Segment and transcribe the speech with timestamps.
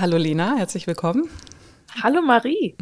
[0.00, 1.28] Hallo Lena, herzlich willkommen.
[2.02, 2.74] Hallo Marie.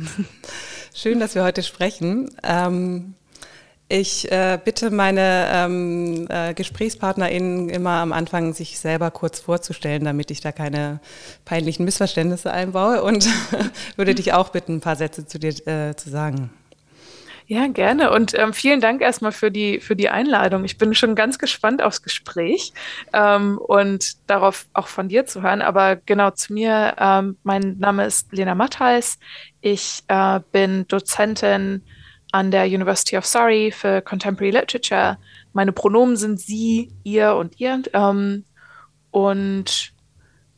[0.94, 2.30] Schön, dass wir heute sprechen.
[2.44, 3.14] Ähm,
[3.88, 10.30] ich äh, bitte meine ähm, äh, GesprächspartnerInnen immer am Anfang, sich selber kurz vorzustellen, damit
[10.30, 11.00] ich da keine
[11.44, 13.26] peinlichen Missverständnisse einbaue und
[13.96, 16.50] würde dich auch bitten, ein paar Sätze zu dir äh, zu sagen.
[17.50, 18.10] Ja, gerne.
[18.10, 20.64] Und ähm, vielen Dank erstmal für die, für die Einladung.
[20.64, 22.74] Ich bin schon ganz gespannt aufs Gespräch
[23.14, 25.62] ähm, und darauf auch von dir zu hören.
[25.62, 29.18] Aber genau zu mir, ähm, mein Name ist Lena Mattheis.
[29.62, 31.82] Ich äh, bin Dozentin
[32.32, 35.16] an der University of Surrey für Contemporary Literature.
[35.54, 37.82] Meine Pronomen sind sie, ihr und ihr.
[37.94, 38.44] Ähm,
[39.10, 39.94] und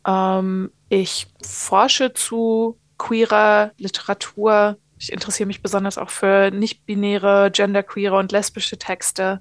[0.04, 4.76] ähm, ich forsche zu queerer Literatur.
[5.00, 9.40] Ich interessiere mich besonders auch für nicht-binäre, genderqueere und lesbische Texte.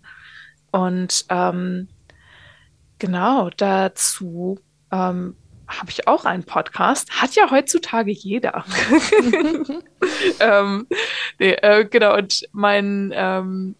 [0.71, 1.89] Und ähm,
[2.97, 4.57] genau dazu
[4.89, 5.35] ähm,
[5.67, 7.11] habe ich auch einen Podcast.
[7.21, 8.63] Hat ja heutzutage jeder.
[10.39, 10.87] ähm,
[11.39, 13.75] nee, äh, genau, und mein ähm,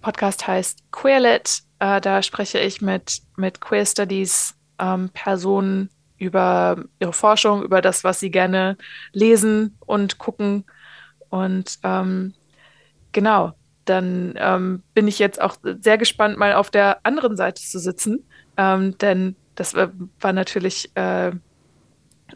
[0.00, 1.62] Podcast heißt Queerlit.
[1.78, 8.02] Äh, da spreche ich mit, mit Queer Studies ähm, Personen über ihre Forschung, über das,
[8.02, 8.76] was sie gerne
[9.12, 10.64] lesen und gucken.
[11.32, 12.34] Und ähm,
[13.12, 13.52] genau,
[13.86, 18.28] dann ähm, bin ich jetzt auch sehr gespannt, mal auf der anderen Seite zu sitzen.
[18.58, 21.32] Ähm, denn das war natürlich äh,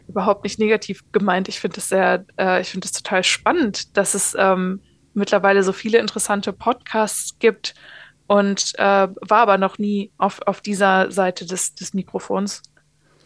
[0.07, 1.47] überhaupt nicht negativ gemeint.
[1.47, 4.81] Ich finde es sehr, äh, ich finde es total spannend, dass es ähm,
[5.13, 7.75] mittlerweile so viele interessante Podcasts gibt
[8.25, 12.63] und äh, war aber noch nie auf, auf dieser Seite des, des Mikrofons.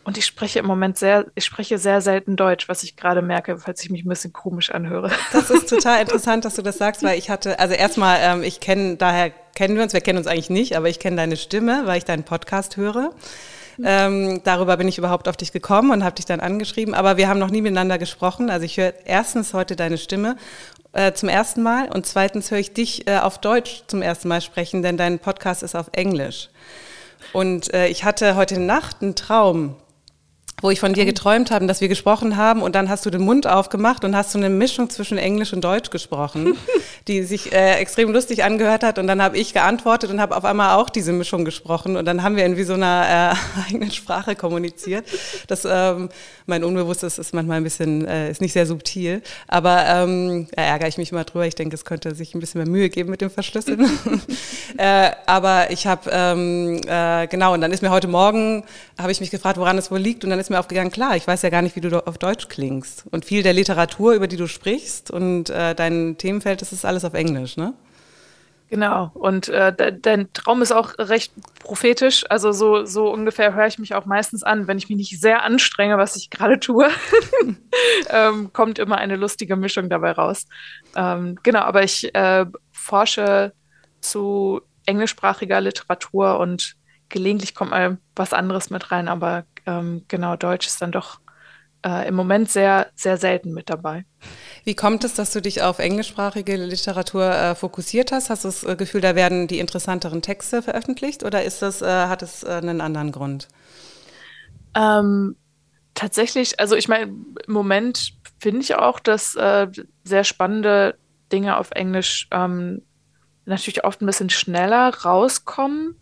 [0.04, 3.58] Und ich spreche im Moment sehr, ich spreche sehr selten Deutsch, was ich gerade merke,
[3.58, 5.12] falls ich mich ein bisschen komisch anhöre.
[5.32, 8.60] Das ist total interessant, dass du das sagst, weil ich hatte, also erstmal, ähm, ich
[8.60, 11.84] kenne, daher kennen wir uns, wir kennen uns eigentlich nicht, aber ich kenne deine Stimme,
[11.86, 13.12] weil ich deinen Podcast höre.
[13.84, 16.94] Ähm, darüber bin ich überhaupt auf dich gekommen und habe dich dann angeschrieben.
[16.94, 18.50] Aber wir haben noch nie miteinander gesprochen.
[18.50, 20.36] Also ich höre erstens heute deine Stimme
[20.94, 24.42] äh, zum ersten Mal und zweitens höre ich dich äh, auf Deutsch zum ersten Mal
[24.42, 26.50] sprechen, denn dein Podcast ist auf Englisch.
[27.34, 29.76] Und äh, ich hatte heute Nacht einen Traum,
[30.62, 33.22] wo ich von dir geträumt habe, dass wir gesprochen haben und dann hast du den
[33.22, 36.56] Mund aufgemacht und hast so eine Mischung zwischen Englisch und Deutsch gesprochen,
[37.08, 40.46] die sich äh, extrem lustig angehört hat und dann habe ich geantwortet und habe auf
[40.46, 43.92] einmal auch diese Mischung gesprochen und dann haben wir in wie so einer äh, eigenen
[43.92, 45.06] Sprache kommuniziert.
[45.48, 46.10] Das ähm,
[46.46, 50.88] mein Unbewusstes ist manchmal ein bisschen äh, ist nicht sehr subtil, aber ähm, da ärgere
[50.88, 51.48] ich mich immer drüber.
[51.48, 53.90] Ich denke, es könnte sich ein bisschen mehr Mühe geben mit dem Verschlüsseln.
[54.78, 58.64] äh, aber ich habe ähm, äh, genau und dann ist mir heute Morgen
[59.00, 61.28] habe ich mich gefragt, woran es wohl liegt und dann ist mir aufgegangen, klar, ich
[61.28, 63.06] weiß ja gar nicht, wie du auf Deutsch klingst.
[63.12, 67.06] Und viel der Literatur, über die du sprichst und äh, dein Themenfeld, das ist alles
[67.06, 67.74] auf Englisch, ne?
[68.72, 69.12] Genau.
[69.14, 72.24] Und äh, de dein Traum ist auch recht prophetisch.
[72.30, 75.44] Also so, so ungefähr höre ich mich auch meistens an, wenn ich mich nicht sehr
[75.44, 76.88] anstrenge, was ich gerade tue,
[78.10, 80.48] ähm, kommt immer eine lustige Mischung dabei raus.
[80.96, 83.52] Ähm, genau, aber ich äh, forsche
[84.00, 86.78] zu englischsprachiger Literatur und
[87.10, 91.20] gelegentlich kommt mal was anderes mit rein, aber ähm, genau, Deutsch ist dann doch
[91.86, 94.06] äh, im Moment sehr, sehr selten mit dabei.
[94.64, 98.30] Wie kommt es, dass du dich auf englischsprachige Literatur äh, fokussiert hast?
[98.30, 101.86] Hast du das äh, Gefühl, da werden die interessanteren Texte veröffentlicht oder ist das, äh,
[101.86, 103.48] hat es äh, einen anderen Grund?
[104.76, 105.36] Ähm,
[105.94, 109.68] tatsächlich, also ich meine, im Moment finde ich auch, dass äh,
[110.04, 110.98] sehr spannende
[111.32, 112.82] Dinge auf Englisch ähm,
[113.46, 115.96] natürlich oft ein bisschen schneller rauskommen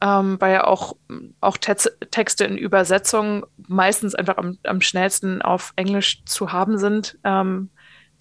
[0.00, 0.96] ähm, weil ja auch,
[1.40, 7.18] auch Texte in Übersetzung meistens einfach am, am schnellsten auf Englisch zu haben sind.
[7.24, 7.70] Ähm,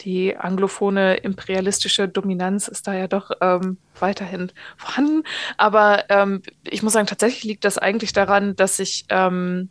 [0.02, 5.24] die anglophone imperialistische Dominanz ist da ja doch ähm, weiterhin vorhanden.
[5.58, 9.70] Aber ähm, ich muss sagen, tatsächlich liegt das eigentlich daran, dass ich ähm,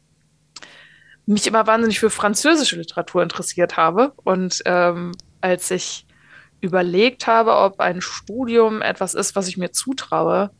[1.26, 4.12] mich immer wahnsinnig für französische Literatur interessiert habe.
[4.24, 6.06] Und ähm, als ich
[6.60, 10.50] überlegt habe, ob ein Studium etwas ist, was ich mir zutraue,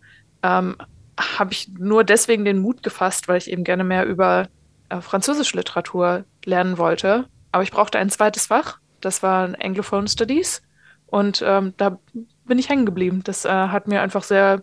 [0.43, 0.77] ähm,
[1.19, 4.49] habe ich nur deswegen den Mut gefasst, weil ich eben gerne mehr über
[4.89, 7.27] äh, französische Literatur lernen wollte.
[7.53, 8.79] Aber ich brauchte ein zweites Fach.
[9.01, 10.63] Das war Anglophone Studies.
[11.07, 11.99] Und ähm, da
[12.45, 13.23] bin ich hängen geblieben.
[13.25, 14.63] Das äh, hat mir einfach sehr,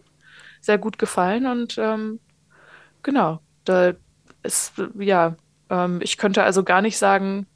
[0.61, 1.45] sehr gut gefallen.
[1.45, 2.19] Und ähm,
[3.03, 3.93] genau, da
[4.43, 5.35] ist, ja,
[5.69, 7.47] ähm, ich könnte also gar nicht sagen,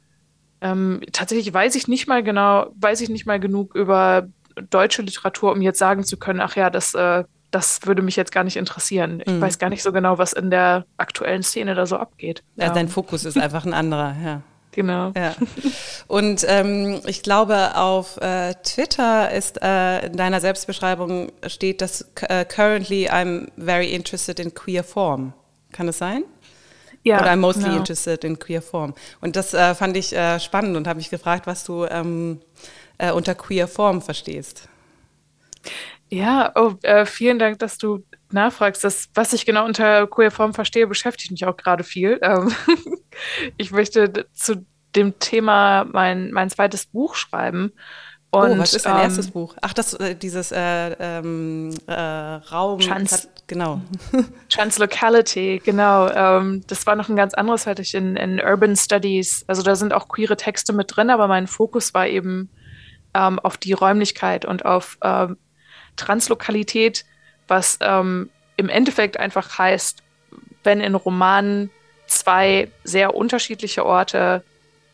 [0.60, 4.28] ähm, tatsächlich weiß ich nicht mal genau, weiß ich nicht mal genug über
[4.68, 8.32] deutsche Literatur, um jetzt sagen zu können, ach ja, das äh, das würde mich jetzt
[8.32, 9.22] gar nicht interessieren.
[9.24, 9.40] Ich mhm.
[9.40, 12.42] weiß gar nicht so genau, was in der aktuellen Szene da so abgeht.
[12.56, 14.42] Ja, dein Fokus ist einfach ein anderer, ja.
[14.72, 15.12] Genau.
[15.16, 15.34] Ja.
[16.06, 22.44] Und ähm, ich glaube, auf äh, Twitter ist äh, in deiner Selbstbeschreibung steht, dass uh,
[22.48, 25.32] currently I'm very interested in queer form.
[25.72, 26.22] Kann das sein?
[27.02, 27.78] Ja, Oder I'm mostly genau.
[27.78, 28.94] interested in queer form.
[29.20, 32.40] Und das äh, fand ich äh, spannend und habe mich gefragt, was du ähm,
[32.98, 34.68] äh, unter queer form verstehst.
[36.10, 38.82] Ja, oh, äh, vielen Dank, dass du nachfragst.
[38.82, 42.20] Das, was ich genau unter queer form verstehe, beschäftigt mich auch gerade viel.
[42.30, 42.52] Ähm,
[43.56, 44.64] ich möchte zu
[44.94, 47.72] dem Thema mein, mein zweites Buch schreiben.
[48.30, 49.56] Und, oh, was ist dein ähm, erstes Buch?
[49.60, 52.78] Ach, das äh, dieses äh, ähm, äh, Raum.
[52.78, 53.80] Trans hat, genau.
[54.48, 56.08] Translocality, genau.
[56.08, 59.44] Ähm, das war noch ein ganz anderes, hatte ich in, in Urban Studies.
[59.48, 62.48] Also da sind auch queere Texte mit drin, aber mein Fokus war eben
[63.14, 65.36] ähm, auf die Räumlichkeit und auf ähm,
[65.96, 67.04] Translokalität,
[67.48, 70.02] was ähm, im Endeffekt einfach heißt,
[70.62, 71.70] wenn in Romanen
[72.06, 74.44] zwei sehr unterschiedliche Orte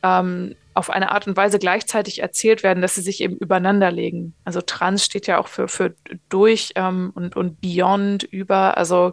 [0.03, 4.35] ähm, auf eine Art und Weise gleichzeitig erzählt werden, dass sie sich eben übereinander legen.
[4.45, 5.95] Also trans steht ja auch für, für
[6.29, 8.77] durch ähm, und, und beyond, über.
[8.77, 9.13] Also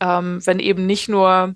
[0.00, 1.54] ähm, wenn eben nicht nur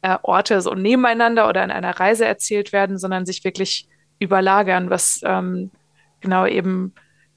[0.00, 3.88] äh, Orte so nebeneinander oder in einer Reise erzählt werden, sondern sich wirklich
[4.18, 5.70] überlagern, was ähm,
[6.20, 6.94] genau eben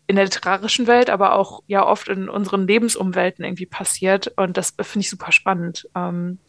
[0.10, 4.34] in der literarischen Welt, aber auch ja oft in unseren Lebensumwelten irgendwie passiert.
[4.38, 5.88] Und das finde ich super spannend.
[5.96, 6.40] Ähm,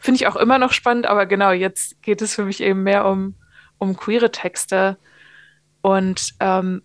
[0.00, 3.04] finde ich auch immer noch spannend, aber genau, jetzt geht es für mich eben mehr
[3.04, 3.34] um
[3.76, 4.96] um queere Texte.
[5.82, 6.82] Und ähm,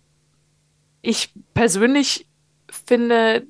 [1.00, 2.28] ich persönlich
[2.70, 3.46] finde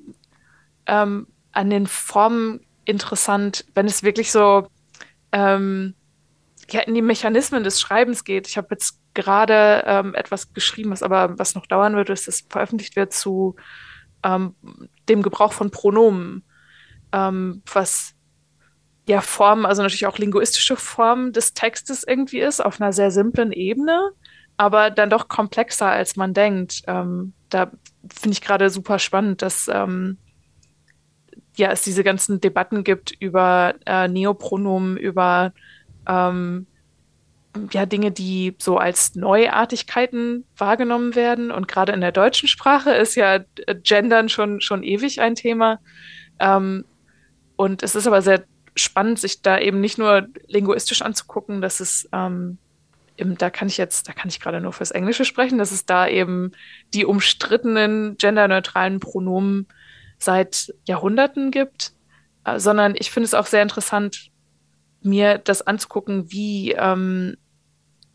[0.85, 4.69] ähm, an den Formen interessant, wenn es wirklich so
[5.33, 5.95] ähm,
[6.73, 8.47] ja, in die Mechanismen des Schreibens geht.
[8.47, 12.35] Ich habe jetzt gerade ähm, etwas geschrieben, was aber was noch dauern wird, ist, dass
[12.35, 13.55] es veröffentlicht wird zu
[14.23, 14.55] ähm,
[15.07, 16.43] dem Gebrauch von Pronomen,
[17.11, 18.13] ähm, was
[19.07, 23.51] ja Form, also natürlich auch linguistische Form des Textes irgendwie ist, auf einer sehr simplen
[23.51, 24.11] Ebene,
[24.57, 26.83] aber dann doch komplexer, als man denkt.
[26.85, 27.71] Ähm, da
[28.07, 30.17] finde ich gerade super spannend, dass ähm,
[31.57, 35.53] ja, es diese ganzen Debatten gibt über äh, Neopronomen, über
[36.09, 36.65] ähm,
[37.71, 41.51] ja, Dinge, die so als Neuartigkeiten wahrgenommen werden.
[41.51, 45.79] Und gerade in der deutschen Sprache ist ja äh, Gendern schon, schon ewig ein Thema.
[46.39, 46.85] Ähm,
[47.55, 48.43] und es ist aber sehr
[48.75, 52.57] spannend, sich da eben nicht nur linguistisch anzugucken, dass es ähm,
[53.17, 55.85] im, da kann ich jetzt, da kann ich gerade nur fürs Englische sprechen, dass es
[55.85, 56.51] da eben
[56.93, 59.67] die umstrittenen genderneutralen Pronomen
[60.17, 61.93] seit Jahrhunderten gibt,
[62.45, 64.29] äh, sondern ich finde es auch sehr interessant,
[65.01, 67.37] mir das anzugucken, wie ähm,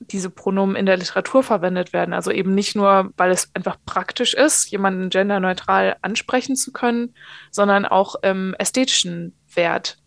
[0.00, 2.12] diese Pronomen in der Literatur verwendet werden.
[2.12, 7.14] Also eben nicht nur, weil es einfach praktisch ist, jemanden genderneutral ansprechen zu können,
[7.50, 9.98] sondern auch im ästhetischen Wert.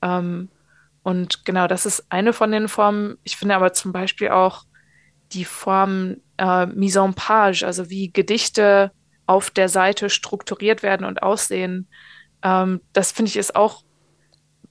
[0.00, 0.48] Ähm,
[1.02, 3.18] und genau, das ist eine von den Formen.
[3.24, 4.64] Ich finde aber zum Beispiel auch
[5.32, 8.92] die Form äh, mise en page, also wie Gedichte
[9.26, 11.88] auf der Seite strukturiert werden und aussehen.
[12.42, 13.82] Ähm, das finde ich ist auch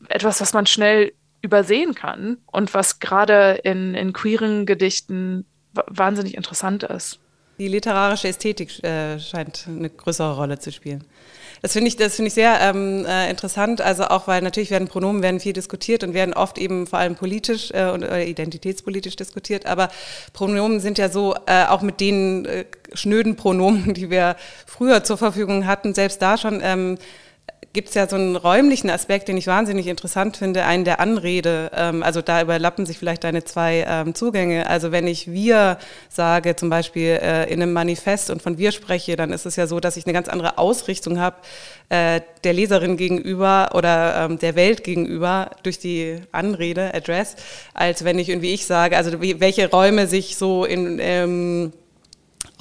[0.07, 5.45] etwas, was man schnell übersehen kann und was gerade in, in queeren Gedichten
[5.87, 7.19] wahnsinnig interessant ist.
[7.57, 11.03] Die literarische Ästhetik äh, scheint eine größere Rolle zu spielen.
[11.61, 13.81] Das finde ich, das finde ich sehr ähm, äh, interessant.
[13.81, 17.15] Also auch, weil natürlich werden Pronomen werden viel diskutiert und werden oft eben vor allem
[17.15, 19.67] politisch äh, und äh, identitätspolitisch diskutiert.
[19.67, 19.89] Aber
[20.33, 25.17] Pronomen sind ja so, äh, auch mit den äh, schnöden Pronomen, die wir früher zur
[25.17, 26.97] Verfügung hatten, selbst da schon ähm,
[27.73, 31.71] gibt es ja so einen räumlichen Aspekt, den ich wahnsinnig interessant finde, einen der Anrede.
[31.73, 34.67] Ähm, also da überlappen sich vielleicht deine zwei ähm, Zugänge.
[34.67, 35.77] Also wenn ich wir
[36.09, 39.67] sage, zum Beispiel äh, in einem Manifest und von wir spreche, dann ist es ja
[39.67, 41.37] so, dass ich eine ganz andere Ausrichtung habe
[41.89, 47.35] äh, der Leserin gegenüber oder ähm, der Welt gegenüber durch die Anrede, Address,
[47.73, 51.73] als wenn ich irgendwie ich sage, also wie, welche Räume sich so in ähm,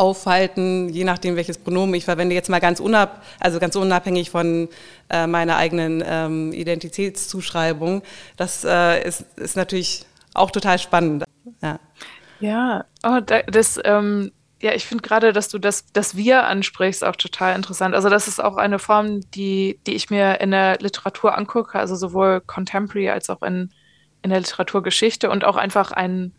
[0.00, 2.34] aufhalten, je nachdem, welches Pronomen ich verwende.
[2.34, 4.68] Jetzt mal ganz, unab, also ganz unabhängig von
[5.10, 8.02] äh, meiner eigenen ähm, Identitätszuschreibung.
[8.38, 11.24] Das äh, ist, ist natürlich auch total spannend.
[11.60, 11.78] Ja,
[12.40, 17.16] ja oh, das, ähm, ja, ich finde gerade, dass du das, das Wir ansprichst, auch
[17.16, 17.94] total interessant.
[17.94, 21.94] Also das ist auch eine Form, die, die ich mir in der Literatur angucke, also
[21.94, 23.70] sowohl Contemporary als auch in,
[24.22, 26.32] in der Literaturgeschichte und auch einfach ein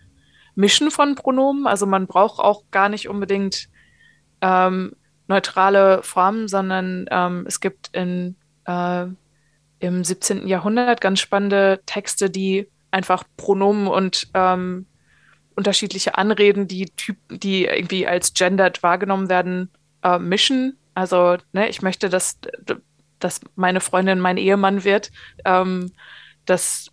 [0.56, 1.68] Mischen von Pronomen.
[1.68, 3.70] Also man braucht auch gar nicht unbedingt
[4.42, 4.96] ähm,
[5.28, 9.06] neutrale Formen, sondern ähm, es gibt in, äh,
[9.80, 10.48] im 17.
[10.48, 14.86] Jahrhundert ganz spannende Texte, die einfach Pronomen und ähm,
[15.56, 19.70] unterschiedliche Anreden, die, typ, die irgendwie als gendered wahrgenommen werden,
[20.04, 20.78] äh, mischen.
[20.94, 22.38] Also, ne, ich möchte, dass,
[23.20, 25.12] dass meine Freundin mein Ehemann wird.
[25.46, 25.92] Ähm,
[26.46, 26.92] das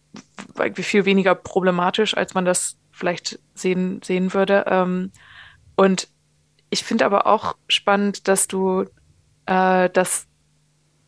[0.58, 4.64] irgendwie viel weniger problematisch, als man das vielleicht sehen, sehen würde.
[4.66, 5.12] Ähm,
[5.76, 6.08] und
[6.70, 8.84] ich finde aber auch spannend, dass du
[9.46, 10.28] äh, das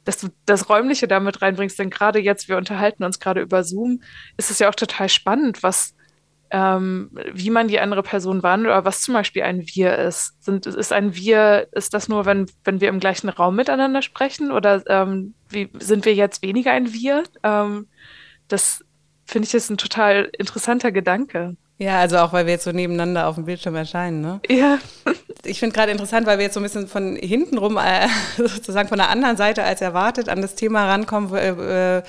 [0.05, 4.03] dass du das Räumliche damit reinbringst, denn gerade jetzt, wir unterhalten uns gerade über Zoom,
[4.37, 5.95] ist es ja auch total spannend, was,
[6.51, 10.43] ähm, wie man die andere Person wahrnimmt oder was zum Beispiel ein Wir ist.
[10.43, 14.51] Sind, ist ein Wir, ist das nur, wenn, wenn wir im gleichen Raum miteinander sprechen
[14.51, 17.23] oder ähm, wie, sind wir jetzt weniger ein Wir?
[17.43, 17.87] Ähm,
[18.49, 18.85] das
[19.27, 21.57] finde ich ist ein total interessanter Gedanke.
[21.81, 24.41] Ja, also auch, weil wir jetzt so nebeneinander auf dem Bildschirm erscheinen, ne?
[24.51, 24.79] Ja.
[25.47, 28.07] Ich finde gerade interessant, weil wir jetzt so ein bisschen von hinten rum, äh,
[28.37, 32.03] sozusagen von der anderen Seite als erwartet, an das Thema rankommen, äh,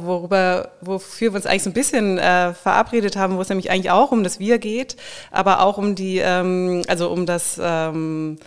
[0.00, 3.90] worüber, wofür wir uns eigentlich so ein bisschen äh, verabredet haben, wo es nämlich eigentlich
[3.90, 4.96] auch um das Wir geht,
[5.30, 8.38] aber auch um die, ähm, also um das ähm,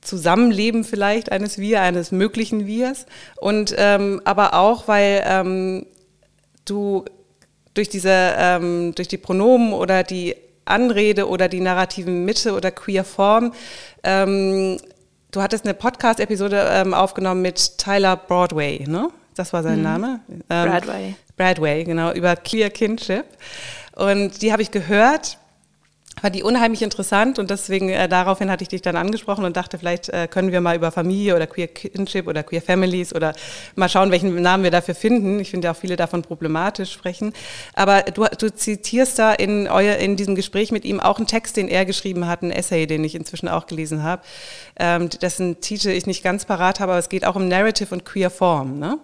[0.00, 3.06] Zusammenleben vielleicht eines Wir, eines möglichen Wirs.
[3.36, 5.86] Und ähm, aber auch, weil ähm,
[6.64, 7.04] du
[7.74, 10.34] durch diese, ähm, durch die Pronomen oder die
[10.64, 13.52] Anrede oder die narrativen Mitte oder queer Form.
[14.02, 14.78] Ähm,
[15.30, 19.10] du hattest eine Podcast-Episode ähm, aufgenommen mit Tyler Broadway, ne?
[19.34, 19.84] Das war sein mhm.
[19.84, 20.20] Name.
[20.50, 21.14] Ähm, Bradway.
[21.36, 23.24] Bradway, genau, über Queer Kinship.
[23.94, 25.38] Und die habe ich gehört
[26.20, 29.78] fand die unheimlich interessant und deswegen äh, daraufhin hatte ich dich dann angesprochen und dachte,
[29.78, 33.34] vielleicht äh, können wir mal über Familie oder Queer Kinship oder Queer Families oder
[33.76, 35.40] mal schauen, welchen Namen wir dafür finden.
[35.40, 37.32] Ich finde ja auch viele davon problematisch sprechen.
[37.74, 41.56] Aber du, du zitierst da in, euer, in diesem Gespräch mit ihm auch einen Text,
[41.56, 44.22] den er geschrieben hat, einen Essay, den ich inzwischen auch gelesen habe,
[44.78, 48.04] ähm, dessen Titel ich nicht ganz parat habe, aber es geht auch um Narrative und
[48.04, 48.78] Queer Form.
[48.78, 48.98] Ne?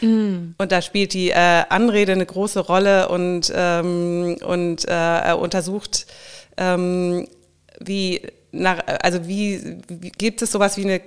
[0.00, 0.54] Mm.
[0.58, 6.06] Und da spielt die äh, Anrede eine große Rolle und, ähm, und äh, er untersucht
[6.58, 7.26] ähm,
[7.80, 8.20] wie,
[8.52, 11.00] nach, also wie, wie, gibt es sowas wie eine,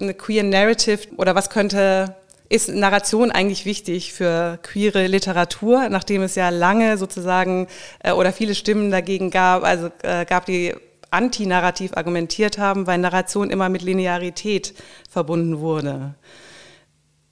[0.00, 2.14] eine queer Narrative oder was könnte
[2.50, 7.66] ist Narration eigentlich wichtig für queere Literatur, nachdem es ja lange sozusagen
[8.02, 10.74] äh, oder viele Stimmen dagegen gab, also äh, gab, die
[11.10, 14.74] antinarrativ argumentiert haben, weil Narration immer mit Linearität
[15.10, 16.14] verbunden wurde.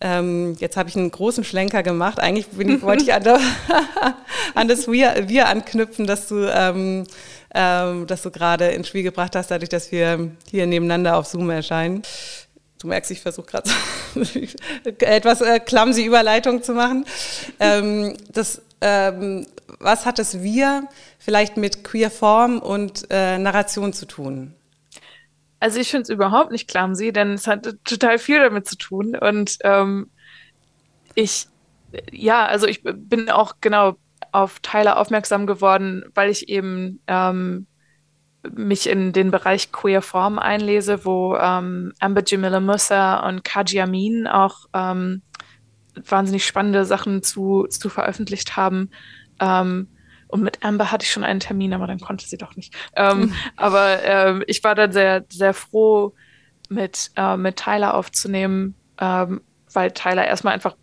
[0.00, 2.20] Ähm, jetzt habe ich einen großen Schlenker gemacht.
[2.20, 3.40] Eigentlich ich, wollte ich an, der,
[4.54, 7.04] an das Wir, Wir, anknüpfen, dass du ähm,
[7.56, 11.48] ähm, das du gerade ins Spiel gebracht hast, dadurch, dass wir hier nebeneinander auf Zoom
[11.48, 12.02] erscheinen.
[12.78, 13.70] Du merkst, ich versuche gerade
[15.00, 17.06] etwas äh, clumsy Überleitung zu machen.
[17.58, 19.46] Ähm, das, ähm,
[19.78, 20.86] was hat das Wir
[21.18, 24.54] vielleicht mit Queer Form und äh, Narration zu tun?
[25.58, 29.16] Also ich finde es überhaupt nicht clumsy, denn es hat total viel damit zu tun.
[29.16, 30.10] Und ähm,
[31.14, 31.46] ich,
[32.12, 33.96] ja, also ich bin auch genau
[34.32, 37.66] auf Tyler aufmerksam geworden, weil ich eben ähm,
[38.54, 44.26] mich in den Bereich Queer Form einlese, wo ähm, Amber Jamila Musa und Kaji Amin
[44.26, 45.22] auch ähm,
[45.94, 48.90] wahnsinnig spannende Sachen zu, zu veröffentlicht haben.
[49.40, 49.88] Ähm,
[50.28, 52.74] und mit Amber hatte ich schon einen Termin, aber dann konnte sie doch nicht.
[52.94, 53.32] Ähm.
[53.56, 56.14] Aber ähm, ich war dann sehr, sehr froh,
[56.68, 59.40] mit, äh, mit Tyler aufzunehmen, ähm,
[59.72, 60.76] weil Tyler erstmal einfach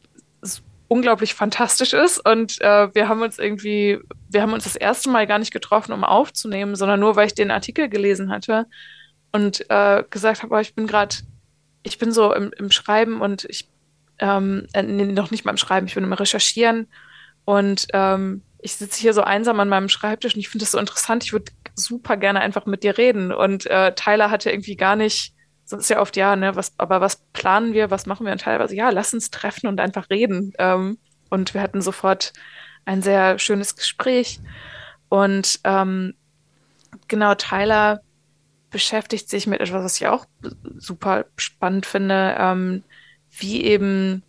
[0.94, 2.24] unglaublich fantastisch ist.
[2.24, 5.92] Und äh, wir haben uns irgendwie, wir haben uns das erste Mal gar nicht getroffen,
[5.92, 8.68] um aufzunehmen, sondern nur, weil ich den Artikel gelesen hatte
[9.32, 11.16] und äh, gesagt habe, ich bin gerade,
[11.82, 13.72] ich bin so im, im Schreiben und ich,
[14.20, 16.88] ähm, äh, nee, noch nicht mal im Schreiben, ich bin im Recherchieren
[17.44, 20.78] und ähm, ich sitze hier so einsam an meinem Schreibtisch und ich finde das so
[20.78, 23.32] interessant, ich würde super gerne einfach mit dir reden.
[23.32, 25.33] Und äh, Tyler hatte irgendwie gar nicht
[25.74, 28.32] sonst ja oft, ja, ne, was, aber was planen wir, was machen wir?
[28.32, 30.54] Und teilweise, ja, lass uns treffen und einfach reden.
[30.60, 31.00] Ähm,
[31.32, 32.32] und wir hatten sofort
[32.86, 34.40] ein sehr schönes Gespräch.
[35.10, 36.14] Und ähm,
[37.08, 38.02] genau, Tyler
[38.70, 40.26] beschäftigt sich mit etwas, was ich auch
[40.78, 42.84] super spannend finde, ähm,
[43.32, 44.22] wie eben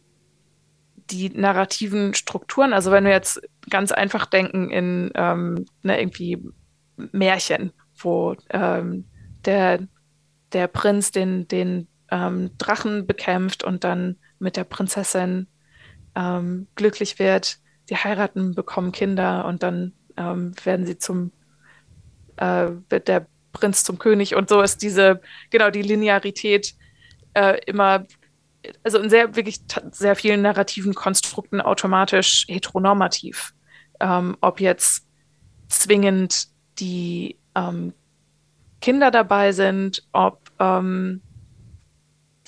[1.11, 6.43] die narrativen Strukturen, also wenn wir jetzt ganz einfach denken in ähm, ne, irgendwie
[7.13, 9.05] Märchen, wo ähm,
[9.45, 9.81] der
[10.55, 15.49] der Prinz den, den ähm, Drachen bekämpft und dann mit der Prinzessin
[16.15, 17.59] ähm, glücklich wird.
[17.91, 21.33] Die heiraten, bekommen Kinder und dann ähm, werden sie zum,
[22.37, 25.21] äh, wird der Prinz zum König und so ist diese,
[25.51, 26.75] genau, die Linearität
[27.35, 28.07] äh, immer,
[28.83, 33.55] also in sehr, wirklich sehr vielen narrativen Konstrukten automatisch heteronormativ.
[34.01, 35.07] Ähm, ob jetzt
[35.69, 37.93] zwingend die ähm,
[38.81, 41.21] Kinder dabei sind, ob ähm,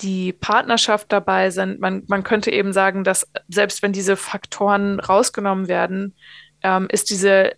[0.01, 1.79] die Partnerschaft dabei sind.
[1.79, 6.13] Man, man könnte eben sagen, dass selbst wenn diese Faktoren rausgenommen werden,
[6.61, 7.53] ähm, ist diese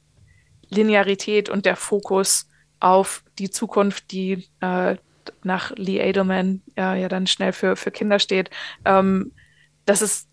[0.69, 2.47] Linearität und der Fokus
[2.79, 4.95] auf die Zukunft, die äh,
[5.43, 8.49] nach Lee Edelman äh, ja dann schnell für, für Kinder steht,
[8.85, 9.31] ähm,
[9.85, 10.29] das ist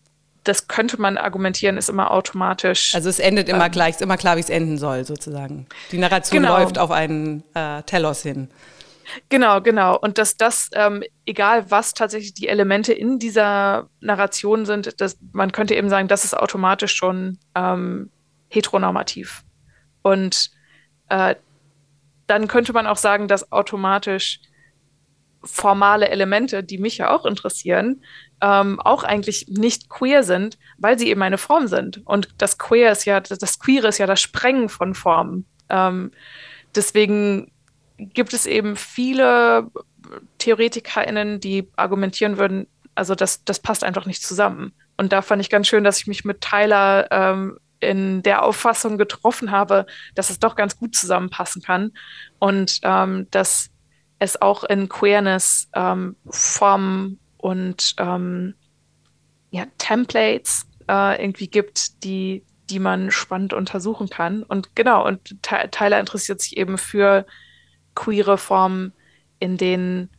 [0.46, 2.94] das könnte man argumentieren, ist immer automatisch.
[2.94, 5.66] Also es endet immer ähm, gleich, ist immer klar, wie es enden soll, sozusagen.
[5.90, 6.58] Die Narration genau.
[6.58, 8.48] läuft auf einen äh, Telos hin.
[9.28, 9.98] Genau, genau.
[9.98, 15.52] Und dass das, ähm, egal was tatsächlich die Elemente in dieser Narration sind, dass man
[15.52, 18.10] könnte eben sagen, das ist automatisch schon ähm,
[18.48, 19.44] heteronormativ.
[20.02, 20.50] Und
[21.08, 21.34] äh,
[22.26, 24.40] dann könnte man auch sagen, dass automatisch
[25.42, 28.02] formale Elemente, die mich ja auch interessieren,
[28.40, 32.02] ähm, auch eigentlich nicht queer sind, weil sie eben eine Form sind.
[32.04, 35.46] Und das Queer ist ja, das Queere ist ja das Sprengen von Formen.
[35.68, 36.10] Ähm,
[36.74, 37.52] deswegen
[37.98, 39.70] gibt es eben viele
[40.38, 44.72] TheoretikerInnen, die argumentieren würden, also das, das passt einfach nicht zusammen.
[44.96, 48.96] Und da fand ich ganz schön, dass ich mich mit Tyler ähm, in der Auffassung
[48.98, 51.92] getroffen habe, dass es doch ganz gut zusammenpassen kann
[52.38, 53.70] und ähm, dass
[54.18, 58.54] es auch in Queerness ähm, Formen und ähm,
[59.50, 64.42] ja, Templates äh, irgendwie gibt, die, die man spannend untersuchen kann.
[64.42, 67.26] Und genau, und Tyler interessiert sich eben für
[67.96, 68.92] queere Formen,
[69.40, 70.10] in denen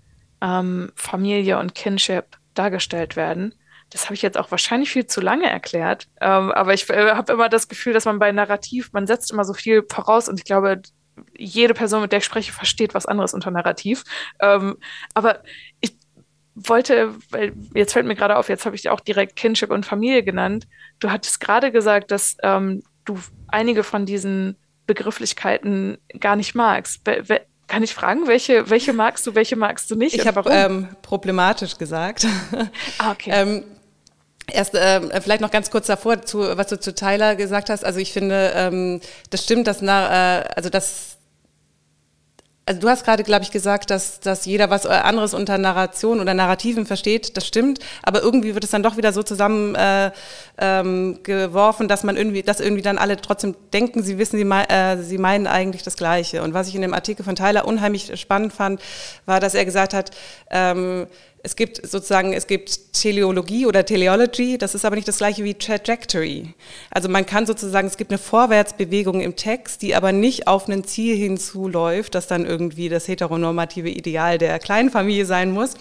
[0.42, 3.56] ähm, Familie und Kinship dargestellt werden.
[3.90, 7.32] Das habe ich jetzt auch wahrscheinlich viel zu lange erklärt, ähm, aber ich äh, habe
[7.32, 10.44] immer das Gefühl, dass man bei Narrativ, man setzt immer so viel voraus und ich
[10.44, 10.82] glaube,
[11.38, 14.04] jede Person, mit der ich spreche, versteht was anderes unter Narrativ.
[14.40, 14.78] Ähm,
[15.14, 15.42] aber
[15.80, 15.98] ich
[16.54, 20.24] wollte, weil jetzt fällt mir gerade auf, jetzt habe ich auch direkt Kinship und Familie
[20.24, 20.68] genannt.
[21.00, 23.18] Du hattest gerade gesagt, dass ähm, du
[23.48, 27.02] einige von diesen Begrifflichkeiten gar nicht magst.
[27.68, 30.16] Kann ich fragen, welche, welche magst du, welche magst du nicht?
[30.16, 32.26] Ich habe ähm, problematisch gesagt.
[33.00, 33.32] Ah, okay.
[33.34, 33.64] ähm,
[34.50, 37.84] Erst äh, vielleicht noch ganz kurz davor, zu, was du zu Tyler gesagt hast.
[37.84, 41.17] Also ich finde, ähm, das stimmt, dass na, äh, also das
[42.68, 46.34] also du hast gerade, glaube ich, gesagt, dass, dass jeder was anderes unter Narration oder
[46.34, 47.38] Narrativen versteht.
[47.38, 50.12] Das stimmt, aber irgendwie wird es dann doch wieder so zusammen äh,
[50.58, 54.68] ähm, geworfen, dass man irgendwie, dass irgendwie dann alle trotzdem denken, sie wissen, sie, me
[54.70, 56.44] äh, sie meinen eigentlich das Gleiche.
[56.44, 58.82] Und was ich in dem Artikel von Tyler unheimlich spannend fand,
[59.26, 60.12] war, dass er gesagt hat,
[60.52, 61.08] ähm,
[61.48, 65.54] es gibt sozusagen, es gibt Teleologie oder Teleology, das ist aber nicht das gleiche wie
[65.54, 66.54] Trajectory.
[66.92, 70.84] Also man kann sozusagen, es gibt eine Vorwärtsbewegung im Text, die aber nicht auf ein
[70.84, 75.76] Ziel hinzuläuft, das dann irgendwie das heteronormative Ideal der Kleinfamilie sein muss,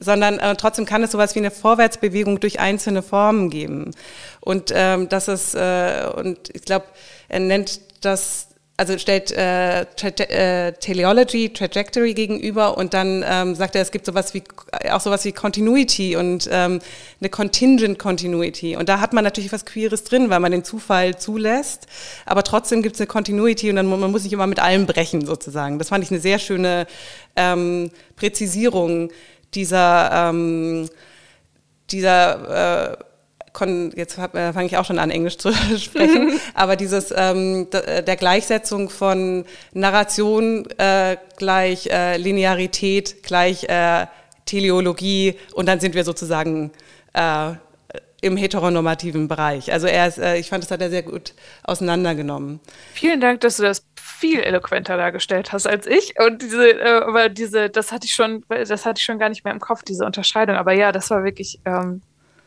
[0.00, 3.90] sondern äh, trotzdem kann es sowas wie eine Vorwärtsbewegung durch einzelne Formen geben.
[4.40, 6.86] Und ähm, das ist, äh, und ich glaube,
[7.28, 13.76] er nennt das also stellt äh, Tra äh, Teleology, Trajectory gegenüber und dann ähm, sagt
[13.76, 14.42] er, es gibt sowas wie
[14.90, 16.80] auch sowas wie Continuity und ähm,
[17.20, 18.76] eine Contingent Continuity.
[18.76, 21.86] Und da hat man natürlich was Queeres drin, weil man den Zufall zulässt,
[22.26, 25.24] aber trotzdem gibt es eine Continuity und dann man muss nicht immer mit allem brechen
[25.24, 25.78] sozusagen.
[25.78, 26.86] Das fand ich eine sehr schöne
[27.36, 29.10] ähm, Präzisierung
[29.54, 30.88] dieser ähm,
[31.90, 32.96] dieser äh,
[33.94, 38.16] jetzt äh, fange ich auch schon an, Englisch zu sprechen, aber dieses ähm, äh, der
[38.16, 44.06] Gleichsetzung von Narration äh, gleich äh, Linearität gleich äh,
[44.46, 46.70] Teleologie und dann sind wir sozusagen
[47.14, 47.52] äh,
[48.24, 49.70] im heteronormativen Bereich.
[49.70, 52.58] Also er ist, äh, ich fand, das hat er sehr gut auseinandergenommen.
[52.94, 56.14] Vielen Dank, dass du das viel eloquenter dargestellt hast als ich.
[56.18, 59.44] Und diese, äh, aber diese, das hatte ich schon, das hatte ich schon gar nicht
[59.44, 60.56] mehr im Kopf, diese Unterscheidung.
[60.56, 62.00] Aber ja, das war wirklich, ähm,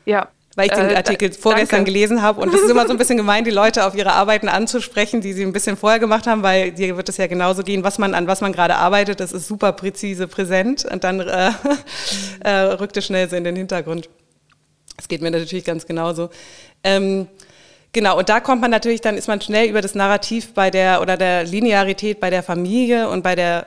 [0.05, 1.91] ja, weil ich den äh, Artikel vorgestern danke.
[1.91, 2.41] gelesen habe.
[2.41, 5.33] Und es ist immer so ein bisschen gemein, die Leute auf ihre Arbeiten anzusprechen, die
[5.33, 8.15] sie ein bisschen vorher gemacht haben, weil dir wird es ja genauso gehen, was man,
[8.15, 11.51] an was man gerade arbeitet, das ist super präzise präsent und dann äh,
[12.43, 14.09] äh, rückt es schnell so in den Hintergrund.
[14.97, 16.31] Das geht mir natürlich ganz genauso.
[16.83, 17.27] Ähm,
[17.93, 21.01] Genau, und da kommt man natürlich, dann ist man schnell über das Narrativ bei der
[21.01, 23.65] oder der Linearität bei der Familie und bei der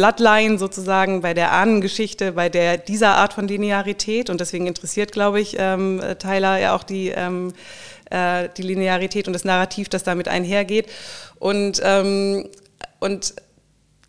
[0.00, 4.30] Bloodline sozusagen, bei der Ahnengeschichte, bei der dieser Art von Linearität.
[4.30, 7.52] Und deswegen interessiert, glaube ich, ähm, Tyler ja auch die, ähm,
[8.08, 10.88] äh, die Linearität und das Narrativ, das damit einhergeht.
[11.38, 12.48] Und, ähm,
[12.98, 13.34] und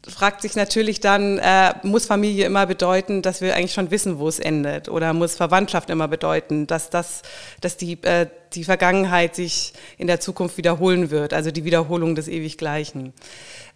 [0.08, 4.30] fragt sich natürlich dann, äh, muss Familie immer bedeuten, dass wir eigentlich schon wissen, wo
[4.30, 4.88] es endet?
[4.88, 7.22] Oder muss Verwandtschaft immer bedeuten, dass, das,
[7.60, 12.30] dass die, äh, die Vergangenheit sich in der Zukunft wiederholen wird, also die Wiederholung des
[12.30, 13.12] Ewiggleichen?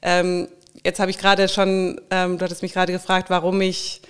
[0.02, 0.48] Ähm,
[0.84, 4.02] jetzt habe ich gerade schon, ähm, du hattest mich gerade gefragt, warum ich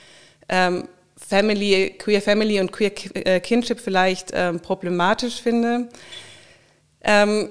[0.49, 5.89] ähm, Family, Queer Family und Queer äh, Kinship vielleicht ähm, problematisch finde.
[7.04, 7.49] Ähm,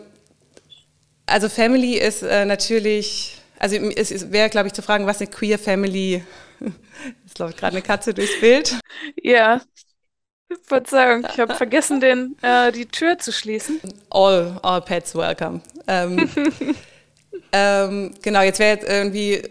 [1.27, 5.31] also Family ist äh, natürlich, also es, es wäre, glaube ich, zu fragen, was eine
[5.31, 6.22] Queer Family,
[7.24, 8.79] ist, glaube ich, gerade eine Katze durchs Bild.
[9.22, 9.62] Ja,
[10.62, 13.81] Verzeihung, ich habe vergessen, den, äh, die Tür zu schließen.
[14.11, 15.62] All, all pets welcome.
[17.52, 19.42] Ähm, genau, jetzt wäre jetzt irgendwie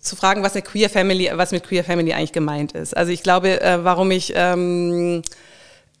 [0.00, 2.96] zu fragen, was eine Queer Family, was mit Queer Family eigentlich gemeint ist.
[2.96, 5.22] Also ich glaube, äh, warum ich ähm, äh,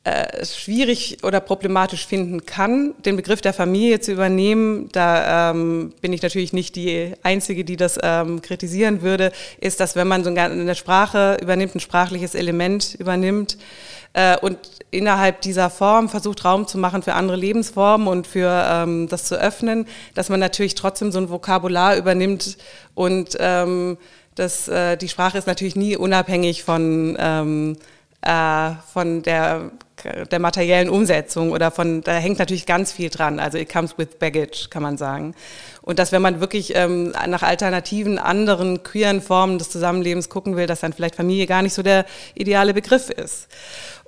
[0.02, 6.14] äh, schwierig oder problematisch finden kann, den Begriff der Familie zu übernehmen, da ähm, bin
[6.14, 10.30] ich natürlich nicht die Einzige, die das ähm, kritisieren würde, ist, dass wenn man so
[10.30, 13.58] eine Sprache übernimmt, ein sprachliches Element übernimmt
[14.12, 14.58] äh, und
[14.90, 19.36] innerhalb dieser Form versucht Raum zu machen für andere Lebensformen und für ähm, das zu
[19.36, 22.58] öffnen, dass man natürlich trotzdem so ein Vokabular übernimmt
[22.94, 23.98] und ähm,
[24.34, 27.76] das, äh, die Sprache ist natürlich nie unabhängig von ähm,
[28.22, 29.70] äh, von der,
[30.30, 33.40] der materiellen Umsetzung oder von, da hängt natürlich ganz viel dran.
[33.40, 35.34] Also it comes with baggage, kann man sagen.
[35.80, 40.66] Und dass wenn man wirklich ähm, nach alternativen, anderen queeren Formen des Zusammenlebens gucken will,
[40.66, 43.48] dass dann vielleicht Familie gar nicht so der ideale Begriff ist.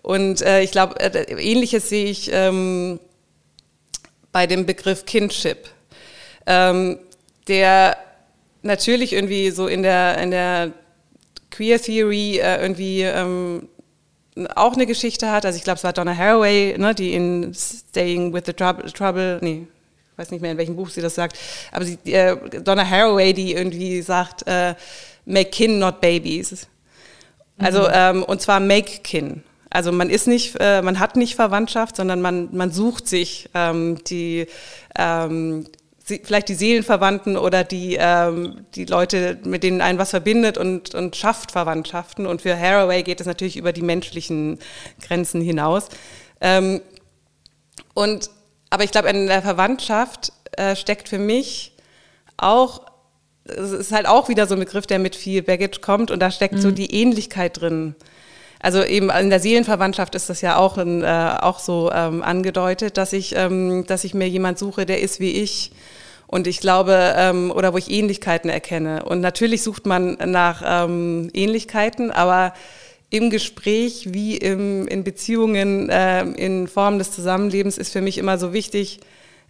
[0.03, 2.99] Und äh, ich glaube, äh, ähnliches sehe ich ähm,
[4.33, 5.69] bei dem Begriff Kindship,
[6.47, 6.99] ähm,
[7.49, 7.97] der
[8.63, 10.73] natürlich irgendwie so in der, in der
[11.51, 13.69] Queer Theory äh, irgendwie ähm,
[14.57, 15.45] auch eine Geschichte hat.
[15.45, 19.39] Also ich glaube, es war Donna Haraway, ne, die in Staying with the Trouble, Trouble
[19.43, 19.67] nee,
[20.13, 21.39] ich weiß nicht mehr, in welchem Buch sie das sagt,
[21.71, 24.75] aber sie, äh, Donna Haraway, die irgendwie sagt, äh,
[25.27, 26.67] make kin, not babies.
[27.59, 27.91] Also, mhm.
[27.93, 29.43] ähm, und zwar make kin.
[29.73, 34.05] Also man ist nicht, äh, man hat nicht Verwandtschaft, sondern man, man sucht sich ähm,
[34.05, 34.47] die,
[34.99, 35.67] ähm,
[36.05, 41.17] vielleicht die Seelenverwandten oder die, ähm, die Leute, mit denen einen was verbindet und, und
[41.17, 42.27] schafft Verwandtschaften.
[42.27, 44.59] Und für Haraway geht es natürlich über die menschlichen
[45.01, 45.89] Grenzen hinaus.
[46.43, 46.83] Ähm,
[47.95, 48.29] und,
[48.69, 51.73] aber ich glaube, in der Verwandtschaft äh, steckt für mich
[52.37, 52.83] auch,
[53.45, 56.31] es ist halt auch wieder so ein Begriff, der mit viel Baggage kommt und da
[56.31, 56.61] steckt mhm.
[56.61, 57.95] so die Ähnlichkeit drin.
[58.63, 62.97] Also eben in der Seelenverwandtschaft ist das ja auch, in, äh, auch so ähm, angedeutet,
[62.97, 65.73] dass ich, ähm, dass ich mir jemand suche, der ist wie ich.
[66.29, 69.05] Und ich glaube, ähm, oder wo ich Ähnlichkeiten erkenne.
[69.05, 72.55] Und natürlich sucht man nach ähm, Ähnlichkeiten, aber
[73.11, 78.39] im Gespräch wie im, in Beziehungen, äh, in Formen des Zusammenlebens ist für mich immer
[78.39, 79.01] so wichtig,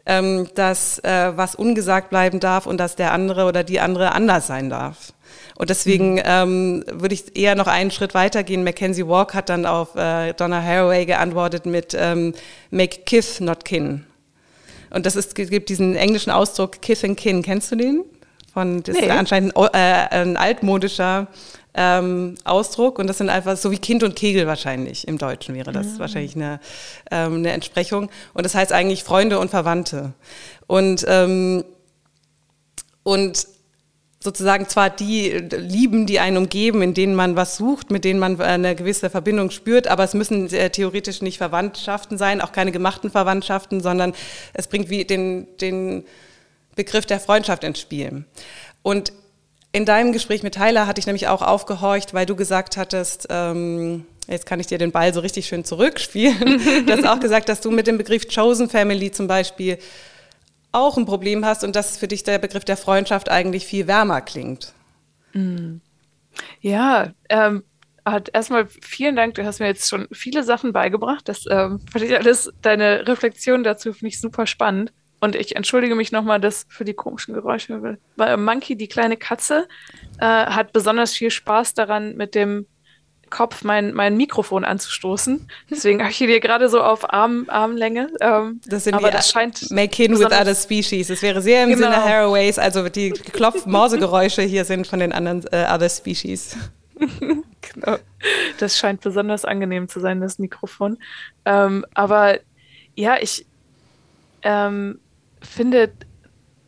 [0.07, 4.47] ähm, dass äh, was ungesagt bleiben darf und dass der andere oder die andere anders
[4.47, 5.13] sein darf.
[5.57, 6.23] Und deswegen mhm.
[6.25, 8.65] ähm, würde ich eher noch einen Schritt weitergehen.
[8.65, 12.35] Mackenzie Walk hat dann auf äh, Donna Haraway geantwortet mit ähm,
[12.71, 14.05] Make kith, not kin.
[14.91, 17.43] Und das ist, gibt diesen englischen Ausdruck kith and kin.
[17.43, 18.05] Kennst du den?
[18.53, 19.07] Von, das nee.
[19.07, 21.29] ist anscheinend ein, äh, ein altmodischer
[21.75, 25.73] ähm, Ausdruck und das sind einfach so wie Kind und Kegel wahrscheinlich im Deutschen wäre
[25.73, 25.99] das mhm.
[26.01, 26.61] wahrscheinlich eine,
[27.11, 30.13] ähm, eine Entsprechung und das heißt eigentlich Freunde und Verwandte
[30.67, 31.65] und ähm,
[33.05, 33.47] und
[34.21, 38.41] sozusagen zwar die lieben, die einen umgeben, in denen man was sucht, mit denen man
[38.41, 43.11] eine gewisse Verbindung spürt, aber es müssen äh, theoretisch nicht Verwandtschaften sein, auch keine gemachten
[43.11, 44.13] Verwandtschaften, sondern
[44.53, 46.05] es bringt wie den, den
[46.75, 48.25] Begriff der Freundschaft ins Spiel.
[48.83, 49.13] Und
[49.73, 54.05] in deinem Gespräch mit Tyler hatte ich nämlich auch aufgehorcht, weil du gesagt hattest, ähm,
[54.29, 57.61] jetzt kann ich dir den Ball so richtig schön zurückspielen, du hast auch gesagt, dass
[57.61, 59.79] du mit dem Begriff Chosen Family zum Beispiel
[60.73, 64.21] auch ein Problem hast und dass für dich der Begriff der Freundschaft eigentlich viel wärmer
[64.21, 64.73] klingt.
[65.35, 65.77] Mm.
[66.61, 67.63] Ja, ähm,
[68.33, 69.35] erstmal vielen Dank.
[69.35, 71.29] Du hast mir jetzt schon viele Sachen beigebracht.
[71.29, 74.93] Das ähm, fand ich alles, deine Reflexion dazu finde ich super spannend.
[75.23, 77.97] Und ich entschuldige mich nochmal das für die komischen Geräusche.
[78.17, 79.69] Weil Monkey, die kleine Katze,
[80.19, 82.67] äh, hat besonders viel Spaß daran, mit dem
[83.31, 85.49] Kopf mein, mein Mikrofon anzustoßen.
[85.71, 88.11] Deswegen habe ich hier gerade so auf Arm, Armlänge.
[88.21, 91.09] Ähm, das sind aber das scheint Make in with other species.
[91.09, 91.93] Es wäre sehr im genau.
[91.93, 96.57] Sinne Haraways, also die Klopf-Mausegeräusche hier sind von den anderen äh, other species.
[96.99, 97.97] genau.
[98.59, 100.99] Das scheint besonders angenehm zu sein, das Mikrofon.
[101.45, 102.41] Ähm, aber
[102.97, 103.47] ja, ich
[104.43, 104.99] ähm,
[105.43, 105.93] finde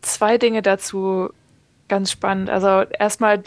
[0.03, 1.31] zwei Dinge dazu
[1.89, 2.51] ganz spannend.
[2.51, 3.43] Also erstmal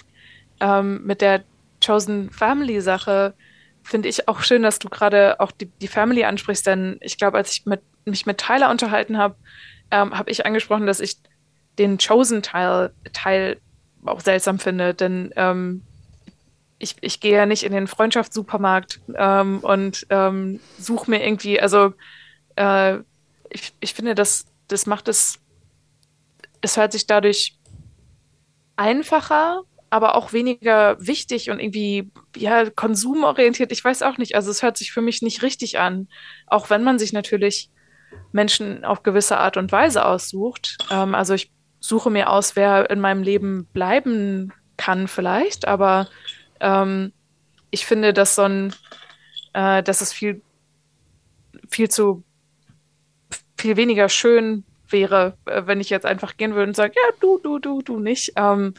[0.60, 1.44] ähm, mit der
[1.86, 3.34] Chosen Family Sache
[3.84, 7.38] finde ich auch schön, dass du gerade auch die, die Family ansprichst, denn ich glaube,
[7.38, 9.36] als ich mit, mich mit Tyler unterhalten habe,
[9.92, 11.18] ähm, habe ich angesprochen, dass ich
[11.78, 13.58] den Chosen-Teil Teil
[14.06, 15.84] auch seltsam finde, denn ähm,
[16.80, 21.94] ich, ich gehe ja nicht in den Freundschaftssupermarkt ähm, und ähm, suche mir irgendwie, also
[22.56, 22.98] äh,
[23.50, 25.40] ich, ich finde, das, das macht es,
[26.62, 27.58] es hört sich dadurch
[28.76, 33.72] einfacher aber auch weniger wichtig und irgendwie ja konsumorientiert.
[33.72, 34.36] Ich weiß auch nicht.
[34.36, 36.08] Also es hört sich für mich nicht richtig an,
[36.46, 37.70] auch wenn man sich natürlich
[38.32, 40.78] Menschen auf gewisse Art und Weise aussucht.
[40.92, 46.08] Ähm, also ich suche mir aus, wer in meinem Leben bleiben kann vielleicht, aber
[46.60, 47.14] ähm,
[47.72, 48.74] ich finde, dass so ein,
[49.54, 50.42] äh, dass es viel,
[51.70, 52.24] viel zu
[53.68, 57.38] viel weniger schön wäre, äh, wenn ich jetzt einfach gehen würde und sage, ja, du,
[57.40, 58.32] du, du, du nicht.
[58.38, 58.74] Ähm,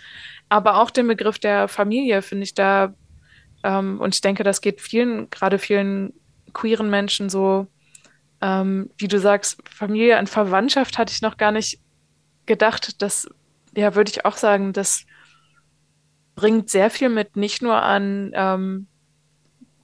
[0.48, 2.94] aber auch den Begriff der Familie finde ich da,
[3.62, 6.14] ähm, und ich denke, das geht vielen, gerade vielen
[6.54, 7.66] queeren Menschen so,
[8.40, 11.80] ähm, wie du sagst, Familie und Verwandtschaft hatte ich noch gar nicht
[12.46, 13.02] gedacht.
[13.02, 13.28] Das,
[13.76, 15.04] ja, würde ich auch sagen, das
[16.34, 18.86] bringt sehr viel mit, nicht nur an ähm,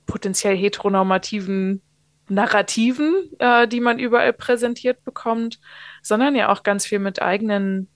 [0.06, 1.82] potenziell heteronormativen
[2.28, 5.60] Narrativen, äh, die man überall präsentiert bekommt,
[6.02, 7.88] sondern ja auch ganz viel mit eigenen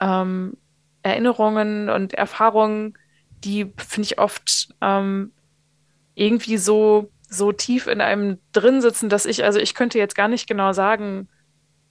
[0.00, 0.56] ähm,
[1.02, 2.98] Erinnerungen und Erfahrungen,
[3.44, 5.32] die finde ich oft ähm,
[6.14, 10.28] irgendwie so so tief in einem drin sitzen, dass ich, also ich könnte jetzt gar
[10.28, 11.28] nicht genau sagen,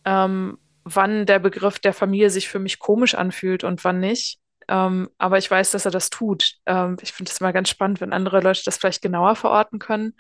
[0.06, 4.40] ähm, wann der Begriff der Familie sich für mich komisch anfühlt und wann nicht.
[4.68, 6.56] Ähm, aber ich weiß, dass er das tut.
[6.66, 10.14] Ähm, ich finde es immer ganz spannend, wenn andere Leute das vielleicht genauer verorten können.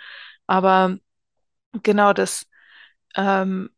[0.45, 0.97] Aber
[1.83, 2.45] genau das
[3.15, 3.69] ähm,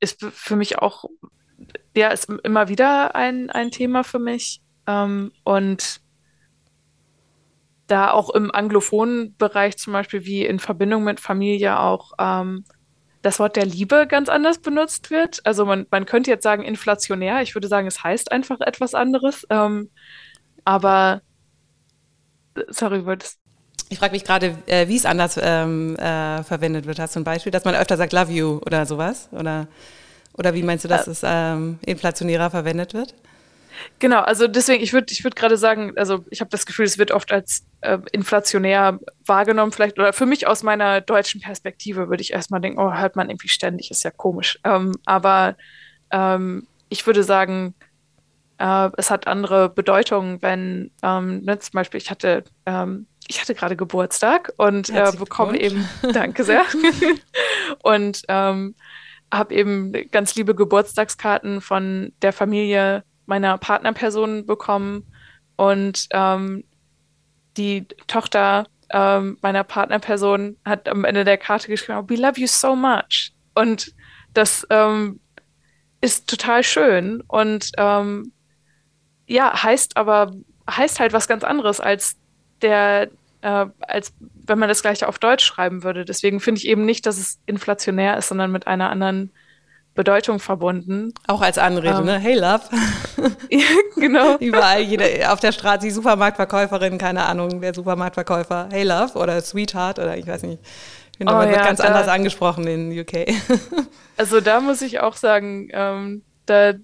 [0.00, 1.04] ist für mich auch,
[1.96, 4.60] ja, ist immer wieder ein, ein Thema für mich.
[4.86, 6.00] Ähm, und
[7.86, 12.64] da auch im anglophonen Bereich zum Beispiel wie in Verbindung mit Familie auch ähm,
[13.22, 15.44] das Wort der Liebe ganz anders benutzt wird.
[15.44, 17.42] Also man, man könnte jetzt sagen inflationär.
[17.42, 19.46] Ich würde sagen, es heißt einfach etwas anderes.
[19.50, 19.90] Ähm,
[20.64, 21.22] aber
[22.68, 23.40] sorry, würdest
[23.90, 26.98] ich frage mich gerade, äh, wie es anders ähm, äh, verwendet wird.
[26.98, 29.28] Hast du ein Beispiel, dass man öfter sagt Love you oder sowas?
[29.32, 29.66] Oder,
[30.34, 33.14] oder wie meinst du, dass äh, es ähm, inflationärer verwendet wird?
[33.98, 36.98] Genau, also deswegen, ich würde ich würd gerade sagen, also ich habe das Gefühl, es
[36.98, 42.22] wird oft als äh, inflationär wahrgenommen, vielleicht, oder für mich aus meiner deutschen Perspektive würde
[42.22, 44.58] ich erstmal denken, oh, hört man irgendwie ständig, ist ja komisch.
[44.64, 45.56] Ähm, aber
[46.10, 47.74] ähm, ich würde sagen,
[48.58, 53.54] äh, es hat andere Bedeutungen, wenn, ähm, ne, zum Beispiel, ich hatte, ähm, ich hatte
[53.54, 56.64] gerade Geburtstag und äh, bekomme eben, danke sehr,
[57.82, 58.74] und ähm,
[59.32, 65.04] habe eben ganz liebe Geburtstagskarten von der Familie meiner Partnerperson bekommen.
[65.56, 66.64] Und ähm,
[67.56, 72.46] die Tochter ähm, meiner Partnerperson hat am Ende der Karte geschrieben, oh, we love you
[72.46, 73.32] so much.
[73.54, 73.92] Und
[74.32, 75.20] das ähm,
[76.00, 77.22] ist total schön.
[77.26, 78.32] Und ähm,
[79.28, 80.32] ja, heißt aber,
[80.68, 82.16] heißt halt was ganz anderes als
[82.62, 83.08] der,
[83.42, 84.12] äh, als
[84.46, 86.04] wenn man das gleiche auf Deutsch schreiben würde.
[86.04, 89.30] Deswegen finde ich eben nicht, dass es inflationär ist, sondern mit einer anderen
[89.94, 91.12] Bedeutung verbunden.
[91.26, 92.18] Auch als Anrede, ähm, ne?
[92.18, 92.62] Hey Love.
[93.50, 94.36] ja, genau.
[94.38, 99.98] Überall, jede, auf der Straße, die Supermarktverkäuferin, keine Ahnung, der Supermarktverkäufer, Hey Love oder Sweetheart
[99.98, 100.60] oder ich weiß nicht.
[101.12, 103.34] Ich finde, oh, man ja, wird ganz da, anders angesprochen in UK.
[104.16, 106.74] also da muss ich auch sagen, ähm, da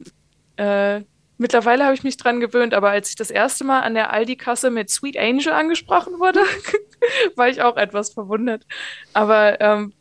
[0.57, 1.03] äh,
[1.39, 4.71] mittlerweile habe ich mich dran gewöhnt, aber als ich das erste Mal an der Aldi-Kasse
[4.71, 6.41] mit Sweet Angel angesprochen wurde,
[7.37, 8.65] war ich auch etwas verwundert.
[9.13, 9.93] Aber ähm,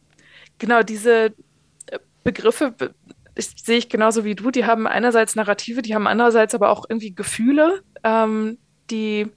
[0.58, 1.34] genau diese
[2.24, 2.74] Begriffe
[3.36, 4.52] ich, sehe ich genauso wie du.
[4.52, 8.58] Die haben einerseits Narrative, die haben andererseits aber auch irgendwie Gefühle, ähm,
[8.89, 9.28] die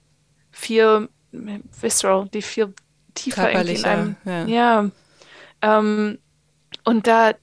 [0.51, 2.73] viel visceral, die viel
[3.13, 4.15] tiefer in einem.
[4.25, 4.45] Ja.
[4.45, 4.91] ja
[5.61, 6.19] ähm,
[6.83, 7.33] und da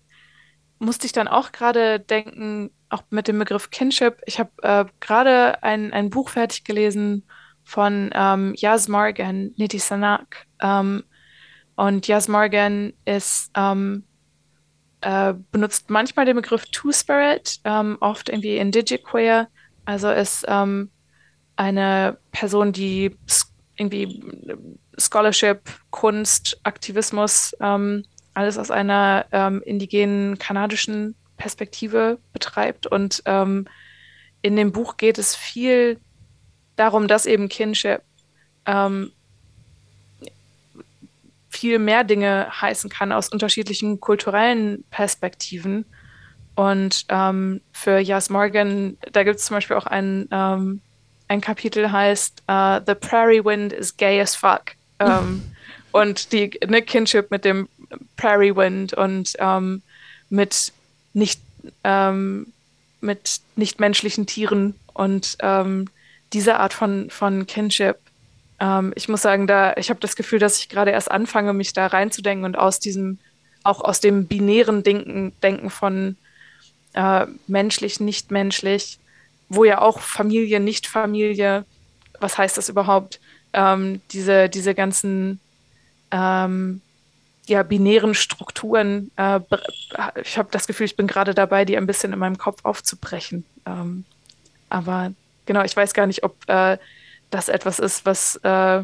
[0.79, 4.23] musste ich dann auch gerade denken, auch mit dem Begriff Kinship.
[4.25, 7.25] Ich habe äh, gerade ein, ein Buch fertig gelesen
[7.65, 10.47] von ähm, Yas Morgan, Niti Sanak.
[10.63, 11.03] Ähm,
[11.75, 14.05] und Yas Morgan ist ähm,
[15.01, 19.49] äh, benutzt manchmal den Begriff Two-Spirit, ähm, oft irgendwie indigiqueer,
[19.85, 20.91] also ist ähm,
[21.57, 23.17] eine Person, die
[23.77, 24.23] irgendwie
[24.99, 28.05] Scholarship, Kunst, Aktivismus, ähm,
[28.35, 29.27] alles aus einer
[29.65, 32.87] indigenen kanadischen Perspektive betreibt.
[32.87, 33.67] Und ähm,
[34.43, 35.99] in dem Buch geht es viel
[36.77, 38.03] darum, dass eben Kinship
[38.67, 39.13] ähm,
[41.49, 45.85] viel mehr Dinge heißen kann aus unterschiedlichen kulturellen Perspektiven.
[46.57, 50.81] Und ähm, für Jas Morgan, da gibt es zum Beispiel auch ein, ähm,
[51.29, 54.73] ein Kapitel heißt uh, The Prairie Wind is gay as fuck.
[54.99, 55.43] Ähm,
[55.93, 57.69] und die ne, Kinship mit dem
[58.17, 59.83] Prairie Wind und ähm,
[60.29, 60.73] mit
[61.15, 61.41] nicht
[61.83, 62.53] ähm,
[63.01, 65.89] mit nichtmenschlichen Tieren und ähm,
[66.33, 67.97] diese Art von, von Kinship
[68.61, 71.73] ähm, ich muss sagen, da, ich habe das Gefühl, dass ich gerade erst anfange, mich
[71.73, 73.19] da reinzudenken und aus diesem,
[73.63, 76.17] auch aus dem binären Denken, Denken von
[76.95, 78.99] äh, menschlich, nicht menschlich,
[79.49, 81.65] wo ja auch Familie, nicht Familie,
[82.21, 83.21] was heißt das überhaupt?
[83.53, 85.41] Ähm, diese, diese ganzen
[86.11, 86.81] ähm,
[87.47, 89.41] ja, binären Strukturen, äh,
[90.23, 93.45] ich habe das Gefühl, ich bin gerade dabei, die ein bisschen in meinem Kopf aufzubrechen.
[93.67, 94.05] Ähm,
[94.71, 95.13] aber
[95.47, 96.79] genau, ich weiß gar nicht, ob äh,
[97.31, 98.83] das etwas ist, was, äh,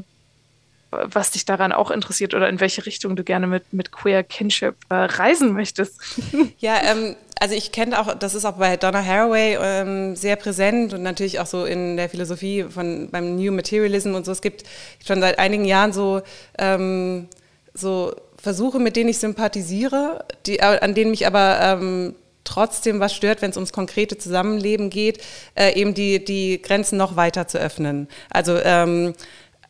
[0.90, 4.77] was dich daran auch interessiert oder in welche Richtung du gerne mit, mit Queer Kinship
[4.88, 6.01] äh, reisen möchtest.
[6.59, 10.92] Ja, ähm, also ich kenne auch, das ist auch bei Donna Haraway ähm, sehr präsent
[10.92, 14.33] und natürlich auch so in der Philosophie von beim New Materialism und so.
[14.33, 14.64] Es gibt
[15.07, 16.20] schon seit einigen Jahren so,
[16.59, 17.29] ähm,
[17.73, 23.14] so versuche, mit denen ich sympathisiere, die, äh, an denen mich aber ähm, trotzdem was
[23.14, 25.22] stört, wenn es ums konkrete Zusammenleben geht,
[25.55, 28.09] äh, eben die, die Grenzen noch weiter zu öffnen.
[28.31, 29.14] Also ähm,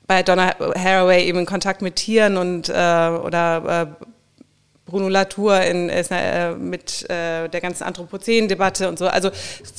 [0.06, 4.04] bei Donna Haraway eben in Kontakt mit Tieren und äh, oder äh,
[4.86, 9.06] Bruno Latour in, äh, mit äh, der ganzen Anthropozän-Debatte und so.
[9.06, 9.30] Also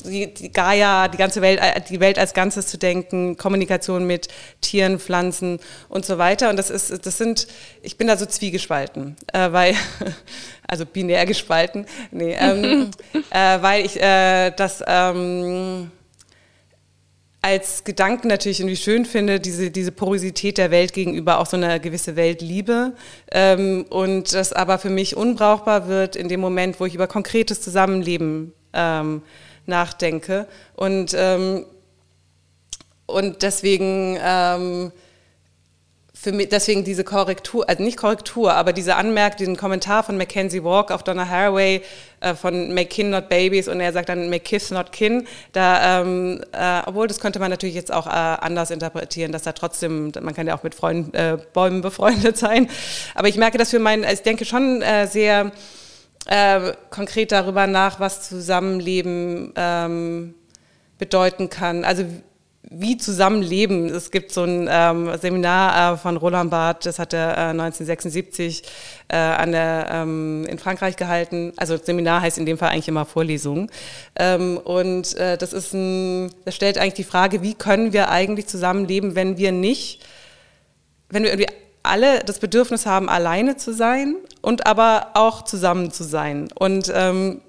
[0.04, 4.28] die, die, Gaia, die ganze Welt, äh, die Welt als Ganzes zu denken, Kommunikation mit
[4.60, 6.48] Tieren, Pflanzen und so weiter.
[6.50, 7.46] Und das ist, das sind,
[7.82, 9.74] ich bin da so zwiegespalten, äh, weil,
[10.66, 12.90] also binär gespalten, nee, ähm,
[13.30, 15.90] äh, weil ich äh, das ähm,
[17.44, 21.80] als Gedanken natürlich irgendwie schön finde, diese, diese Porosität der Welt gegenüber auch so eine
[21.80, 22.92] gewisse Weltliebe.
[23.32, 27.60] Ähm, und das aber für mich unbrauchbar wird in dem Moment, wo ich über konkretes
[27.60, 29.22] Zusammenleben ähm,
[29.66, 30.46] nachdenke.
[30.76, 31.66] Und, ähm,
[33.06, 34.92] und deswegen ähm,
[36.22, 40.62] für mich, deswegen diese Korrektur, also nicht Korrektur, aber diese Anmerkung, diesen Kommentar von Mackenzie
[40.62, 41.82] Walk auf Donna Haraway
[42.20, 46.00] äh, von Make Kin Not Babies und er sagt dann Make Kiss Not Kin, da,
[46.00, 50.12] ähm, äh, obwohl das könnte man natürlich jetzt auch äh, anders interpretieren, dass da trotzdem,
[50.20, 52.68] man kann ja auch mit Freund, äh, Bäumen befreundet sein,
[53.16, 55.50] aber ich merke, dass für meinen, ich denke schon äh, sehr
[56.26, 60.34] äh, konkret darüber nach, was Zusammenleben ähm,
[60.98, 61.84] bedeuten kann.
[61.84, 62.04] Also
[62.78, 63.88] wie zusammenleben.
[63.88, 68.62] Es gibt so ein ähm, Seminar äh, von Roland Barth, das hat er äh, 1976
[69.08, 71.52] äh, an der, ähm, in Frankreich gehalten.
[71.56, 73.70] Also Seminar heißt in dem Fall eigentlich immer Vorlesung.
[74.16, 78.46] Ähm, und äh, das ist ein, das stellt eigentlich die Frage, wie können wir eigentlich
[78.46, 80.04] zusammenleben, wenn wir nicht,
[81.08, 86.04] wenn wir irgendwie alle das Bedürfnis haben, alleine zu sein und aber auch zusammen zu
[86.04, 86.48] sein.
[86.54, 87.40] Und ähm,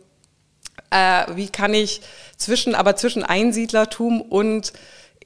[0.90, 2.02] äh, wie kann ich
[2.38, 4.74] zwischen, aber zwischen Einsiedlertum und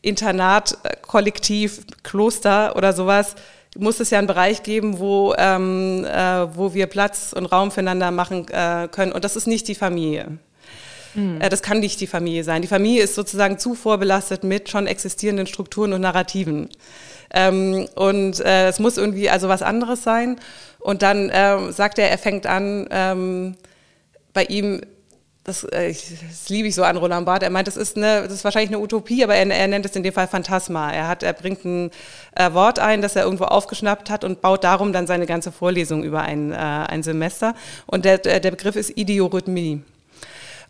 [0.02, 3.36] Internat, äh, Kollektiv, Kloster oder sowas,
[3.78, 8.12] muss es ja einen Bereich geben, wo, ähm, äh, wo wir Platz und Raum füreinander
[8.12, 9.12] machen äh, können.
[9.12, 10.38] Und das ist nicht die Familie.
[11.14, 11.42] Mhm.
[11.42, 12.62] Äh, das kann nicht die Familie sein.
[12.62, 16.70] Die Familie ist sozusagen zu vorbelastet mit schon existierenden Strukturen und Narrativen.
[17.34, 20.40] Ähm, und äh, es muss irgendwie also was anderes sein.
[20.80, 23.56] Und dann äh, sagt er, er fängt an, ähm,
[24.34, 24.82] bei ihm
[25.48, 27.42] das, äh, das liebe ich so an Roland Barth.
[27.42, 29.96] Er meint, das ist, eine, das ist wahrscheinlich eine Utopie, aber er, er nennt es
[29.96, 30.92] in dem Fall Phantasma.
[30.92, 31.90] Er, hat, er bringt ein
[32.36, 36.04] äh, Wort ein, das er irgendwo aufgeschnappt hat und baut darum dann seine ganze Vorlesung
[36.04, 37.56] über ein, äh, ein Semester.
[37.86, 39.84] Und der, der Begriff ist Idiorhythmie.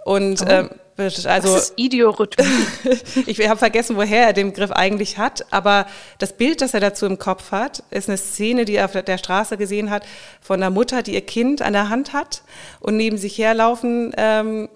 [0.06, 0.48] Und oh.
[0.48, 2.46] ähm, also, Was ist Idiorhythmie?
[3.28, 5.86] ich habe vergessen, woher er den Begriff eigentlich hat, aber
[6.18, 9.18] das Bild, das er dazu im Kopf hat, ist eine Szene, die er auf der
[9.18, 10.04] Straße gesehen hat,
[10.42, 12.42] von einer Mutter, die ihr Kind an der Hand hat
[12.80, 14.70] und neben sich herlaufen ähm,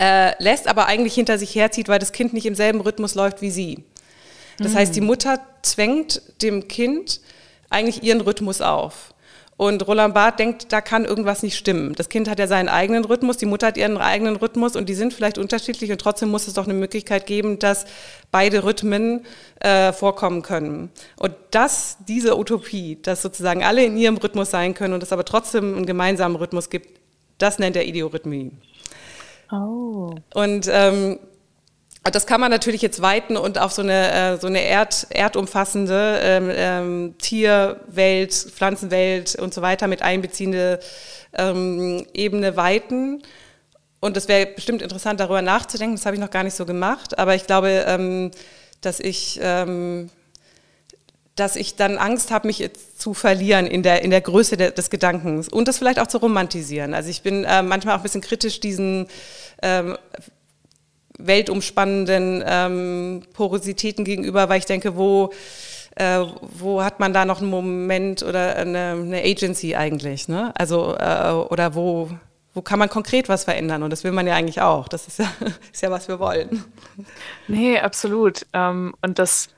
[0.00, 3.42] äh, lässt, aber eigentlich hinter sich herzieht, weil das Kind nicht im selben Rhythmus läuft
[3.42, 3.84] wie sie.
[4.58, 4.76] Das mhm.
[4.76, 7.20] heißt, die Mutter zwängt dem Kind
[7.70, 9.11] eigentlich ihren Rhythmus auf.
[9.62, 11.94] Und Roland Barth denkt, da kann irgendwas nicht stimmen.
[11.94, 14.94] Das Kind hat ja seinen eigenen Rhythmus, die Mutter hat ihren eigenen Rhythmus und die
[14.94, 17.84] sind vielleicht unterschiedlich und trotzdem muss es doch eine Möglichkeit geben, dass
[18.32, 19.24] beide Rhythmen
[19.60, 20.90] äh, vorkommen können.
[21.16, 25.24] Und das, diese Utopie, dass sozusagen alle in ihrem Rhythmus sein können und es aber
[25.24, 26.98] trotzdem einen gemeinsamen Rhythmus gibt,
[27.38, 28.50] das nennt er Idiorhythmie.
[29.52, 30.16] Oh.
[30.34, 31.20] Und ähm,
[32.10, 36.20] das kann man natürlich jetzt weiten und auf so eine, äh, so eine Erd, erdumfassende
[36.22, 40.80] ähm, ähm, Tierwelt, Pflanzenwelt und so weiter mit einbeziehende
[41.34, 43.22] ähm, Ebene weiten.
[44.00, 45.94] Und es wäre bestimmt interessant, darüber nachzudenken.
[45.94, 47.20] Das habe ich noch gar nicht so gemacht.
[47.20, 48.32] Aber ich glaube, ähm,
[48.80, 50.10] dass ich, ähm,
[51.36, 54.72] dass ich dann Angst habe, mich jetzt zu verlieren in der, in der Größe de,
[54.72, 56.94] des Gedankens und das vielleicht auch zu romantisieren.
[56.94, 59.06] Also ich bin äh, manchmal auch ein bisschen kritisch diesen
[59.62, 59.96] ähm,
[61.26, 65.32] weltumspannenden ähm, Porositäten gegenüber, weil ich denke, wo,
[65.96, 70.28] äh, wo hat man da noch einen Moment oder eine, eine Agency eigentlich?
[70.28, 70.52] Ne?
[70.56, 72.10] Also, äh, oder wo,
[72.54, 73.82] wo kann man konkret was verändern?
[73.82, 74.88] Und das will man ja eigentlich auch.
[74.88, 75.32] Das ist ja,
[75.72, 76.64] ist ja was wir wollen.
[77.48, 78.46] Nee, absolut.
[78.52, 79.48] Ähm, und das,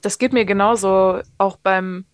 [0.00, 2.04] das geht mir genauso auch beim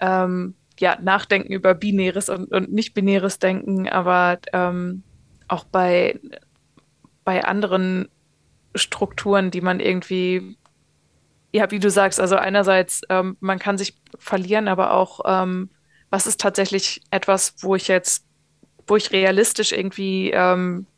[0.00, 5.02] ähm, ja, Nachdenken über binäres und, und nicht binäres Denken, aber ähm,
[5.46, 6.18] auch bei
[7.30, 8.08] bei anderen
[8.74, 10.56] Strukturen, die man irgendwie,
[11.52, 15.70] ja, wie du sagst, also einerseits, ähm, man kann sich verlieren, aber auch, ähm,
[16.10, 18.26] was ist tatsächlich etwas, wo ich jetzt,
[18.88, 20.88] wo ich realistisch irgendwie ähm,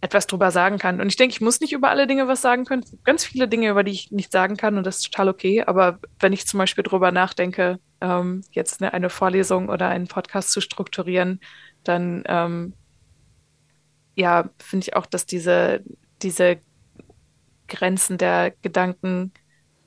[0.00, 0.98] etwas drüber sagen kann.
[1.02, 2.86] Und ich denke, ich muss nicht über alle Dinge was sagen können.
[3.04, 5.62] Ganz viele Dinge, über die ich nicht sagen kann und das ist total okay.
[5.62, 10.52] Aber wenn ich zum Beispiel drüber nachdenke, ähm, jetzt eine, eine, Vorlesung oder einen Podcast
[10.52, 11.38] zu strukturieren,
[11.82, 12.72] dann ähm,
[14.14, 15.82] ja, finde ich auch, dass diese,
[16.22, 16.58] diese
[17.68, 19.32] Grenzen der Gedanken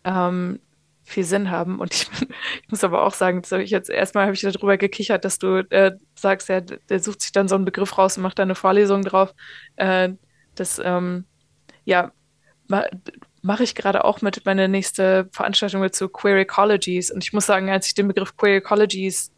[0.04, 0.60] ähm,
[1.04, 1.80] viel Sinn haben.
[1.80, 2.10] Und ich,
[2.64, 5.66] ich muss aber auch sagen, das ich jetzt erstmal habe ich darüber gekichert, dass du
[5.70, 8.56] äh, sagst, ja, der sucht sich dann so einen Begriff raus und macht da eine
[8.56, 9.34] Vorlesung drauf.
[9.78, 10.10] Äh,
[10.56, 11.26] das, ähm,
[11.86, 12.12] ja,
[12.68, 12.86] ma,
[13.42, 17.12] mache ich gerade auch mit meiner nächste Veranstaltung zu Queer Ecologies.
[17.12, 19.32] Und ich muss sagen, als ich den Begriff Queer Ecologies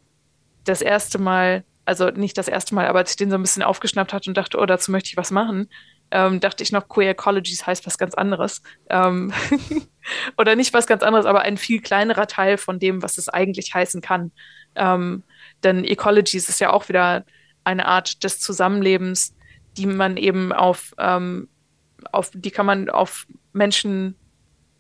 [0.64, 3.64] das erste Mal, also nicht das erste Mal, aber als ich den so ein bisschen
[3.64, 5.68] aufgeschnappt hatte und dachte, oh, dazu möchte ich was machen,
[6.12, 8.62] ähm, dachte ich noch, Queer Ecologies heißt was ganz anderes.
[8.92, 9.34] Ähm
[10.38, 13.74] oder nicht was ganz anderes, aber ein viel kleinerer Teil von dem, was es eigentlich
[13.74, 14.32] heißen kann.
[14.76, 15.24] Ähm,
[15.64, 17.26] denn Ecologies ist ja auch wieder
[17.64, 19.36] eine Art des Zusammenlebens,
[19.76, 21.50] die man eben auf, ähm,
[22.12, 24.14] auf die kann man auf Menschen,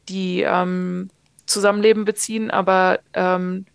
[0.09, 1.09] die ähm,
[1.47, 3.65] zusammenleben, beziehen, aber ähm,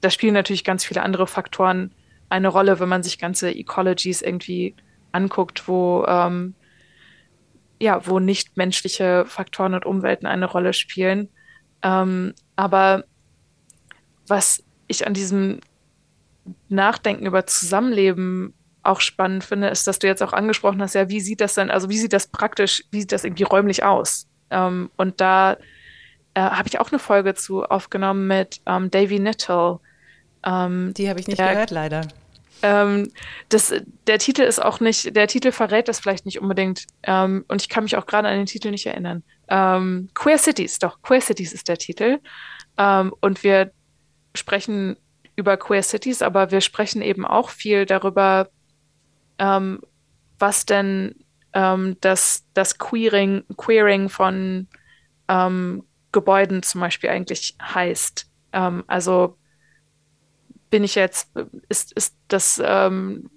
[0.00, 1.92] da spielen natürlich ganz viele andere Faktoren
[2.28, 4.74] eine Rolle, wenn man sich ganze Ecologies irgendwie
[5.12, 6.54] anguckt, wo ähm,
[7.80, 11.28] ja, wo nicht menschliche Faktoren und Umwelten eine Rolle spielen.
[11.82, 13.04] Ähm, aber
[14.26, 15.60] was ich an diesem
[16.68, 21.20] Nachdenken über Zusammenleben auch spannend finde, ist, dass du jetzt auch angesprochen hast, ja, wie
[21.20, 24.28] sieht das denn, also wie sieht das praktisch, wie sieht das irgendwie räumlich aus?
[24.50, 25.56] Ähm, und da
[26.34, 29.78] äh, habe ich auch eine Folge zu aufgenommen mit ähm, Davy Nittel.
[30.44, 32.02] Ähm, Die habe ich nicht der, gehört, leider.
[32.62, 33.10] Ähm,
[33.50, 33.74] das,
[34.06, 36.86] der Titel ist auch nicht, der Titel verrät das vielleicht nicht unbedingt.
[37.02, 39.22] Ähm, und ich kann mich auch gerade an den Titel nicht erinnern.
[39.48, 42.20] Ähm, Queer Cities, doch, Queer Cities ist der Titel.
[42.78, 43.70] Ähm, und wir
[44.34, 44.96] sprechen
[45.36, 48.48] über Queer Cities, aber wir sprechen eben auch viel darüber,
[49.38, 49.80] ähm,
[50.38, 51.16] was denn
[51.52, 54.66] das, das Queering, Queering von
[56.10, 58.26] Gebäuden zum Beispiel eigentlich heißt.
[58.50, 59.36] also
[60.74, 61.30] bin ich jetzt,
[61.68, 63.30] ist, ist das ähm,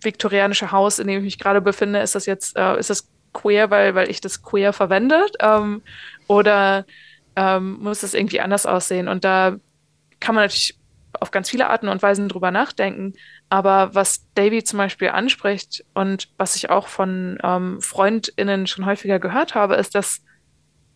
[0.00, 3.68] viktorianische Haus, in dem ich mich gerade befinde, ist das jetzt, äh, ist das queer,
[3.70, 5.26] weil, weil ich das queer verwende?
[5.40, 5.82] Ähm,
[6.28, 6.86] oder
[7.34, 9.08] ähm, muss das irgendwie anders aussehen?
[9.08, 9.56] Und da
[10.20, 10.78] kann man natürlich
[11.18, 13.14] auf ganz viele Arten und Weisen drüber nachdenken.
[13.48, 19.18] Aber was Davy zum Beispiel anspricht und was ich auch von ähm, FreundInnen schon häufiger
[19.18, 20.22] gehört habe, ist, dass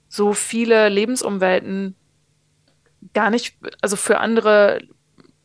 [0.09, 1.97] so viele Lebensumwelten
[3.15, 4.81] gar nicht, also für andere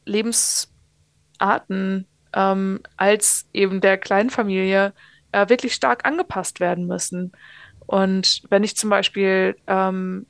[0.05, 4.93] Lebensarten ähm, als eben der Kleinfamilie
[5.31, 7.31] äh, wirklich stark angepasst werden müssen.
[7.85, 10.25] Und wenn ich zum Beispiel ähm,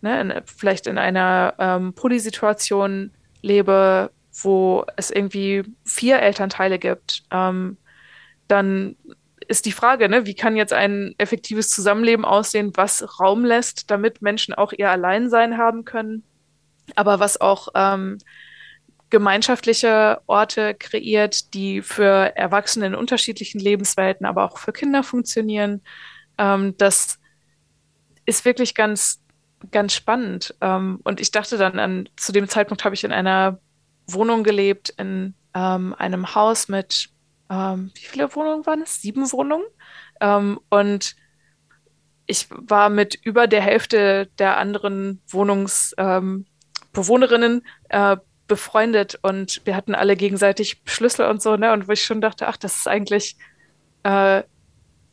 [0.00, 3.12] ne, in, vielleicht in einer ähm, Polysituation
[3.42, 4.10] lebe,
[4.42, 7.76] wo es irgendwie vier Elternteile gibt, ähm,
[8.48, 8.96] dann
[9.48, 14.22] ist die Frage, ne, wie kann jetzt ein effektives Zusammenleben aussehen, was Raum lässt, damit
[14.22, 16.22] Menschen auch ihr Alleinsein haben können,
[16.94, 18.18] aber was auch ähm,
[19.12, 25.82] gemeinschaftliche Orte kreiert, die für Erwachsene in unterschiedlichen Lebenswelten, aber auch für Kinder funktionieren.
[26.38, 27.18] Ähm, das
[28.24, 29.22] ist wirklich ganz,
[29.70, 30.54] ganz spannend.
[30.62, 33.60] Ähm, und ich dachte dann an, zu dem Zeitpunkt habe ich in einer
[34.06, 37.10] Wohnung gelebt, in ähm, einem Haus mit,
[37.50, 39.02] ähm, wie viele Wohnungen waren es?
[39.02, 39.66] Sieben Wohnungen.
[40.22, 41.16] Ähm, und
[42.26, 46.46] ich war mit über der Hälfte der anderen Wohnungsbewohnerinnen
[47.90, 48.16] ähm, äh,
[48.46, 51.72] befreundet und wir hatten alle gegenseitig Schlüssel und so, ne?
[51.72, 53.36] Und wo ich schon dachte, ach, das ist eigentlich,
[54.02, 54.42] äh,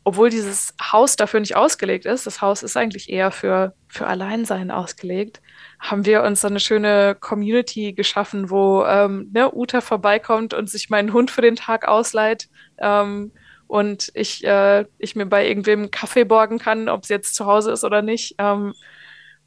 [0.04, 4.70] obwohl dieses Haus dafür nicht ausgelegt ist, das Haus ist eigentlich eher für, für Alleinsein
[4.70, 5.40] ausgelegt,
[5.78, 10.90] haben wir uns so eine schöne Community geschaffen, wo ähm, ne, Uta vorbeikommt und sich
[10.90, 12.48] meinen Hund für den Tag ausleiht.
[12.78, 13.32] Ähm,
[13.66, 17.70] und ich, äh, ich mir bei irgendwem Kaffee borgen kann, ob es jetzt zu Hause
[17.70, 18.34] ist oder nicht.
[18.38, 18.74] Ähm,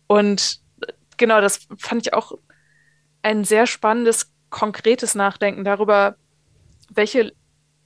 [0.07, 0.59] und
[1.17, 2.31] genau, das fand ich auch
[3.23, 6.15] ein sehr spannendes, konkretes Nachdenken darüber,
[6.89, 7.33] welche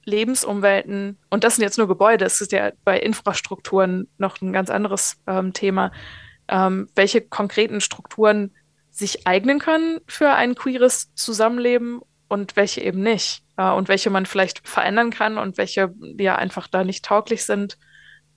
[0.04, 4.70] Lebensumwelten, und das sind jetzt nur Gebäude, es ist ja bei Infrastrukturen noch ein ganz
[4.70, 5.92] anderes ähm, Thema,
[6.48, 8.54] ähm, welche konkreten Strukturen
[8.90, 13.44] sich eignen können für ein queeres Zusammenleben und welche eben nicht.
[13.58, 17.78] Äh, und welche man vielleicht verändern kann und welche ja einfach da nicht tauglich sind.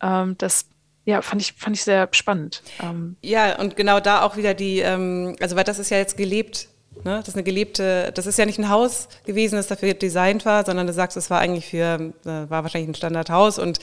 [0.03, 0.68] Ähm, das
[1.05, 2.62] ja, fand ich, fand ich sehr spannend.
[2.82, 6.16] Ähm, ja, und genau da auch wieder die, ähm, also weil das ist ja jetzt
[6.16, 6.68] gelebt
[7.05, 7.18] Ne?
[7.18, 10.64] Das ist eine gelebte, das ist ja nicht ein Haus gewesen, das dafür designt war,
[10.64, 13.78] sondern du sagst, es war eigentlich für, äh, war wahrscheinlich ein Standardhaus und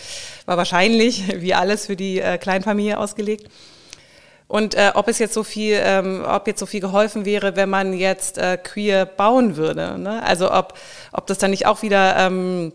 [0.45, 3.49] war wahrscheinlich, wie alles, für die äh, Kleinfamilie ausgelegt.
[4.47, 7.70] Und äh, ob es jetzt so viel, ähm, ob jetzt so viel geholfen wäre, wenn
[7.70, 9.97] man jetzt äh, queer bauen würde.
[9.97, 10.24] Ne?
[10.24, 10.74] Also ob,
[11.11, 12.72] ob das dann nicht auch wieder ähm,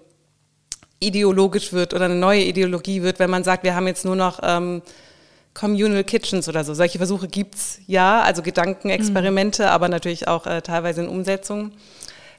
[1.01, 4.41] ideologisch wird oder eine neue Ideologie wird, wenn man sagt, wir haben jetzt nur noch
[4.43, 4.83] ähm,
[5.55, 6.75] Communal Kitchens oder so.
[6.75, 9.69] Solche Versuche gibt's ja, also Gedankenexperimente, mhm.
[9.69, 11.73] aber natürlich auch äh, teilweise in Umsetzung.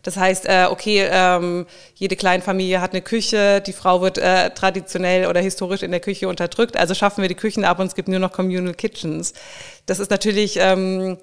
[0.03, 5.27] Das heißt, äh, okay, ähm, jede Kleinfamilie hat eine Küche, die Frau wird äh, traditionell
[5.27, 8.09] oder historisch in der Küche unterdrückt, also schaffen wir die Küchen ab und es gibt
[8.09, 9.33] nur noch Communal Kitchens.
[9.85, 11.17] Das ist natürlich ähm,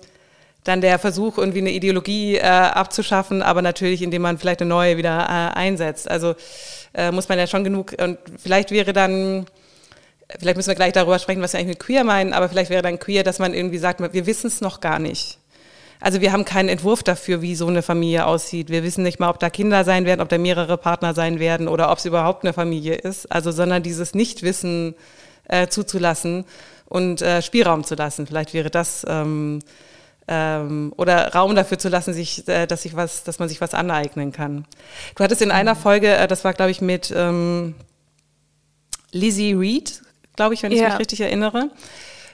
[0.65, 4.97] dann der Versuch, irgendwie eine Ideologie äh, abzuschaffen, aber natürlich, indem man vielleicht eine neue
[4.97, 6.11] wieder äh, einsetzt.
[6.11, 6.35] Also
[6.95, 9.45] äh, muss man ja schon genug, und vielleicht wäre dann,
[10.39, 12.83] vielleicht müssen wir gleich darüber sprechen, was wir eigentlich mit queer meinen, aber vielleicht wäre
[12.83, 15.39] dann queer, dass man irgendwie sagt, wir wissen es noch gar nicht.
[16.01, 18.71] Also wir haben keinen Entwurf dafür, wie so eine Familie aussieht.
[18.71, 21.69] Wir wissen nicht mal, ob da Kinder sein werden, ob da mehrere Partner sein werden
[21.69, 23.31] oder ob es überhaupt eine Familie ist.
[23.31, 24.95] Also sondern dieses Nichtwissen
[25.49, 26.47] äh, zuzulassen
[26.87, 28.27] und äh, Spielraum zu lassen.
[28.27, 29.61] Vielleicht wäre das ähm,
[30.27, 33.75] ähm, oder Raum dafür zu lassen, sich, äh, dass, sich was, dass man sich was
[33.75, 34.65] aneignen kann.
[35.17, 35.79] Du hattest in einer mhm.
[35.79, 37.75] Folge, äh, das war glaube ich mit ähm,
[39.13, 40.01] Lizzie Reed,
[40.41, 40.89] glaube ich, wenn ich ja.
[40.89, 41.69] mich richtig erinnere.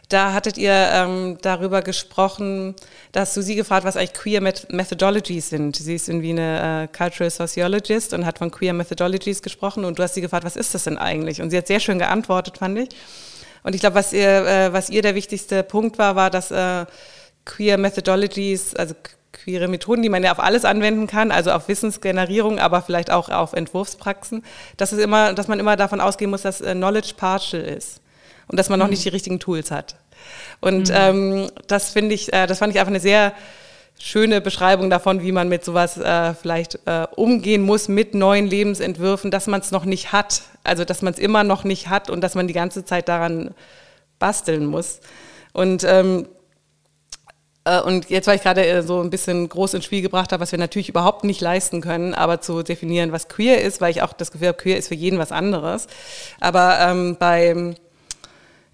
[0.09, 2.77] Da hattet ihr ähm, darüber gesprochen,
[3.11, 5.75] dass du sie gefragt, was eigentlich Queer Methodologies sind.
[5.75, 10.05] Sie ist irgendwie eine äh, Cultural Sociologist und hat von Queer Methodologies gesprochen und du
[10.05, 11.43] hast sie gefragt, was ist das denn eigentlich?
[11.43, 12.91] Und sie hat sehr schön geantwortet, fand ich.
[13.65, 16.87] Und ich glaube, was ihr, äh, was ihr der wichtigste Punkt war, war, dass äh,
[17.45, 18.95] Queer Methodologies, also
[19.37, 23.28] queere Methoden, die man ja auf alles anwenden kann, also auf Wissensgenerierung, aber vielleicht auch
[23.28, 24.45] auf Entwurfspraxen,
[24.76, 28.01] dass es immer, dass man immer davon ausgehen muss, dass äh, Knowledge partial ist
[28.49, 28.93] und dass man noch mhm.
[28.93, 29.97] nicht die richtigen Tools hat.
[30.61, 30.97] Und mhm.
[30.97, 33.32] ähm, das finde ich, äh, das fand ich einfach eine sehr
[33.99, 39.30] schöne Beschreibung davon, wie man mit sowas äh, vielleicht äh, umgehen muss mit neuen Lebensentwürfen,
[39.30, 42.20] dass man es noch nicht hat, also dass man es immer noch nicht hat und
[42.20, 43.55] dass man die ganze Zeit daran
[44.18, 45.01] basteln muss.
[45.53, 46.36] Und ähm, äh,
[47.85, 50.53] und jetzt, weil ich gerade äh, so ein bisschen groß ins Spiel gebracht habe, was
[50.53, 54.12] wir natürlich überhaupt nicht leisten können, aber zu definieren, was queer ist, weil ich auch
[54.12, 55.89] das Gefühl habe, queer ist für jeden was anderes.
[56.39, 57.75] Aber ähm, bei,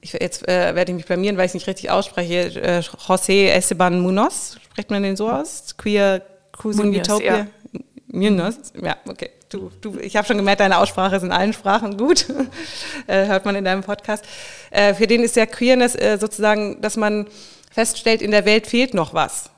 [0.02, 3.48] ich, jetzt äh, werde ich mich blamieren, weil ich es nicht richtig ausspreche, äh, José
[3.48, 5.74] Esteban Munoz, spricht man den so aus?
[5.78, 6.22] Queer
[6.52, 7.36] Cruising Munoz, Utopia?
[7.36, 7.46] Ja.
[8.08, 9.30] Munoz, ja, okay.
[9.48, 12.26] Du, du, ich habe schon gemerkt, deine Aussprache ist in allen Sprachen gut,
[13.06, 14.24] äh, hört man in deinem Podcast.
[14.70, 17.26] Äh, für den ist ja Queerness äh, sozusagen, dass man
[17.72, 19.50] feststellt, in der Welt fehlt noch was.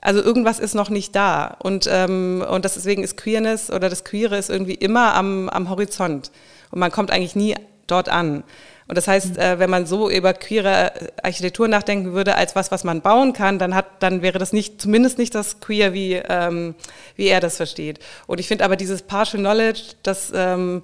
[0.00, 1.56] Also irgendwas ist noch nicht da.
[1.60, 6.30] Und, ähm, und deswegen ist Queerness oder das Queere ist irgendwie immer am, am Horizont.
[6.70, 7.54] Und man kommt eigentlich nie
[7.86, 8.44] dort an.
[8.86, 10.92] Und das heißt, äh, wenn man so über queere
[11.22, 14.80] Architektur nachdenken würde als was, was man bauen kann, dann hat, dann wäre das nicht,
[14.80, 16.74] zumindest nicht das queer, wie, ähm,
[17.16, 17.98] wie er das versteht.
[18.26, 20.82] Und ich finde aber dieses partial knowledge, das, ähm,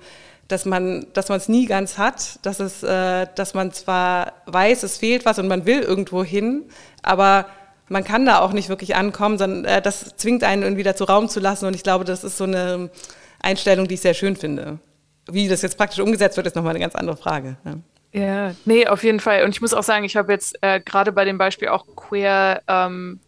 [0.48, 4.82] dass man dass man es nie ganz hat, dass es äh, dass man zwar weiß,
[4.82, 6.64] es fehlt was und man will irgendwo hin,
[7.02, 7.46] aber
[7.88, 11.28] man kann da auch nicht wirklich ankommen, sondern äh, das zwingt einen irgendwie dazu Raum
[11.28, 12.90] zu lassen und ich glaube, das ist so eine
[13.40, 14.78] Einstellung, die ich sehr schön finde.
[15.30, 17.56] Wie das jetzt praktisch umgesetzt wird, ist nochmal eine ganz andere Frage.
[17.64, 17.74] Ja.
[18.14, 19.42] Ja, nee, auf jeden Fall.
[19.42, 22.62] Und ich muss auch sagen, ich habe jetzt äh, gerade bei dem Beispiel auch queer
[22.68, 23.18] ähm,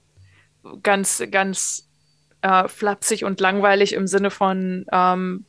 [0.85, 1.89] ganz, ganz
[2.41, 5.45] äh, flapsig und langweilig im Sinne von ähm,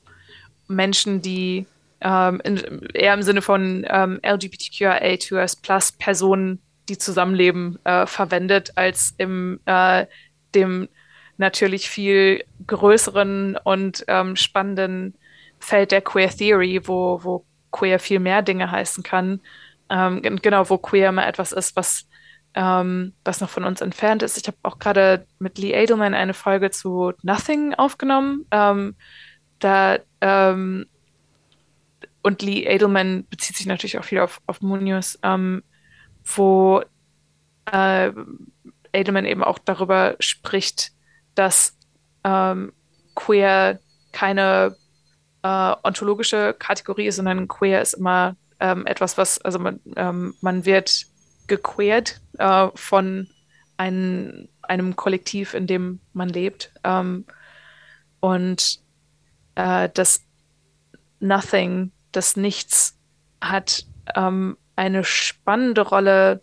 [0.68, 1.66] Menschen, die
[2.02, 6.60] ähm, in, eher im Sinne von ähm, LGBTQIA2S Personen,
[6.90, 10.06] die zusammenleben, äh, verwendet, als im äh,
[10.56, 10.88] dem
[11.38, 15.16] natürlich viel größeren und ähm, spannenden
[15.60, 19.42] Feld der Queer Theory, wo, wo queer viel mehr Dinge heißen kann.
[19.90, 22.08] Ähm, genau, wo queer immer etwas ist, was,
[22.56, 24.38] ähm, was noch von uns entfernt ist.
[24.38, 28.46] Ich habe auch gerade mit Lee Edelman eine Folge zu Nothing aufgenommen.
[29.60, 30.86] Da ähm,
[32.22, 35.64] und Lee Edelman bezieht sich natürlich auch viel auf, auf Munoz, ähm,
[36.26, 36.84] wo
[37.72, 38.12] äh,
[38.94, 40.92] Edelman eben auch darüber spricht,
[41.36, 41.78] dass
[42.24, 42.74] ähm,
[43.16, 43.80] queer
[44.12, 44.76] keine
[45.44, 50.66] äh, ontologische Kategorie ist, sondern queer ist immer ähm, etwas, was, also man, ähm, man
[50.66, 51.06] wird
[51.48, 53.30] gequeert äh, von
[53.78, 56.74] ein, einem Kollektiv, in dem man lebt.
[56.84, 57.26] Ähm,
[58.20, 58.80] und
[59.58, 60.24] äh, das
[61.20, 62.96] Nothing, das Nichts,
[63.42, 63.86] hat
[64.16, 66.42] ähm, eine spannende Rolle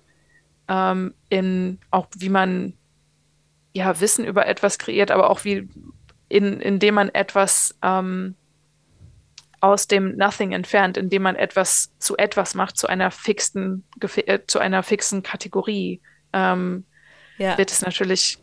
[0.69, 2.75] ähm, in auch wie man
[3.73, 5.69] ja Wissen über etwas kreiert, aber auch wie
[6.29, 8.35] in, indem man etwas ähm,
[9.61, 14.59] aus dem Nothing entfernt, indem man etwas zu etwas macht, zu einer fixen, äh, zu
[14.59, 16.01] einer fixen Kategorie,
[16.33, 16.85] ähm,
[17.39, 17.57] ja.
[17.59, 18.39] wird es natürlich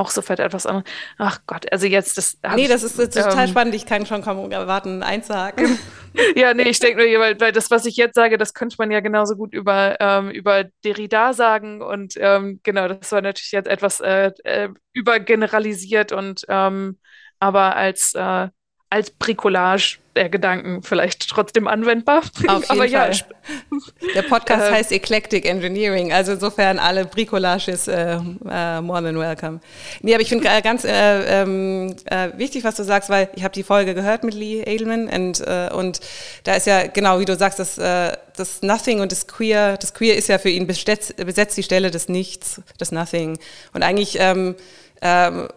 [0.00, 0.90] auch sofort etwas anderes.
[1.18, 2.38] Ach Gott, also jetzt das.
[2.54, 3.74] Nee, das ist, ist total ähm, spannend.
[3.74, 5.78] Ich kann schon kaum erwarten, einzuhaken.
[6.34, 8.90] ja, nee, ich denke nur, weil, weil das, was ich jetzt sage, das könnte man
[8.90, 11.82] ja genauso gut über, ähm, über Derrida sagen.
[11.82, 16.98] Und ähm, genau, das war natürlich jetzt etwas äh, äh, übergeneralisiert und ähm,
[17.38, 18.48] aber als, äh,
[18.90, 22.18] als Bricolage der Gedanken vielleicht trotzdem anwendbar.
[22.18, 22.90] Auf jeden Aber Fall.
[22.90, 23.10] Ja.
[24.14, 28.18] Der Podcast äh, heißt Eclectic Engineering, also insofern alle Bricolages äh,
[28.48, 29.60] äh, more than welcome.
[30.02, 33.44] Nee, aber ich finde äh, ganz äh, ähm, äh, wichtig, was du sagst, weil ich
[33.44, 35.40] habe die Folge gehört mit Lee Edelman und,
[35.72, 36.00] und
[36.42, 40.16] da ist ja genau, wie du sagst, das, das Nothing und das Queer, das Queer
[40.16, 43.38] ist ja für ihn besetzt, besetzt die Stelle des Nichts, des Nothing.
[43.72, 44.56] Und eigentlich ähm,
[45.02, 45.48] ähm,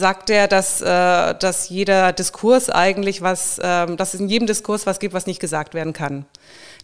[0.00, 4.86] sagt er, dass, äh, dass jeder Diskurs eigentlich was, ähm, dass es in jedem Diskurs
[4.86, 6.24] was gibt, was nicht gesagt werden kann.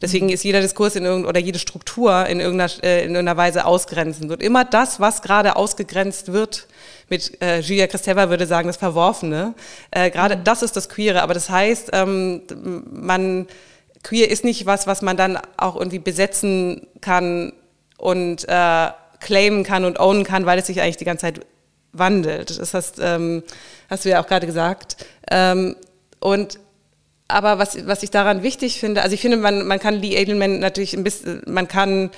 [0.00, 3.64] Deswegen ist jeder Diskurs in irgend, oder jede Struktur in irgendeiner, äh, in irgendeiner Weise
[3.64, 4.30] ausgrenzend.
[4.30, 6.68] Und immer das, was gerade ausgegrenzt wird,
[7.08, 9.54] mit äh, Julia Kristeva würde sagen, das Verworfene,
[9.90, 10.44] äh, gerade mhm.
[10.44, 11.22] das ist das Queere.
[11.22, 12.42] Aber das heißt, ähm,
[12.90, 13.46] man,
[14.02, 17.52] queer ist nicht was, was man dann auch irgendwie besetzen kann
[17.98, 18.90] und äh,
[19.20, 21.40] claimen kann und ownen kann, weil es sich eigentlich die ganze Zeit
[21.98, 22.58] wandelt.
[22.58, 23.42] Das hast, ähm,
[23.88, 24.96] hast du ja auch gerade gesagt.
[25.30, 25.76] Ähm,
[26.20, 26.58] und
[27.28, 30.60] aber was, was ich daran wichtig finde, also ich finde, man, man kann Lee Edelman
[30.60, 32.10] natürlich ein bisschen, man kann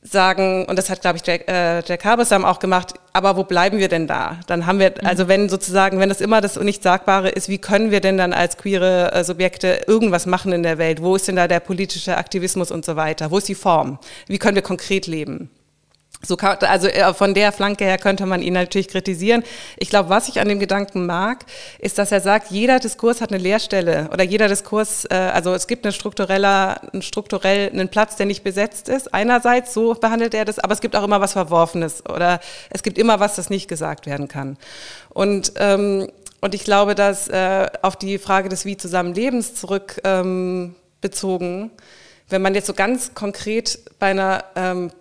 [0.00, 3.78] sagen, und das hat, glaube ich, Jack, äh, Jack Harbesam auch gemacht, aber wo bleiben
[3.78, 4.38] wir denn da?
[4.46, 8.00] Dann haben wir, also wenn sozusagen, wenn das immer das Nicht-Sagbare ist, wie können wir
[8.00, 11.02] denn dann als queere äh, Subjekte irgendwas machen in der Welt?
[11.02, 13.30] Wo ist denn da der politische Aktivismus und so weiter?
[13.30, 13.98] Wo ist die Form?
[14.28, 15.50] Wie können wir konkret leben?
[16.20, 19.44] So also äh, von der Flanke her könnte man ihn natürlich kritisieren.
[19.76, 21.44] Ich glaube, was ich an dem Gedanken mag,
[21.78, 25.68] ist, dass er sagt, jeder Diskurs hat eine Leerstelle oder jeder Diskurs, äh, also es
[25.68, 29.14] gibt eine struktureller, einen strukturell einen Platz, der nicht besetzt ist.
[29.14, 32.40] Einerseits so behandelt er das, aber es gibt auch immer was Verworfenes oder
[32.70, 34.56] es gibt immer was, das nicht gesagt werden kann.
[35.10, 36.08] Und ähm,
[36.40, 41.72] und ich glaube, dass äh, auf die Frage des Wie Zusammenlebens zurück ähm, bezogen,
[42.28, 44.92] wenn man jetzt so ganz konkret bei einer ähm,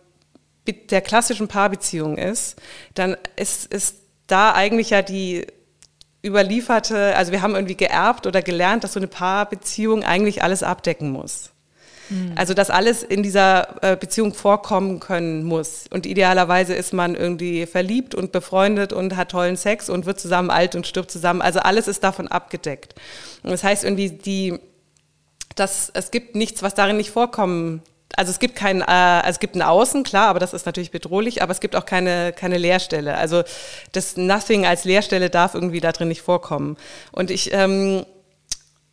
[0.73, 2.55] der klassischen Paarbeziehung ist,
[2.93, 3.97] dann ist, ist
[4.27, 5.47] da eigentlich ja die
[6.25, 11.11] überlieferte, also wir haben irgendwie geerbt oder gelernt, dass so eine Paarbeziehung eigentlich alles abdecken
[11.11, 11.51] muss.
[12.09, 12.33] Mhm.
[12.35, 15.85] Also dass alles in dieser äh, Beziehung vorkommen können muss.
[15.89, 20.49] Und idealerweise ist man irgendwie verliebt und befreundet und hat tollen Sex und wird zusammen
[20.49, 21.41] alt und stirbt zusammen.
[21.41, 22.95] Also alles ist davon abgedeckt.
[23.43, 24.59] Und das heißt irgendwie, die,
[25.55, 27.81] dass es gibt nichts, was darin nicht vorkommen
[28.15, 30.91] also es gibt kein, äh, also es gibt ein Außen, klar, aber das ist natürlich
[30.91, 33.15] bedrohlich, aber es gibt auch keine, keine Leerstelle.
[33.15, 33.43] Also
[33.91, 36.77] das Nothing als Leerstelle darf irgendwie da drin nicht vorkommen.
[37.11, 38.05] Und ich ähm,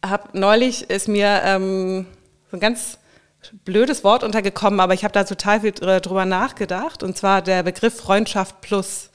[0.04, 2.06] habe neulich ist mir ähm,
[2.50, 2.98] so ein ganz
[3.64, 7.02] blödes Wort untergekommen, aber ich habe da total viel drüber nachgedacht.
[7.02, 9.10] Und zwar der Begriff Freundschaft plus.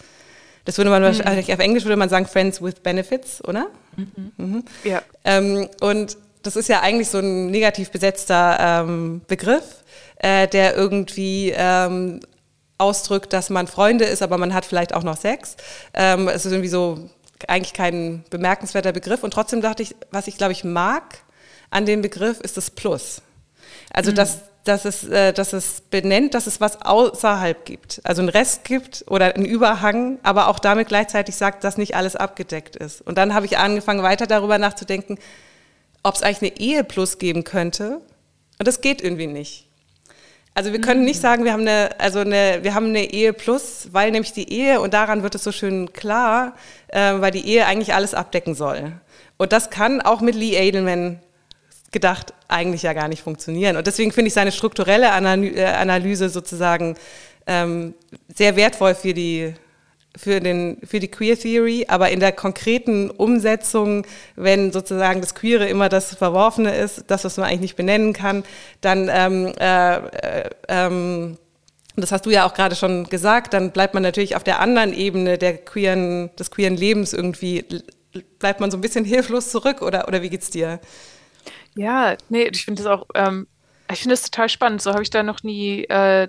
[0.66, 1.08] Das würde man mhm.
[1.08, 3.68] wahrscheinlich auf Englisch würde man sagen Friends with Benefits, oder?
[3.95, 4.32] Mhm.
[4.38, 4.64] Mhm.
[4.84, 5.02] Ja.
[5.24, 9.79] Ähm, und das ist ja eigentlich so ein negativ besetzter ähm, Begriff
[10.20, 12.20] äh, der irgendwie ähm,
[12.78, 15.57] ausdrückt, dass man Freunde ist, aber man hat vielleicht auch noch Sex.
[15.93, 17.09] Ähm, es ist irgendwie so
[17.47, 19.24] eigentlich kein bemerkenswerter Begriff.
[19.24, 21.20] Und trotzdem dachte ich, was ich glaube ich mag
[21.70, 23.22] an dem Begriff, ist das Plus.
[23.91, 24.15] Also mhm.
[24.15, 28.01] dass, dass, es, äh, dass es benennt, dass es was außerhalb gibt.
[28.03, 32.15] Also einen Rest gibt oder einen Überhang, aber auch damit gleichzeitig sagt, dass nicht alles
[32.15, 33.01] abgedeckt ist.
[33.01, 35.17] Und dann habe ich angefangen, weiter darüber nachzudenken,
[36.03, 38.01] ob es eigentlich eine Ehe Plus geben könnte.
[38.57, 39.68] Und das geht irgendwie nicht.
[40.54, 43.89] Also wir können nicht sagen, wir haben eine, also eine, wir haben eine Ehe plus,
[43.91, 46.54] weil nämlich die Ehe, und daran wird es so schön klar,
[46.88, 48.91] äh, weil die Ehe eigentlich alles abdecken soll.
[49.38, 51.20] Und das kann auch mit Lee Edelman
[51.91, 53.78] gedacht eigentlich ja gar nicht funktionieren.
[53.78, 56.95] Und deswegen finde ich seine strukturelle äh, Analyse sozusagen
[57.47, 57.93] ähm,
[58.34, 59.54] sehr wertvoll für die
[60.20, 64.05] für, den, für die Queer Theory, aber in der konkreten Umsetzung,
[64.36, 68.43] wenn sozusagen das Queere immer das Verworfene ist, das, was man eigentlich nicht benennen kann,
[68.82, 71.38] dann, ähm, äh, äh, ähm,
[71.95, 74.93] das hast du ja auch gerade schon gesagt, dann bleibt man natürlich auf der anderen
[74.93, 77.65] Ebene der queeren, des queeren Lebens irgendwie,
[78.39, 80.80] bleibt man so ein bisschen hilflos zurück oder, oder wie geht's dir?
[81.76, 83.47] Ja, nee, ich finde das auch, ähm,
[83.91, 84.82] ich finde das total spannend.
[84.82, 86.28] So habe ich da noch nie äh,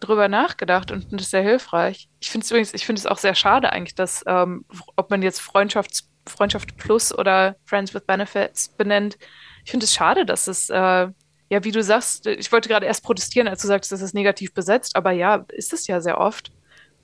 [0.00, 2.08] drüber nachgedacht und das ist sehr hilfreich.
[2.20, 4.64] Ich finde es übrigens, ich finde es auch sehr schade eigentlich, dass, ähm,
[4.96, 9.18] ob man jetzt Freundschaft, Freundschaft Plus oder Friends with Benefits benennt,
[9.64, 11.08] ich finde es schade, dass es, äh,
[11.50, 14.54] ja, wie du sagst, ich wollte gerade erst protestieren, als du sagst, das ist negativ
[14.54, 16.52] besetzt, aber ja, ist es ja sehr oft.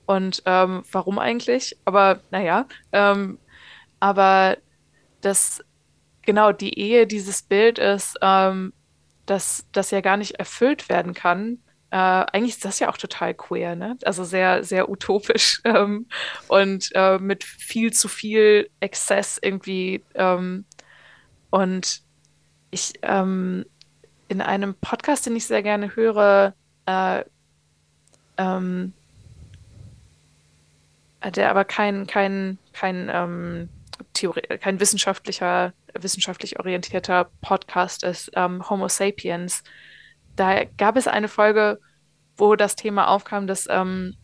[0.05, 1.77] Und ähm, warum eigentlich?
[1.85, 3.39] Aber naja, ähm,
[3.99, 4.57] aber
[5.21, 5.63] das,
[6.21, 8.73] genau, die Ehe, dieses Bild ist, ähm,
[9.25, 11.59] dass das ja gar nicht erfüllt werden kann,
[11.95, 13.97] äh, eigentlich ist das ja auch total queer, ne?
[14.03, 16.07] Also sehr, sehr utopisch ähm,
[16.49, 20.03] und äh, mit viel zu viel Exzess irgendwie.
[20.13, 20.65] Ähm,
[21.51, 22.01] und
[22.69, 23.65] ich ähm,
[24.27, 26.53] in einem Podcast, den ich sehr gerne höre,
[26.85, 27.23] äh,
[28.35, 28.91] ähm,
[31.23, 33.69] der aber kein, kein, kein ähm,
[34.59, 39.63] kein wissenschaftlicher, wissenschaftlich orientierter Podcast ist, ähm, Homo Sapiens.
[40.35, 41.79] Da gab es eine Folge,
[42.37, 44.15] wo das Thema aufkam, dass ähm,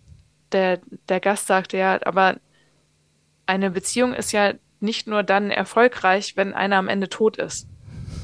[0.52, 2.38] der, der Gast sagte, ja, aber
[3.46, 7.68] eine Beziehung ist ja nicht nur dann erfolgreich, wenn einer am Ende tot ist.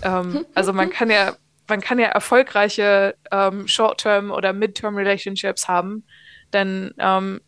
[0.01, 1.35] Ähm, also man kann ja,
[1.67, 6.05] man kann ja erfolgreiche ähm, Short-Term oder Mid-Term-Relationships haben,
[6.53, 7.41] denn ähm,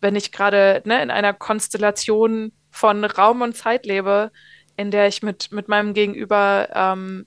[0.00, 4.30] wenn ich gerade ne, in einer Konstellation von Raum und Zeit lebe,
[4.76, 7.26] in der ich mit, mit meinem Gegenüber ähm,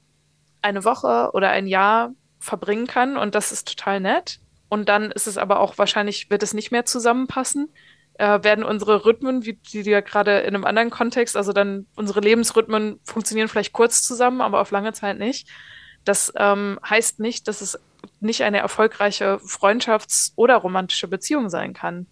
[0.62, 4.40] eine Woche oder ein Jahr verbringen kann und das ist total nett.
[4.70, 7.70] Und dann ist es aber auch wahrscheinlich, wird es nicht mehr zusammenpassen.
[8.16, 12.20] Äh, werden unsere Rhythmen, wie die ja gerade in einem anderen Kontext, also dann unsere
[12.20, 15.48] Lebensrhythmen funktionieren vielleicht kurz zusammen, aber auf lange Zeit nicht.
[16.06, 17.80] Das ähm, heißt nicht, dass es
[18.20, 22.08] nicht eine erfolgreiche Freundschafts- oder romantische Beziehung sein kann.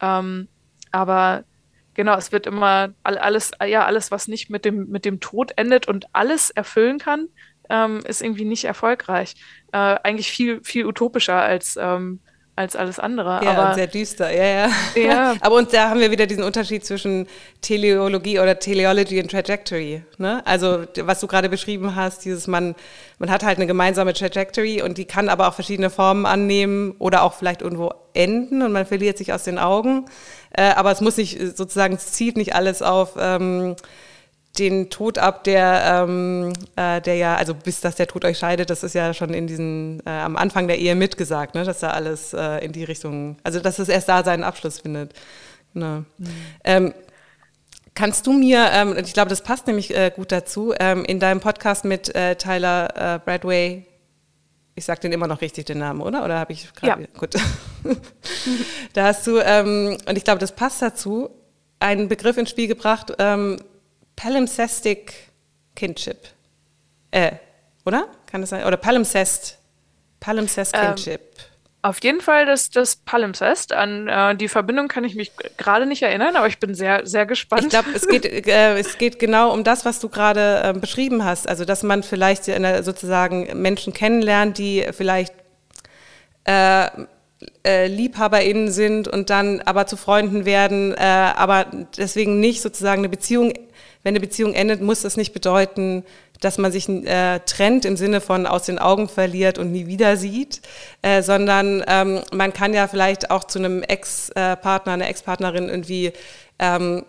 [0.00, 0.48] Ähm,
[0.90, 1.44] aber
[1.94, 5.88] genau, es wird immer alles, ja, alles, was nicht mit dem, mit dem Tod endet
[5.88, 7.28] und alles erfüllen kann,
[7.70, 9.36] ähm, ist irgendwie nicht erfolgreich.
[9.72, 12.20] Äh, eigentlich viel, viel utopischer als, ähm,
[12.56, 13.40] als alles andere.
[13.44, 14.70] Ja, aber, sehr düster, ja, ja.
[15.00, 15.34] ja.
[15.40, 17.28] aber und da haben wir wieder diesen Unterschied zwischen
[17.60, 20.02] Teleologie oder Teleology und Trajectory.
[20.16, 20.42] Ne?
[20.44, 22.74] Also was du gerade beschrieben hast, dieses man,
[23.18, 27.22] man hat halt eine gemeinsame Trajectory und die kann aber auch verschiedene Formen annehmen oder
[27.22, 30.06] auch vielleicht irgendwo enden und man verliert sich aus den Augen.
[30.50, 33.76] Äh, aber es muss nicht sozusagen, es zieht nicht alles auf ähm,
[34.58, 38.70] den Tod ab, der, ähm, äh, der ja, also bis dass der Tod euch scheidet,
[38.70, 41.90] das ist ja schon in diesen, äh, am Anfang der Ehe mitgesagt, ne, dass da
[41.90, 45.14] alles äh, in die Richtung, also dass es erst da seinen Abschluss findet.
[45.74, 46.04] Genau.
[46.18, 46.28] Mhm.
[46.64, 46.94] Ähm,
[47.94, 51.40] kannst du mir, ähm, ich glaube, das passt nämlich äh, gut dazu, ähm, in deinem
[51.40, 53.84] Podcast mit äh, Tyler äh, Bradway,
[54.74, 56.24] ich sage den immer noch richtig, den Namen, oder?
[56.24, 57.08] Oder habe ich gerade, ja.
[57.18, 57.34] gut.
[58.92, 61.30] da hast du, ähm, und ich glaube, das passt dazu,
[61.80, 63.58] einen Begriff ins Spiel gebracht, ähm,
[64.18, 65.14] Palimpsestic
[65.76, 66.18] Kinship.
[67.12, 67.32] Äh,
[67.84, 68.08] oder?
[68.26, 68.64] Kann das sein?
[68.64, 69.58] Oder Palimpsest.
[70.18, 71.20] Palimpsest ähm, Kinship.
[71.20, 71.44] Ähm,
[71.82, 73.72] auf jeden Fall das, das Palimpsest.
[73.72, 77.26] An äh, die Verbindung kann ich mich gerade nicht erinnern, aber ich bin sehr, sehr
[77.26, 77.62] gespannt.
[77.62, 81.24] Ich glaube, es geht, äh, es geht genau um das, was du gerade äh, beschrieben
[81.24, 81.48] hast.
[81.48, 85.32] Also, dass man vielleicht sozusagen Menschen kennenlernt, die vielleicht
[86.42, 86.88] äh,
[87.64, 91.66] äh, LiebhaberInnen sind und dann aber zu Freunden werden, äh, aber
[91.96, 93.52] deswegen nicht sozusagen eine Beziehung
[94.02, 96.04] wenn eine Beziehung endet, muss das nicht bedeuten,
[96.40, 100.16] dass man sich äh, trennt im Sinne von aus den Augen verliert und nie wieder
[100.16, 100.60] sieht,
[101.02, 106.12] äh, sondern ähm, man kann ja vielleicht auch zu einem Ex-Partner, einer Ex-Partnerin irgendwie
[106.58, 107.04] ähm,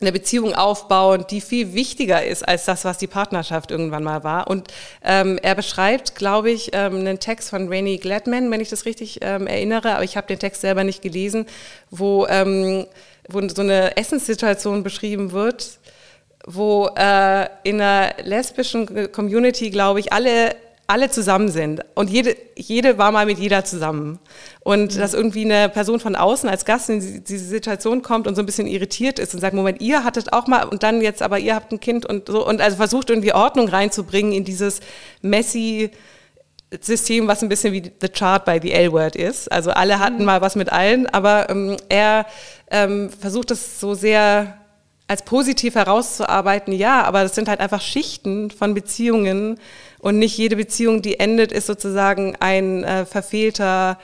[0.00, 4.48] eine Beziehung aufbauen, die viel wichtiger ist als das, was die Partnerschaft irgendwann mal war.
[4.48, 4.68] Und
[5.02, 9.20] ähm, er beschreibt, glaube ich, ähm, einen Text von Rainy Gladman, wenn ich das richtig
[9.22, 11.46] ähm, erinnere, aber ich habe den Text selber nicht gelesen,
[11.90, 12.86] wo, ähm,
[13.28, 15.78] wo so eine Essenssituation beschrieben wird,
[16.46, 20.54] wo äh, in einer lesbischen Community, glaube ich, alle
[20.88, 24.20] alle zusammen sind und jede, jede war mal mit jeder zusammen.
[24.60, 25.00] Und mhm.
[25.00, 28.46] dass irgendwie eine Person von außen als Gast in diese Situation kommt und so ein
[28.46, 31.54] bisschen irritiert ist und sagt, Moment, ihr hattet auch mal und dann jetzt aber ihr
[31.56, 34.80] habt ein Kind und so und also versucht irgendwie Ordnung reinzubringen in dieses
[35.22, 35.90] messy
[36.80, 39.50] System, was ein bisschen wie The Chart bei The L-Word ist.
[39.50, 40.24] Also alle hatten mhm.
[40.24, 42.26] mal was mit allen, aber ähm, er
[42.70, 44.56] ähm, versucht das so sehr
[45.08, 49.60] als positiv herauszuarbeiten, ja, aber das sind halt einfach Schichten von Beziehungen
[50.00, 53.98] und nicht jede Beziehung, die endet, ist sozusagen ein äh, verfehlter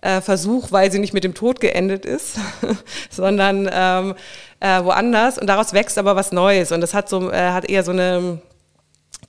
[0.00, 2.38] äh, Versuch, weil sie nicht mit dem Tod geendet ist,
[3.10, 4.14] sondern ähm,
[4.60, 5.38] äh, woanders.
[5.38, 6.72] Und daraus wächst aber was Neues.
[6.72, 8.40] Und das hat so äh, hat eher so eine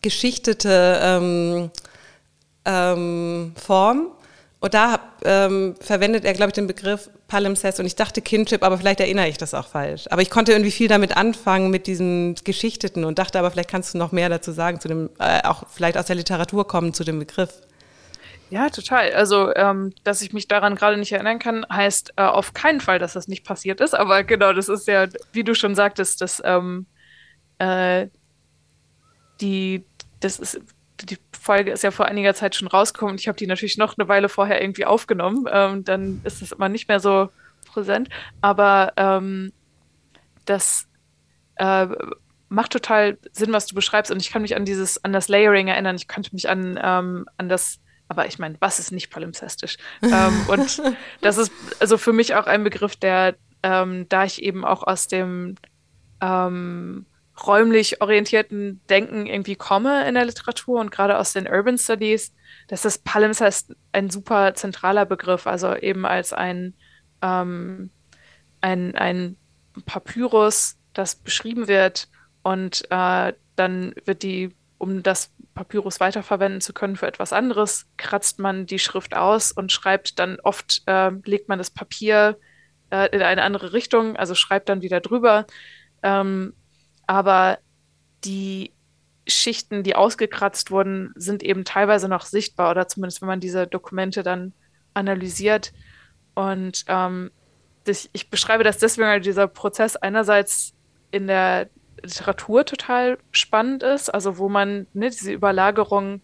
[0.01, 1.71] geschichtete ähm,
[2.65, 4.07] ähm, Form
[4.61, 8.77] und da ähm, verwendet er, glaube ich, den Begriff Palimpsest und ich dachte Kinship, aber
[8.77, 10.05] vielleicht erinnere ich das auch falsch.
[10.09, 13.93] Aber ich konnte irgendwie viel damit anfangen, mit diesen Geschichteten und dachte aber, vielleicht kannst
[13.93, 17.05] du noch mehr dazu sagen, zu dem, äh, auch vielleicht aus der Literatur kommen zu
[17.05, 17.53] dem Begriff.
[18.49, 19.13] Ja, total.
[19.13, 22.99] Also, ähm, dass ich mich daran gerade nicht erinnern kann, heißt äh, auf keinen Fall,
[22.99, 23.93] dass das nicht passiert ist.
[23.93, 26.87] Aber genau, das ist ja, wie du schon sagtest, dass ähm,
[27.59, 28.07] äh,
[29.39, 29.85] die,
[30.19, 30.59] das ist
[31.05, 33.97] die Folge ist ja vor einiger Zeit schon rausgekommen und ich habe die natürlich noch
[33.97, 35.45] eine Weile vorher irgendwie aufgenommen.
[35.51, 37.29] Ähm, dann ist es immer nicht mehr so
[37.65, 38.09] präsent.
[38.41, 39.51] Aber ähm,
[40.45, 40.87] das
[41.55, 41.87] äh,
[42.49, 44.11] macht total Sinn, was du beschreibst.
[44.11, 45.95] Und ich kann mich an dieses, an das Layering erinnern.
[45.95, 49.77] Ich könnte mich an, ähm, an das, aber ich meine, was ist nicht palimpsestisch?
[50.01, 50.81] ähm, und
[51.21, 55.07] das ist also für mich auch ein Begriff, der, ähm, da ich eben auch aus
[55.07, 55.55] dem
[56.21, 57.05] ähm,
[57.47, 62.33] räumlich orientierten Denken irgendwie komme in der Literatur und gerade aus den Urban Studies,
[62.67, 66.73] dass das Palimpsest ein super zentraler Begriff, also eben als ein,
[67.21, 67.89] ähm,
[68.61, 69.37] ein, ein
[69.85, 72.09] Papyrus, das beschrieben wird
[72.43, 78.39] und äh, dann wird die, um das Papyrus weiterverwenden zu können für etwas anderes, kratzt
[78.39, 82.37] man die Schrift aus und schreibt dann oft, äh, legt man das Papier
[82.89, 85.45] äh, in eine andere Richtung, also schreibt dann wieder drüber.
[86.01, 86.53] Ähm,
[87.09, 87.57] aber
[88.23, 88.71] die
[89.27, 94.21] Schichten, die ausgekratzt wurden, sind eben teilweise noch sichtbar oder zumindest wenn man diese Dokumente
[94.21, 94.53] dann
[94.93, 95.73] analysiert.
[96.35, 97.31] Und ähm,
[97.85, 100.75] das, ich beschreibe das deswegen, weil dieser Prozess einerseits
[101.09, 101.69] in der
[102.03, 106.21] Literatur total spannend ist, also wo man ne, diese Überlagerung,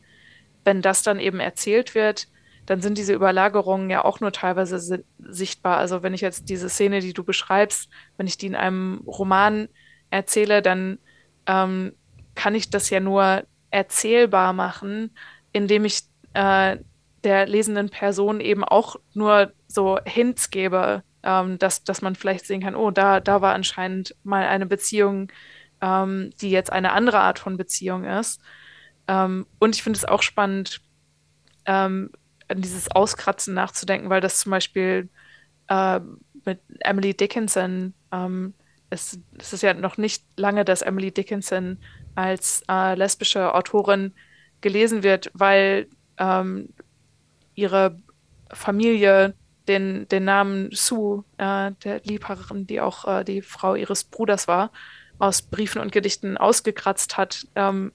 [0.66, 2.28] wenn das dann eben erzählt wird,
[2.68, 5.78] dann sind diese Überlagerungen ja auch nur teilweise sichtbar.
[5.78, 9.68] Also wenn ich jetzt diese Szene, die du beschreibst, wenn ich die in einem Roman
[10.10, 11.00] erzähle, dann
[11.46, 11.94] ähm,
[12.36, 15.12] kann ich das ja nur erzählbar machen,
[15.52, 16.04] indem ich
[16.34, 16.78] äh,
[17.24, 22.62] der lesenden Person eben auch nur so Hints gebe, ähm, dass, dass man vielleicht sehen
[22.62, 25.32] kann, oh, da, da war anscheinend mal eine Beziehung,
[25.82, 28.42] ähm, die jetzt eine andere Art von Beziehung ist.
[29.08, 30.82] Ähm, und ich finde es auch spannend,
[31.66, 32.12] ähm,
[32.48, 35.10] an dieses Auskratzen nachzudenken, weil das zum Beispiel
[35.68, 36.00] äh,
[36.46, 38.54] mit Emily Dickinson, ähm,
[38.90, 41.78] es, es, ist ja noch nicht lange, dass Emily Dickinson
[42.16, 44.14] als äh, lesbische Autorin
[44.62, 46.70] gelesen wird, weil ähm,
[47.56, 47.98] ihre
[48.52, 49.34] Familie
[49.68, 54.72] den, den Namen Sue, äh, der Liebhaberin, die auch äh, die Frau ihres Bruders war,
[55.18, 57.92] aus Briefen und Gedichten ausgekratzt hat ähm,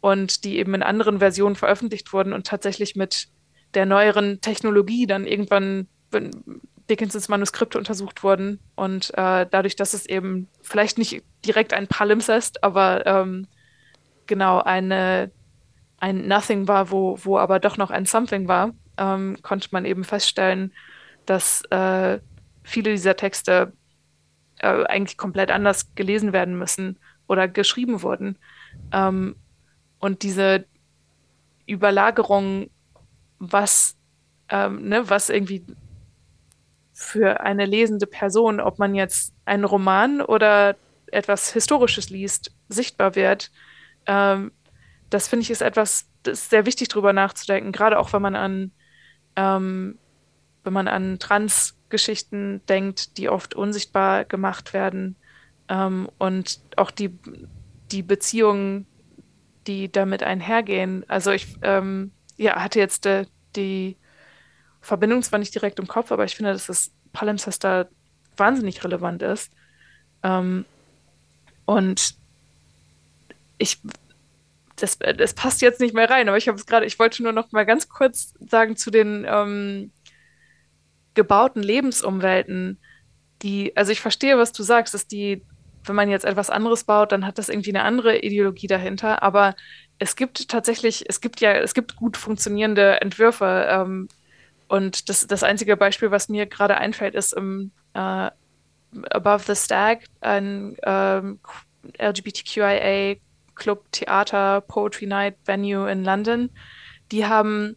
[0.00, 3.28] und die eben in anderen Versionen veröffentlicht wurden und tatsächlich mit
[3.74, 5.88] der neueren Technologie dann irgendwann
[6.90, 12.64] Dickinsons Manuskripte untersucht wurden und äh, dadurch, dass es eben vielleicht nicht direkt ein Palimpsest,
[12.64, 13.46] aber ähm,
[14.26, 15.30] genau eine,
[15.98, 20.04] ein Nothing war, wo, wo aber doch noch ein Something war, ähm, konnte man eben
[20.04, 20.72] feststellen,
[21.26, 22.20] dass äh,
[22.62, 23.72] viele dieser Texte
[24.58, 28.38] äh, eigentlich komplett anders gelesen werden müssen oder geschrieben wurden.
[28.92, 29.36] Ähm,
[29.98, 30.64] und diese
[31.66, 32.70] Überlagerung
[33.38, 33.96] was,
[34.48, 35.64] ähm, ne, was irgendwie
[36.98, 40.74] für eine lesende Person, ob man jetzt einen Roman oder
[41.12, 43.52] etwas Historisches liest, sichtbar wird.
[44.06, 44.50] Ähm,
[45.08, 48.34] das finde ich ist etwas, das ist sehr wichtig darüber nachzudenken, gerade auch wenn man
[48.34, 48.72] an,
[49.36, 49.96] ähm,
[50.64, 55.14] wenn man an Trans-Geschichten denkt, die oft unsichtbar gemacht werden
[55.68, 57.16] ähm, und auch die,
[57.92, 58.88] die Beziehungen,
[59.68, 61.04] die damit einhergehen.
[61.06, 63.24] Also ich, ähm, ja, hatte jetzt äh,
[63.54, 63.96] die
[64.88, 67.86] Verbindung zwar nicht direkt im Kopf, aber ich finde, dass das Palimpsest da
[68.36, 69.52] wahnsinnig relevant ist.
[70.22, 70.64] Ähm,
[71.66, 72.14] und
[73.58, 73.78] ich,
[74.76, 77.32] das, das passt jetzt nicht mehr rein, aber ich habe es gerade, ich wollte nur
[77.32, 79.90] noch mal ganz kurz sagen zu den ähm,
[81.14, 82.78] gebauten Lebensumwelten,
[83.42, 85.42] die, also ich verstehe, was du sagst, dass die,
[85.84, 89.54] wenn man jetzt etwas anderes baut, dann hat das irgendwie eine andere Ideologie dahinter, aber
[89.98, 93.66] es gibt tatsächlich, es gibt ja, es gibt gut funktionierende Entwürfe.
[93.68, 94.08] Ähm,
[94.68, 98.30] und das, das einzige Beispiel, was mir gerade einfällt, ist im äh,
[99.10, 101.40] Above the Stag, ein ähm,
[101.98, 103.16] LGBTQIA
[103.54, 106.50] Club, Theater, Poetry Night Venue in London.
[107.10, 107.76] Die haben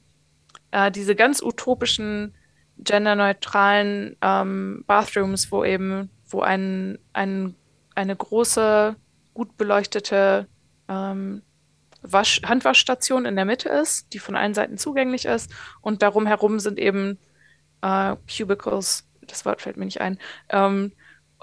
[0.71, 2.35] äh, diese ganz utopischen,
[2.77, 7.55] genderneutralen ähm, Bathrooms, wo eben, wo ein, ein,
[7.95, 8.95] eine große,
[9.33, 10.47] gut beleuchtete
[10.87, 11.41] ähm,
[12.01, 15.51] Wasch Handwaschstation in der Mitte ist, die von allen Seiten zugänglich ist.
[15.81, 17.19] Und darum herum sind eben
[17.81, 20.17] äh, Cubicles, das Wort fällt mir nicht ein.
[20.49, 20.93] Ähm,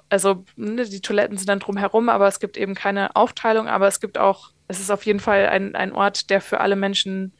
[0.09, 4.01] also ne, die Toiletten sind dann drumherum, aber es gibt eben keine Aufteilung, aber es
[4.01, 7.33] gibt auch, es ist auf jeden Fall ein, ein Ort, der für alle Menschen,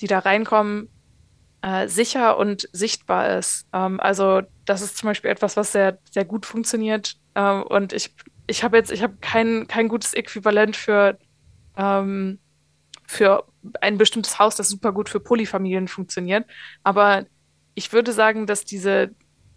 [0.00, 0.88] die da reinkommen,
[1.62, 3.66] äh, sicher und sichtbar ist.
[3.72, 7.16] Ähm, also das ist zum Beispiel etwas, was sehr, sehr gut funktioniert.
[7.34, 8.14] Ähm, und ich,
[8.46, 11.18] ich habe jetzt, ich habe kein, kein gutes Äquivalent für
[11.76, 12.38] ähm,
[13.06, 13.44] für
[13.80, 16.46] ein bestimmtes Haus, das super gut für Polyfamilien funktioniert.
[16.82, 17.24] Aber
[17.74, 19.10] ich würde sagen, dass diese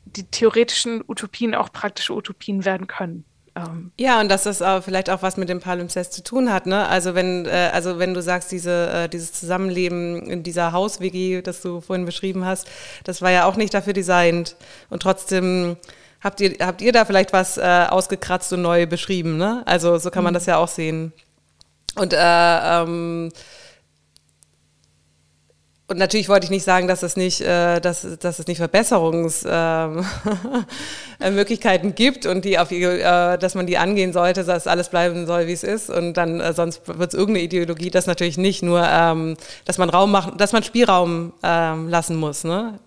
[0.05, 3.25] die theoretischen Utopien auch praktische Utopien werden können.
[3.55, 3.91] Ähm.
[3.97, 6.65] Ja, und dass das auch vielleicht auch was mit dem Palimpsest zu tun hat.
[6.65, 6.87] Ne?
[6.87, 11.61] Also wenn, äh, also wenn du sagst, diese, äh, dieses Zusammenleben in dieser Haus-WG, das
[11.61, 12.67] du vorhin beschrieben hast,
[13.03, 14.55] das war ja auch nicht dafür designt.
[14.89, 15.77] Und trotzdem
[16.21, 19.37] habt ihr, habt ihr da vielleicht was äh, ausgekratzt und neu beschrieben.
[19.37, 19.63] Ne?
[19.65, 20.35] Also so kann man mhm.
[20.35, 21.13] das ja auch sehen.
[21.99, 23.29] Und, äh, ähm,
[25.87, 31.19] und natürlich wollte ich nicht sagen, dass es nicht, äh, dass, dass es nicht Verbesserungsmöglichkeiten
[31.89, 35.47] äh, gibt und die auf, äh, dass man die angehen sollte, dass alles bleiben soll,
[35.47, 35.89] wie es ist.
[35.89, 39.35] Und dann äh, sonst wird es irgendeine Ideologie, das natürlich nicht nur, ähm,
[39.65, 42.45] dass man Raum machen, dass man Spielraum ähm, lassen muss.
[42.45, 42.79] Ne?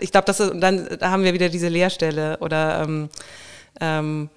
[0.00, 3.10] Ich glaube, das ist, dann da haben wir wieder diese Leerstelle oder ähm,
[3.80, 4.30] ähm,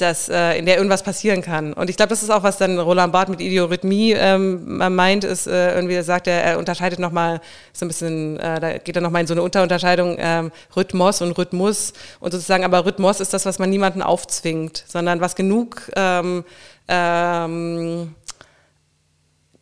[0.00, 1.72] dass, äh, in der irgendwas passieren kann.
[1.72, 5.46] Und ich glaube, das ist auch, was dann Roland Barth mit Idiorhythmie ähm, meint, ist
[5.46, 7.40] äh, irgendwie, er sagt, er, er unterscheidet nochmal
[7.72, 11.32] so ein bisschen, äh, da geht er nochmal in so eine Unterunterscheidung, ähm, Rhythmus und
[11.32, 16.44] Rhythmus und sozusagen, aber Rhythmus ist das, was man niemanden aufzwingt, sondern was genug ähm,
[16.88, 18.14] ähm,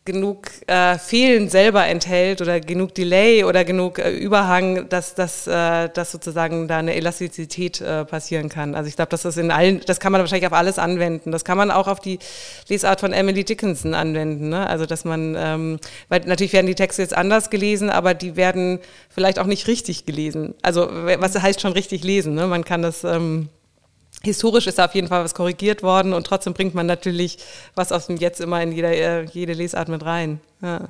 [0.07, 5.89] genug äh, Fehlen selber enthält oder genug Delay oder genug äh, Überhang, dass, dass, äh,
[5.89, 8.73] dass sozusagen da eine Elastizität äh, passieren kann.
[8.73, 11.31] Also ich glaube, das ist in allen, das kann man wahrscheinlich auf alles anwenden.
[11.31, 12.19] Das kann man auch auf die
[12.69, 14.49] Lesart von Emily Dickinson anwenden.
[14.49, 14.65] Ne?
[14.65, 18.79] Also dass man, ähm, weil natürlich werden die Texte jetzt anders gelesen, aber die werden
[19.09, 20.55] vielleicht auch nicht richtig gelesen.
[20.61, 22.33] Also was heißt schon richtig lesen?
[22.33, 22.47] Ne?
[22.47, 23.49] Man kann das ähm,
[24.23, 27.37] historisch ist da auf jeden Fall was korrigiert worden und trotzdem bringt man natürlich
[27.75, 30.39] was aus dem Jetzt immer in jeder, äh, jede Lesart mit rein.
[30.61, 30.89] Ja.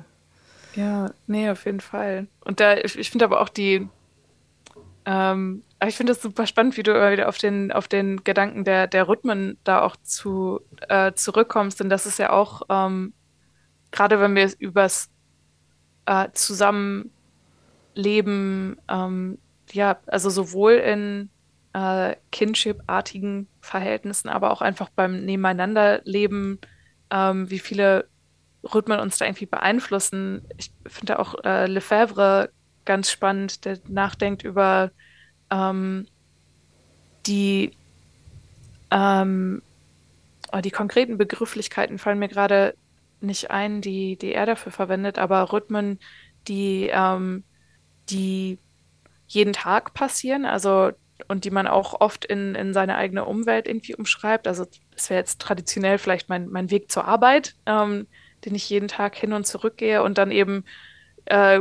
[0.74, 2.26] ja, nee, auf jeden Fall.
[2.44, 3.88] Und da, ich, ich finde aber auch die,
[5.04, 8.64] ähm, ich finde das super spannend, wie du immer wieder auf den, auf den Gedanken
[8.64, 13.12] der, der Rhythmen da auch zu, äh, zurückkommst, denn das ist ja auch, ähm,
[13.90, 15.10] gerade wenn wir übers
[16.06, 17.10] äh, Zusammenleben,
[18.88, 19.38] ähm,
[19.72, 21.30] ja, also sowohl in
[21.78, 26.58] äh, Kinship-artigen Verhältnissen, aber auch einfach beim Nebeneinanderleben,
[27.10, 28.08] ähm, wie viele
[28.64, 30.44] Rhythmen uns da irgendwie beeinflussen.
[30.56, 32.50] Ich finde auch äh, Lefebvre
[32.84, 34.90] ganz spannend, der nachdenkt über
[35.50, 36.08] ähm,
[37.26, 37.70] die,
[38.90, 39.62] ähm,
[40.52, 42.74] oh, die konkreten Begrifflichkeiten fallen mir gerade
[43.20, 46.00] nicht ein, die, die er dafür verwendet, aber Rhythmen,
[46.48, 47.44] die, ähm,
[48.10, 48.58] die
[49.28, 50.92] jeden Tag passieren, also
[51.26, 54.46] und die man auch oft in, in seine eigene Umwelt irgendwie umschreibt.
[54.46, 58.06] Also das wäre jetzt traditionell vielleicht mein, mein Weg zur Arbeit, ähm,
[58.44, 60.64] den ich jeden Tag hin und zurück gehe und dann eben
[61.24, 61.60] äh,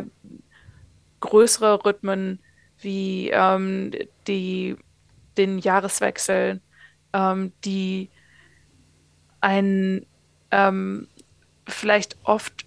[1.19, 2.39] größere Rhythmen
[2.79, 3.91] wie ähm,
[4.27, 4.75] die,
[5.37, 6.61] den Jahreswechsel,
[7.13, 8.09] ähm, die
[9.41, 10.05] ein
[10.51, 11.07] ähm,
[11.67, 12.65] vielleicht oft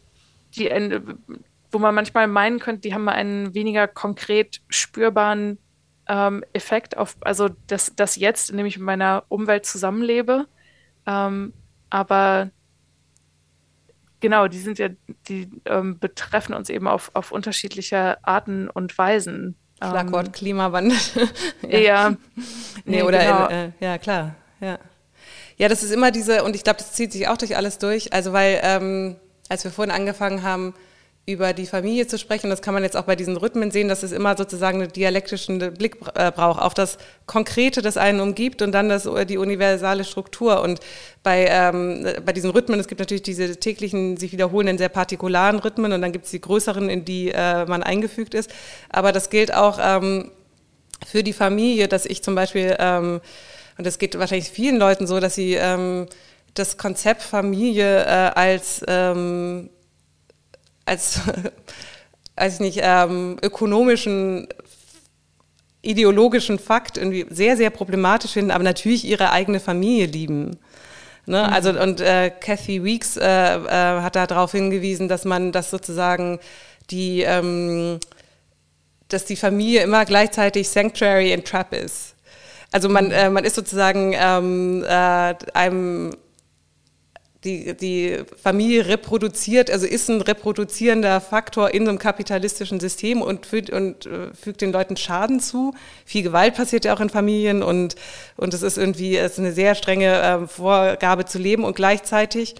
[0.57, 0.69] die
[1.73, 5.59] wo man manchmal meinen könnte, die haben einen weniger konkret spürbaren
[6.11, 10.47] ähm, Effekt auf, also das, das jetzt, in dem ich mit meiner Umwelt zusammenlebe.
[11.07, 11.53] Ähm,
[11.89, 12.51] aber
[14.19, 14.89] genau, die sind ja,
[15.29, 19.55] die ähm, betreffen uns eben auf, auf unterschiedliche Arten und Weisen.
[19.79, 20.99] Schlagwort ähm, Klimawandel.
[21.69, 21.79] ja.
[21.79, 22.11] ja.
[22.11, 22.17] Nee,
[22.85, 23.47] nee oder genau.
[23.47, 24.35] in, äh, ja, klar.
[24.61, 24.79] Ja.
[25.59, 28.13] ja, das ist immer diese, und ich glaube, das zieht sich auch durch alles durch.
[28.13, 29.17] Also, weil, ähm,
[29.49, 30.75] als wir vorhin angefangen haben,
[31.27, 32.51] über die Familie zu sprechen.
[32.51, 35.59] Das kann man jetzt auch bei diesen Rhythmen sehen, dass es immer sozusagen einen dialektischen
[35.75, 40.05] Blick äh, braucht auf das Konkrete, das einen umgibt und dann das, äh, die universale
[40.05, 40.63] Struktur.
[40.63, 40.81] Und
[41.23, 45.93] bei, ähm, bei diesen Rhythmen, es gibt natürlich diese täglichen, sich wiederholenden, sehr partikularen Rhythmen
[45.93, 48.51] und dann gibt es die größeren, in die äh, man eingefügt ist.
[48.89, 50.31] Aber das gilt auch ähm,
[51.07, 53.21] für die Familie, dass ich zum Beispiel, ähm,
[53.79, 56.07] und das geht wahrscheinlich vielen Leuten so, dass sie ähm,
[56.55, 59.71] das Konzept Familie äh, als ähm,
[60.91, 61.21] als,
[62.37, 64.49] als nicht, ähm, ökonomischen,
[65.83, 70.59] ideologischen Fakt irgendwie sehr, sehr problematisch finden, aber natürlich ihre eigene Familie lieben.
[71.27, 71.43] Ne?
[71.47, 71.53] Mhm.
[71.53, 76.41] Also und äh, Kathy Weeks äh, äh, hat darauf hingewiesen, dass man das sozusagen
[76.91, 78.01] die, ähm,
[79.09, 82.15] dass die Familie immer gleichzeitig Sanctuary and Trap ist.
[82.73, 83.13] Also man, mhm.
[83.13, 86.17] äh, man ist sozusagen ähm, äh, einem
[87.45, 93.47] die, die Familie reproduziert, also ist ein reproduzierender Faktor in so einem kapitalistischen System und,
[93.47, 95.73] fügt, und äh, fügt den Leuten Schaden zu.
[96.05, 97.97] Viel Gewalt passiert ja auch in Familien und,
[98.37, 102.57] und es ist irgendwie es ist eine sehr strenge äh, Vorgabe zu leben und gleichzeitig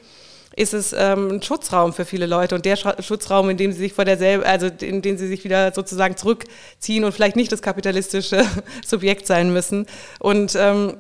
[0.57, 3.93] ist es ähm, ein Schutzraum für viele Leute und der Schutzraum, in dem sie sich
[3.93, 8.45] vor derselben, also in dem sie sich wieder sozusagen zurückziehen und vielleicht nicht das kapitalistische
[8.87, 9.87] Subjekt sein müssen.
[10.19, 10.97] Und ähm,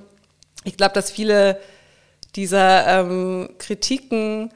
[0.64, 1.59] ich glaube, dass viele
[2.37, 4.51] dieser ähm, Kritiken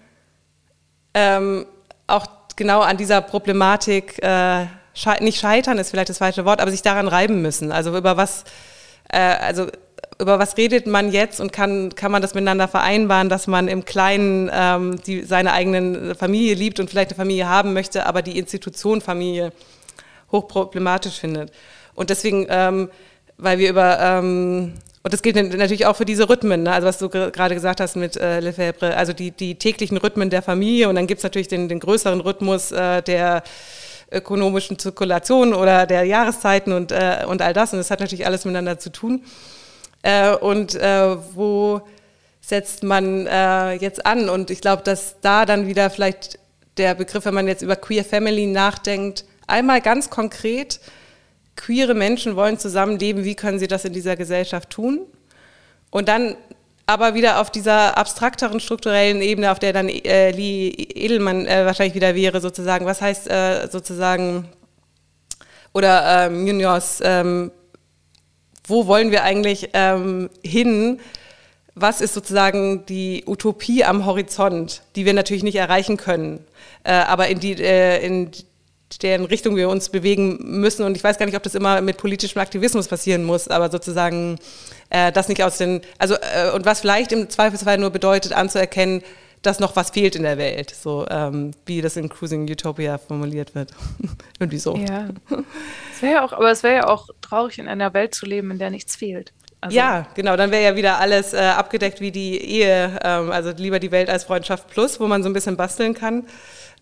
[1.14, 1.66] ähm,
[2.07, 6.70] auch genau an dieser Problematik äh, sche nicht scheitern ist vielleicht das falsche Wort, aber
[6.70, 7.72] sich daran reiben müssen.
[7.72, 8.45] Also über was,
[9.09, 9.66] äh, also
[10.20, 13.85] über was redet man jetzt und kann, kann man das miteinander vereinbaren, dass man im
[13.85, 18.39] Kleinen ähm, die, seine eigene Familie liebt und vielleicht eine Familie haben möchte, aber die
[18.39, 19.53] Institution Familie
[20.31, 21.53] hochproblematisch findet.
[21.95, 22.91] Und deswegen, ähm,
[23.37, 26.72] weil wir über ähm, und das gilt natürlich auch für diese Rhythmen, ne?
[26.72, 30.41] also was du gerade gesagt hast mit äh, Lefebvre, also die, die täglichen Rhythmen der
[30.41, 33.43] Familie und dann gibt es natürlich den, den größeren Rhythmus äh, der
[34.14, 37.72] ökonomischen Zirkulation oder der Jahreszeiten und, äh, und all das.
[37.72, 39.24] Und das hat natürlich alles miteinander zu tun.
[40.03, 41.82] Äh, und äh, wo
[42.41, 44.28] setzt man äh, jetzt an?
[44.28, 46.39] Und ich glaube, dass da dann wieder vielleicht
[46.76, 50.80] der Begriff, wenn man jetzt über Queer Family nachdenkt, einmal ganz konkret
[51.57, 55.00] queere Menschen wollen zusammenleben, wie können sie das in dieser Gesellschaft tun?
[55.90, 56.36] Und dann
[56.86, 61.94] aber wieder auf dieser abstrakteren strukturellen Ebene, auf der dann äh, Lee Edelmann äh, wahrscheinlich
[61.94, 62.84] wieder wäre, sozusagen.
[62.84, 64.48] Was heißt äh, sozusagen,
[65.72, 67.50] oder ähm, Munoz, ähm,
[68.66, 71.00] wo wollen wir eigentlich ähm, hin?
[71.74, 76.44] Was ist sozusagen die Utopie am Horizont, die wir natürlich nicht erreichen können,
[76.84, 78.30] äh, aber in die, äh, in
[78.99, 80.84] deren Richtung wir uns bewegen müssen.
[80.84, 84.38] Und ich weiß gar nicht, ob das immer mit politischem Aktivismus passieren muss, aber sozusagen
[84.90, 89.03] äh, das nicht aus den, also äh, und was vielleicht im Zweifelsfall nur bedeutet, anzuerkennen,
[89.42, 93.55] dass noch was fehlt in der Welt, so ähm, wie das in Cruising Utopia formuliert
[93.55, 93.72] wird.
[94.40, 94.74] Irgendwie so.
[94.76, 95.09] Ja.
[95.95, 98.59] Es ja auch, aber es wäre ja auch traurig, in einer Welt zu leben, in
[98.59, 99.32] der nichts fehlt.
[99.64, 103.50] Also ja, genau, dann wäre ja wieder alles äh, abgedeckt wie die Ehe, ähm, also
[103.56, 106.24] lieber die Welt als Freundschaft plus, wo man so ein bisschen basteln kann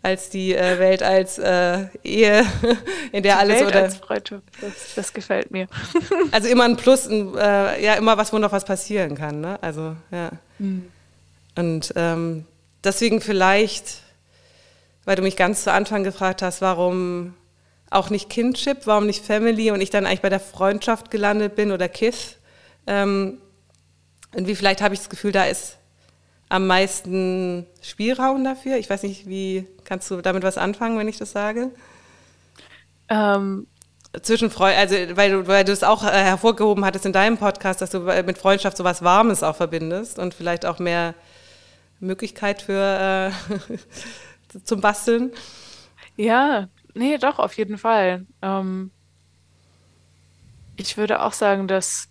[0.02, 2.44] als die äh, Welt als äh, Ehe,
[3.12, 5.68] in der die alles Welt oder als Freundschaft, das, das gefällt mir.
[6.32, 9.58] also immer ein Plus, ein, äh, ja immer was, wo noch was passieren kann, ne?
[9.62, 10.30] Also ja.
[10.58, 10.90] Mhm.
[11.54, 12.46] Und ähm,
[12.82, 14.02] deswegen vielleicht,
[15.04, 17.34] weil du mich ganz zu Anfang gefragt hast, warum
[17.90, 21.70] auch nicht Kindship, warum nicht Family und ich dann eigentlich bei der Freundschaft gelandet bin
[21.70, 22.38] oder Kiss.
[22.86, 23.38] Ähm,
[24.34, 25.78] irgendwie vielleicht habe ich das Gefühl, da ist
[26.48, 28.76] am meisten Spielraum dafür?
[28.76, 31.70] Ich weiß nicht, wie kannst du damit was anfangen, wenn ich das sage?
[33.08, 33.66] Ähm,
[34.22, 37.80] Zwischen Freude, also weil du, weil du es auch äh, hervorgehoben hattest in deinem Podcast,
[37.80, 41.14] dass du mit Freundschaft so was Warmes auch verbindest und vielleicht auch mehr
[42.00, 45.32] Möglichkeit für äh, zum Basteln.
[46.16, 48.26] Ja, nee, doch, auf jeden Fall.
[48.42, 48.90] Ähm,
[50.76, 52.08] ich würde auch sagen, dass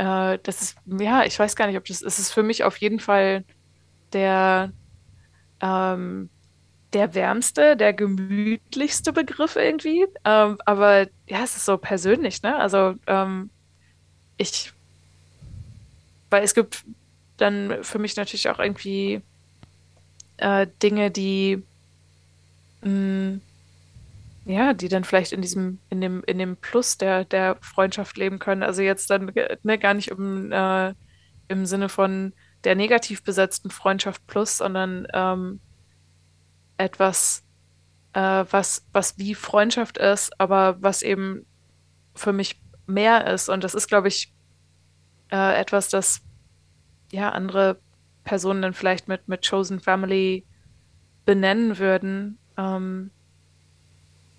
[0.00, 2.78] äh, das ist, ja, ich weiß gar nicht, ob das, es ist für mich auf
[2.78, 3.44] jeden Fall
[4.14, 4.72] der,
[5.60, 6.30] ähm,
[6.94, 10.06] der wärmste, der gemütlichste Begriff irgendwie.
[10.24, 12.56] Ähm, aber ja, es ist so persönlich, ne?
[12.56, 13.50] Also ähm,
[14.38, 14.72] ich,
[16.30, 16.82] weil es gibt
[17.36, 19.20] dann für mich natürlich auch irgendwie
[20.38, 21.62] äh, Dinge, die
[22.80, 23.40] mh, mm,
[24.44, 28.38] ja, die dann vielleicht in diesem, in dem, in dem Plus der, der Freundschaft leben
[28.38, 28.62] können.
[28.62, 29.32] Also jetzt dann
[29.62, 30.94] ne, gar nicht im, äh,
[31.48, 32.32] im Sinne von
[32.64, 35.60] der negativ besetzten Freundschaft plus, sondern ähm,
[36.76, 37.44] etwas,
[38.12, 41.46] äh, was, was wie Freundschaft ist, aber was eben
[42.14, 43.48] für mich mehr ist.
[43.48, 44.32] Und das ist, glaube ich,
[45.30, 46.22] äh, etwas, das
[47.12, 47.80] ja andere
[48.24, 50.44] Personen dann vielleicht mit, mit Chosen Family
[51.24, 52.38] benennen würden.
[52.56, 53.10] Ähm,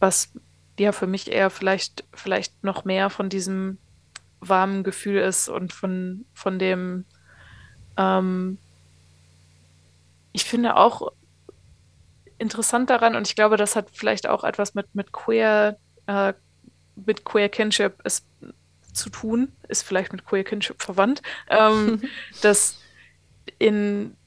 [0.02, 0.34] was
[0.78, 3.78] ja für mich eher vielleicht, vielleicht noch mehr von diesem
[4.40, 7.06] warmen Gefühl ist und von, von dem,
[7.98, 8.58] ähm,
[10.34, 11.14] ich finde auch
[12.40, 15.78] interessant daran, und ich glaube, das hat vielleicht auch etwas mit, mit Queer,
[16.08, 16.34] äh,
[16.96, 18.26] mit Queer Kinship ist,
[18.94, 22.02] zu tun, ist vielleicht mit Queer Kinship verwandt, ähm,
[22.42, 22.80] dass
[23.60, 24.18] in,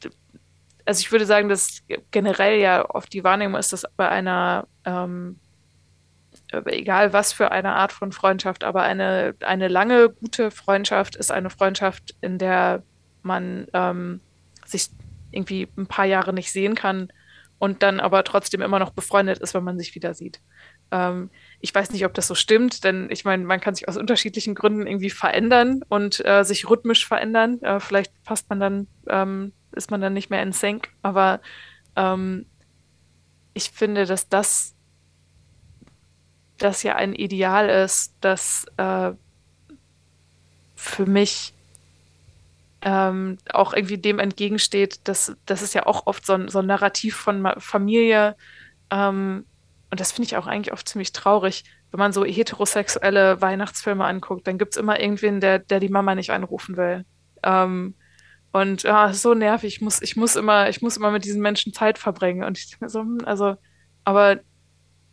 [0.85, 5.41] also ich würde sagen, dass generell ja oft die Wahrnehmung ist, dass bei einer ähm,
[6.66, 11.50] egal was für eine Art von Freundschaft, aber eine, eine lange, gute Freundschaft ist eine
[11.50, 12.82] Freundschaft, in der
[13.22, 14.20] man ähm,
[14.64, 14.90] sich
[15.30, 17.09] irgendwie ein paar Jahre nicht sehen kann
[17.59, 20.40] und dann aber trotzdem immer noch befreundet ist, wenn man sich wieder sieht.
[20.90, 21.30] Ähm,
[21.61, 24.55] ich weiß nicht, ob das so stimmt, denn ich meine, man kann sich aus unterschiedlichen
[24.55, 27.61] Gründen irgendwie verändern und äh, sich rhythmisch verändern.
[27.62, 31.40] Äh, vielleicht passt man dann, ähm, ist man dann nicht mehr in Sync, aber
[31.96, 32.46] ähm,
[33.55, 34.74] ich finde, dass das
[36.59, 39.12] das ja ein Ideal ist, das äh,
[40.76, 41.55] für mich
[42.82, 46.66] ähm, auch irgendwie dem entgegensteht, dass das ist ja auch oft so ein, so ein
[46.66, 48.36] Narrativ von Familie.
[48.90, 49.46] Ähm,
[49.90, 51.64] und das finde ich auch eigentlich oft ziemlich traurig.
[51.90, 56.14] Wenn man so heterosexuelle Weihnachtsfilme anguckt, dann gibt es immer irgendwen, der, der die Mama
[56.14, 57.05] nicht anrufen will.
[57.42, 57.94] Ähm,
[58.52, 59.76] und ja, so nervig.
[59.76, 62.44] Ich muss, ich muss immer, ich muss immer mit diesen Menschen Zeit verbringen.
[62.44, 63.56] Und ich denke so, hm, also,
[64.05, 64.40] aber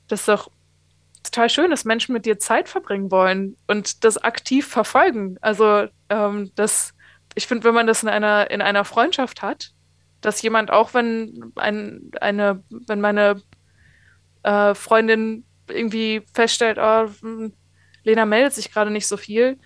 [0.07, 0.51] das ist doch
[1.23, 5.37] total schön, dass Menschen mit dir Zeit verbringen wollen und das aktiv verfolgen.
[5.41, 6.93] Also ähm, das,
[7.35, 9.71] ich finde, wenn man das in einer, in einer Freundschaft hat,
[10.21, 13.41] dass jemand auch, wenn ein, eine, wenn meine
[14.43, 17.53] äh, Freundin irgendwie feststellt, oh, hm,
[18.03, 19.59] Lena meldet sich gerade nicht so viel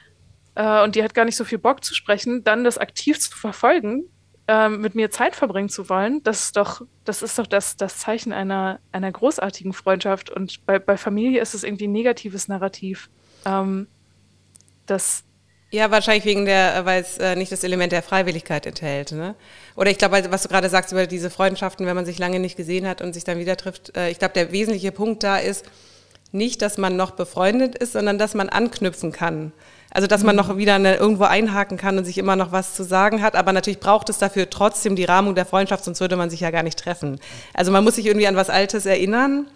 [0.56, 3.36] äh, und die hat gar nicht so viel Bock zu sprechen, dann das aktiv zu
[3.36, 4.10] verfolgen
[4.48, 7.98] ähm, mit mir Zeit verbringen zu wollen, das ist doch, das ist doch das, das
[7.98, 10.30] Zeichen einer, einer großartigen Freundschaft.
[10.30, 13.10] Und bei, bei Familie ist es irgendwie ein negatives Narrativ.
[13.46, 13.88] Ähm,
[14.86, 15.24] das
[15.72, 19.12] ja, wahrscheinlich wegen der, weil es äh, nicht das Element der Freiwilligkeit enthält.
[19.12, 19.36] Ne?
[19.76, 22.56] Oder ich glaube, was du gerade sagst über diese Freundschaften, wenn man sich lange nicht
[22.56, 25.66] gesehen hat und sich dann wieder trifft, äh, ich glaube, der wesentliche Punkt da ist
[26.32, 29.52] nicht, dass man noch befreundet ist, sondern dass man anknüpfen kann.
[29.96, 32.84] Also, dass man noch wieder eine, irgendwo einhaken kann und sich immer noch was zu
[32.84, 33.34] sagen hat.
[33.38, 36.52] Aber natürlich braucht es dafür trotzdem die Rahmung der Freundschaft, sonst würde man sich ja
[36.52, 37.18] gar nicht treffen.
[37.54, 39.48] Also, man muss sich irgendwie an was Altes erinnern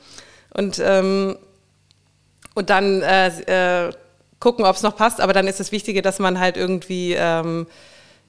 [0.53, 1.35] und, ähm,
[2.55, 3.91] und dann äh, äh,
[4.39, 5.19] gucken, ob es noch passt.
[5.19, 7.67] Aber dann ist das Wichtige, dass man halt irgendwie, ähm,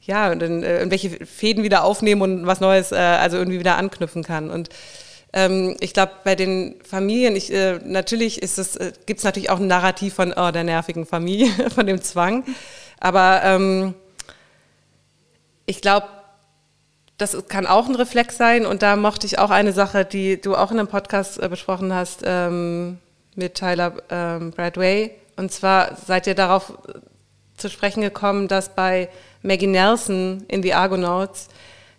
[0.02, 4.24] ja, in, äh, irgendwelche Fäden wieder aufnehmen und was Neues, äh, also irgendwie wieder anknüpfen
[4.24, 4.50] kann.
[4.50, 4.68] Und
[5.32, 9.50] ähm, ich glaube, bei den Familien, ich, äh, natürlich ist es, äh, gibt es natürlich
[9.50, 12.44] auch ein Narrativ von oh, der nervigen Familie, von dem Zwang.
[12.98, 13.94] Aber ähm,
[15.66, 16.06] ich glaube,
[17.16, 18.66] das kann auch ein Reflex sein.
[18.66, 21.94] Und da mochte ich auch eine Sache, die du auch in einem Podcast äh, besprochen
[21.94, 22.98] hast ähm,
[23.36, 25.12] mit Tyler ähm, Bradway.
[25.36, 26.98] Und zwar seid ihr darauf äh,
[27.56, 29.08] zu sprechen gekommen, dass bei
[29.42, 31.48] Maggie Nelson in The Argonauts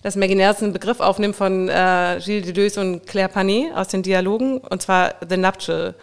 [0.01, 4.03] dass Maggie Nelson einen Begriff aufnimmt von äh, Gilles Deleuze und Claire Panet aus den
[4.03, 5.95] Dialogen, und zwar The Nuptial,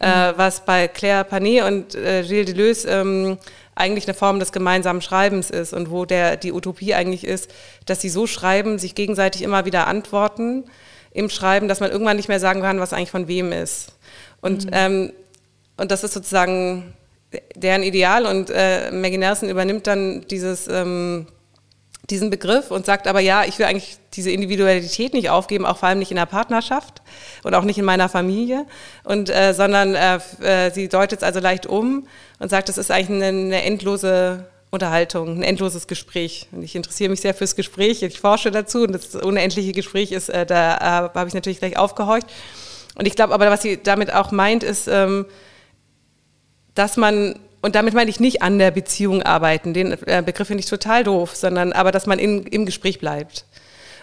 [0.00, 0.34] äh, mhm.
[0.34, 3.38] äh, was bei Claire Panet und äh, Gilles Deleuze ähm,
[3.74, 7.50] eigentlich eine Form des gemeinsamen Schreibens ist und wo der, die Utopie eigentlich ist,
[7.86, 10.64] dass sie so schreiben, sich gegenseitig immer wieder antworten
[11.12, 13.92] im Schreiben, dass man irgendwann nicht mehr sagen kann, was eigentlich von wem ist.
[14.40, 14.70] Und, mhm.
[14.72, 15.12] ähm,
[15.76, 16.92] und das ist sozusagen
[17.54, 20.68] deren Ideal und äh, Maggie Nelson übernimmt dann dieses...
[20.68, 21.26] Ähm,
[22.10, 25.88] diesen Begriff und sagt aber, ja, ich will eigentlich diese Individualität nicht aufgeben, auch vor
[25.88, 27.00] allem nicht in der Partnerschaft
[27.44, 28.66] und auch nicht in meiner Familie,
[29.04, 32.06] und, äh, sondern äh, äh, sie deutet es also leicht um
[32.38, 36.48] und sagt, es ist eigentlich eine, eine endlose Unterhaltung, ein endloses Gespräch.
[36.50, 40.28] Und ich interessiere mich sehr fürs Gespräch, ich forsche dazu und das unendliche Gespräch ist,
[40.28, 40.80] äh, da äh,
[41.14, 42.26] habe ich natürlich gleich aufgehorcht.
[42.96, 45.26] Und ich glaube aber, was sie damit auch meint, ist, ähm,
[46.74, 50.60] dass man und damit meine ich nicht an der Beziehung arbeiten, den äh, Begriff finde
[50.60, 53.46] ich total doof, sondern aber, dass man in, im Gespräch bleibt.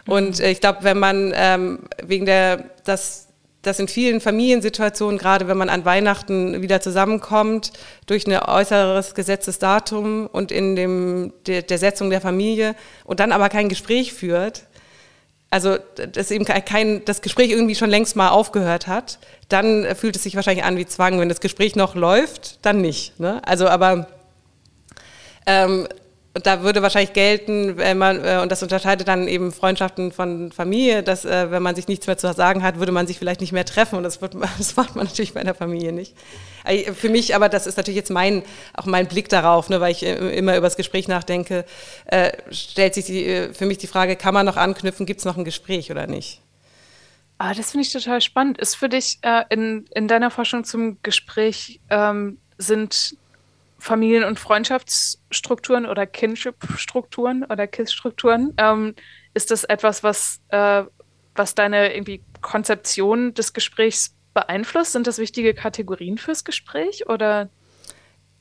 [0.08, 0.14] Mhm.
[0.14, 3.30] Und äh, ich glaube, wenn man ähm, wegen der, dass
[3.62, 7.74] dass in vielen Familiensituationen, gerade wenn man an Weihnachten wieder zusammenkommt,
[8.06, 13.34] durch ein äußeres gesetztes Datum und in dem, der, der Setzung der Familie und dann
[13.34, 14.64] aber kein Gespräch führt,
[15.52, 15.78] also
[16.14, 20.36] dass eben kein, das Gespräch irgendwie schon längst mal aufgehört hat, dann fühlt es sich
[20.36, 21.20] wahrscheinlich an wie Zwang.
[21.20, 23.20] Wenn das Gespräch noch läuft, dann nicht.
[23.20, 23.42] Ne?
[23.46, 24.08] Also aber
[25.48, 25.88] ähm,
[26.34, 31.02] da würde wahrscheinlich gelten, wenn man, äh, und das unterscheidet dann eben Freundschaften von Familie,
[31.02, 33.52] dass äh, wenn man sich nichts mehr zu sagen hat, würde man sich vielleicht nicht
[33.52, 36.16] mehr treffen und das, wird, das macht man natürlich bei der Familie nicht.
[36.70, 38.44] Äh, für mich, aber das ist natürlich jetzt mein,
[38.74, 41.66] auch mein Blick darauf, ne, weil ich immer über das Gespräch nachdenke,
[42.06, 45.26] äh, stellt sich die, äh, für mich die Frage, kann man noch anknüpfen, gibt es
[45.26, 46.42] noch ein Gespräch oder nicht?
[47.38, 48.58] Ah, das finde ich total spannend.
[48.58, 53.16] Ist für dich äh, in, in deiner Forschung zum Gespräch ähm, sind
[53.78, 58.54] Familien- und Freundschaftsstrukturen oder Kinship-Strukturen oder KISS-Strukturen.
[58.58, 58.94] Ähm,
[59.34, 60.84] ist das etwas, was, äh,
[61.36, 64.94] was deine irgendwie Konzeption des Gesprächs beeinflusst?
[64.94, 67.50] Sind das wichtige Kategorien fürs Gespräch oder?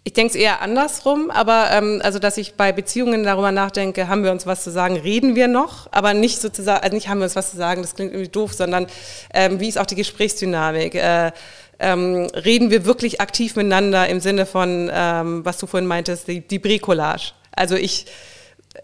[0.05, 4.25] Ich denke es eher andersrum, aber ähm, also dass ich bei Beziehungen darüber nachdenke, haben
[4.25, 7.25] wir uns was zu sagen, reden wir noch, aber nicht sozusagen, also nicht haben wir
[7.25, 8.87] uns was zu sagen, das klingt irgendwie doof, sondern
[9.35, 10.95] ähm, wie ist auch die Gesprächsdynamik?
[10.95, 11.33] Äh,
[11.79, 16.41] ähm, reden wir wirklich aktiv miteinander im Sinne von, ähm, was du vorhin meintest, die,
[16.41, 17.33] die Bricolage.
[17.53, 18.07] Also ich,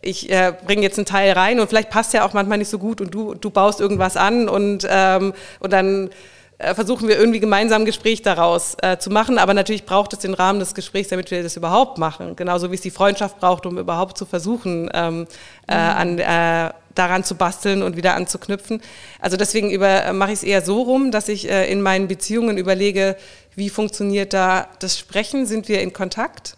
[0.02, 2.78] ich äh, bringe jetzt einen Teil rein und vielleicht passt ja auch manchmal nicht so
[2.78, 6.10] gut und du, du baust irgendwas an und, ähm, und dann
[6.59, 9.39] versuchen wir irgendwie gemeinsam ein Gespräch daraus äh, zu machen.
[9.39, 12.36] Aber natürlich braucht es den Rahmen des Gesprächs, damit wir das überhaupt machen.
[12.36, 15.26] Genauso wie es die Freundschaft braucht, um überhaupt zu versuchen, ähm,
[15.66, 18.81] äh, an, äh, daran zu basteln und wieder anzuknüpfen.
[19.20, 22.56] Also deswegen über, mache ich es eher so rum, dass ich äh, in meinen Beziehungen
[22.56, 23.16] überlege,
[23.56, 25.47] wie funktioniert da das Sprechen?
[25.47, 26.56] Sind wir in Kontakt?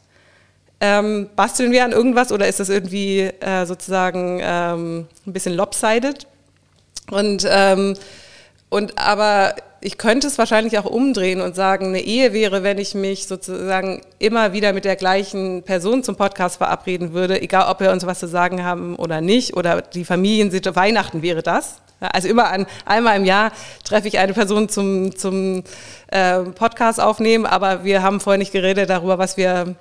[0.79, 6.27] Ähm, basteln wir an irgendwas oder ist das irgendwie äh, sozusagen ähm, ein bisschen lopsided?
[7.11, 7.97] Und, ähm,
[8.69, 12.95] und aber ich könnte es wahrscheinlich auch umdrehen und sagen, eine Ehe wäre, wenn ich
[12.95, 17.93] mich sozusagen immer wieder mit der gleichen Person zum Podcast verabreden würde, egal ob wir
[17.93, 21.77] uns was zu sagen haben oder nicht, oder die Familiensituation, Weihnachten wäre das.
[22.01, 23.53] Also immer an, einmal im Jahr
[23.85, 25.63] treffe ich eine Person zum, zum
[26.09, 29.77] äh, Podcast aufnehmen, aber wir haben vorher nicht geredet darüber, was wir,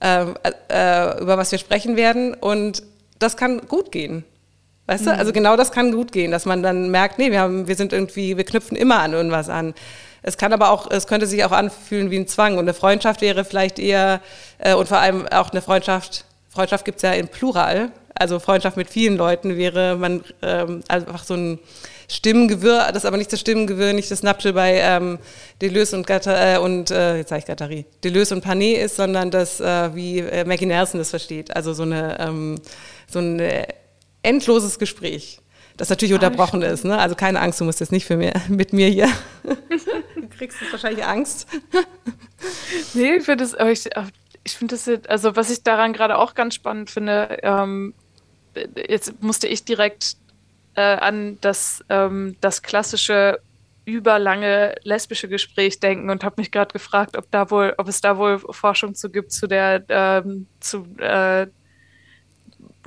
[0.00, 0.26] äh,
[0.68, 2.34] äh, über was wir sprechen werden.
[2.34, 2.82] Und
[3.18, 4.24] das kann gut gehen.
[4.86, 5.10] Weißt mhm.
[5.10, 5.18] du?
[5.18, 7.92] Also genau das kann gut gehen, dass man dann merkt, nee, wir haben, wir sind
[7.92, 9.74] irgendwie, wir knüpfen immer an irgendwas an.
[10.22, 12.54] Es kann aber auch, es könnte sich auch anfühlen wie ein Zwang.
[12.54, 14.20] Und eine Freundschaft wäre vielleicht eher,
[14.58, 17.90] äh, und vor allem auch eine Freundschaft, Freundschaft gibt's ja in Plural.
[18.14, 21.58] Also Freundschaft mit vielen Leuten wäre man ähm, einfach so ein
[22.08, 25.18] Stimmengewirr, das ist aber nicht das Stimmengewirr, nicht das Napschel bei ähm,
[25.60, 29.30] Deleuze und, Gatta, äh, und äh, jetzt sage ich Gattari, Deleuze und Panet ist, sondern
[29.30, 31.54] das, äh, wie äh, Maggie Nelson das versteht.
[31.54, 32.60] Also so eine, ähm,
[33.08, 33.66] so eine
[34.26, 35.40] endloses Gespräch,
[35.76, 36.84] das natürlich ah, unterbrochen ist.
[36.84, 36.98] Ne?
[36.98, 39.08] Also keine Angst, du musst jetzt nicht für mir, mit mir hier.
[39.42, 41.46] du kriegst jetzt wahrscheinlich Angst.
[42.94, 43.56] nee, ich finde es,
[44.44, 47.94] ich finde das, also was ich daran gerade auch ganz spannend finde, ähm,
[48.88, 50.16] jetzt musste ich direkt
[50.74, 53.40] äh, an das, ähm, das klassische
[53.86, 58.18] überlange lesbische Gespräch denken und habe mich gerade gefragt, ob da wohl, ob es da
[58.18, 61.46] wohl Forschung zu gibt zu der ähm, zu äh,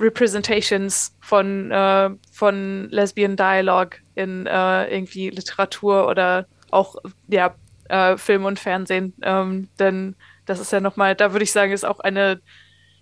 [0.00, 6.96] Representations von äh, von Lesbian Dialogue in äh, irgendwie Literatur oder auch
[7.28, 7.54] ja
[7.88, 10.16] äh, Film und Fernsehen, ähm, denn
[10.46, 12.40] das ist ja nochmal, da würde ich sagen, ist auch eine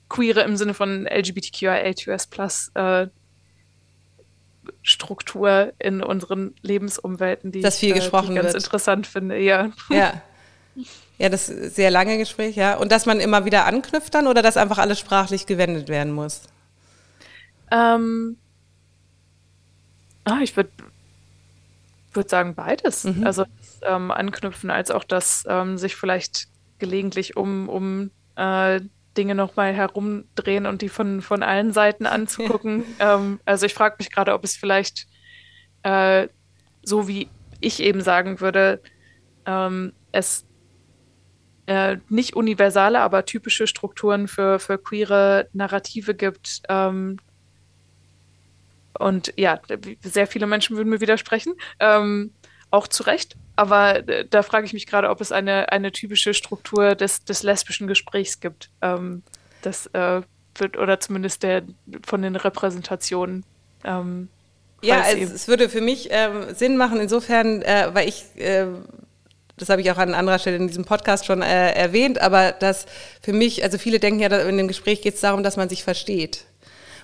[0.09, 3.09] queere im Sinne von LGBTQIA2S äh,
[4.83, 8.65] Struktur in unseren Lebensumwelten, die das viel ich, gesprochen äh, die ich ganz wird.
[8.65, 9.39] interessant finde.
[9.39, 9.71] Ja.
[9.91, 10.23] ja.
[11.21, 12.77] Ja, das sehr lange Gespräch, ja.
[12.77, 16.43] Und dass man immer wieder anknüpft dann oder dass einfach alles sprachlich gewendet werden muss?
[17.71, 18.37] Ähm,
[20.25, 20.71] ah, ich würde
[22.13, 23.05] würd sagen beides.
[23.05, 23.27] Mhm.
[23.27, 23.45] Also
[23.83, 28.81] ähm, anknüpfen als auch das ähm, sich vielleicht gelegentlich um, um äh,
[29.17, 32.85] Dinge nochmal herumdrehen und die von, von allen Seiten anzugucken.
[32.99, 35.07] ähm, also ich frage mich gerade, ob es vielleicht
[35.83, 36.29] äh,
[36.83, 37.29] so wie
[37.61, 38.81] ich eben sagen würde,
[39.47, 40.47] ähm, es
[41.67, 46.63] äh, nicht universale, aber typische Strukturen für, für queere Narrative gibt.
[46.69, 47.19] Ähm,
[48.99, 49.61] und ja,
[50.03, 51.55] sehr viele Menschen würden mir widersprechen.
[51.81, 52.33] Ähm,
[52.71, 53.37] auch zu Recht.
[53.57, 57.43] Aber äh, da frage ich mich gerade, ob es eine, eine typische Struktur des, des
[57.43, 58.71] lesbischen Gesprächs gibt.
[58.83, 59.23] Ähm,
[59.63, 60.23] das äh,
[60.57, 61.63] wird, oder zumindest der
[62.07, 63.45] von den Repräsentationen.
[63.85, 64.29] Ähm,
[64.83, 68.67] ja, es, es, würde für mich ähm, Sinn machen, insofern, äh, weil ich, äh,
[69.57, 72.87] das habe ich auch an anderer Stelle in diesem Podcast schon äh, erwähnt, aber dass
[73.21, 75.83] für mich, also viele denken ja, in dem Gespräch geht es darum, dass man sich
[75.83, 76.45] versteht.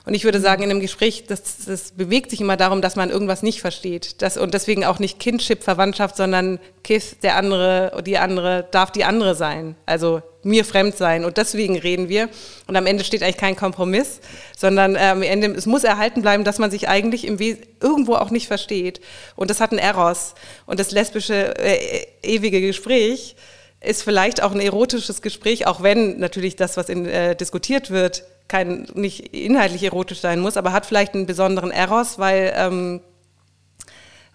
[0.07, 3.09] Und ich würde sagen, in einem Gespräch, das, das bewegt sich immer darum, dass man
[3.09, 4.21] irgendwas nicht versteht.
[4.21, 9.05] Das, und deswegen auch nicht Kindship, Verwandtschaft, sondern Kiss, der andere, die andere, darf die
[9.05, 9.77] andere sein.
[9.87, 11.25] Also mir fremd sein.
[11.25, 12.29] Und deswegen reden wir.
[12.67, 14.21] Und am Ende steht eigentlich kein Kompromiss,
[14.55, 18.17] sondern äh, am Ende, es muss erhalten bleiben, dass man sich eigentlich im We irgendwo
[18.17, 19.01] auch nicht versteht.
[19.37, 20.35] Und das hat einen Eros.
[20.67, 23.37] Und das lesbische, äh, ewige Gespräch
[23.81, 28.25] ist vielleicht auch ein erotisches Gespräch, auch wenn natürlich das, was in, äh, diskutiert wird,
[28.49, 33.01] kein, nicht inhaltlich erotisch sein muss, aber hat vielleicht einen besonderen Eros, weil, ähm,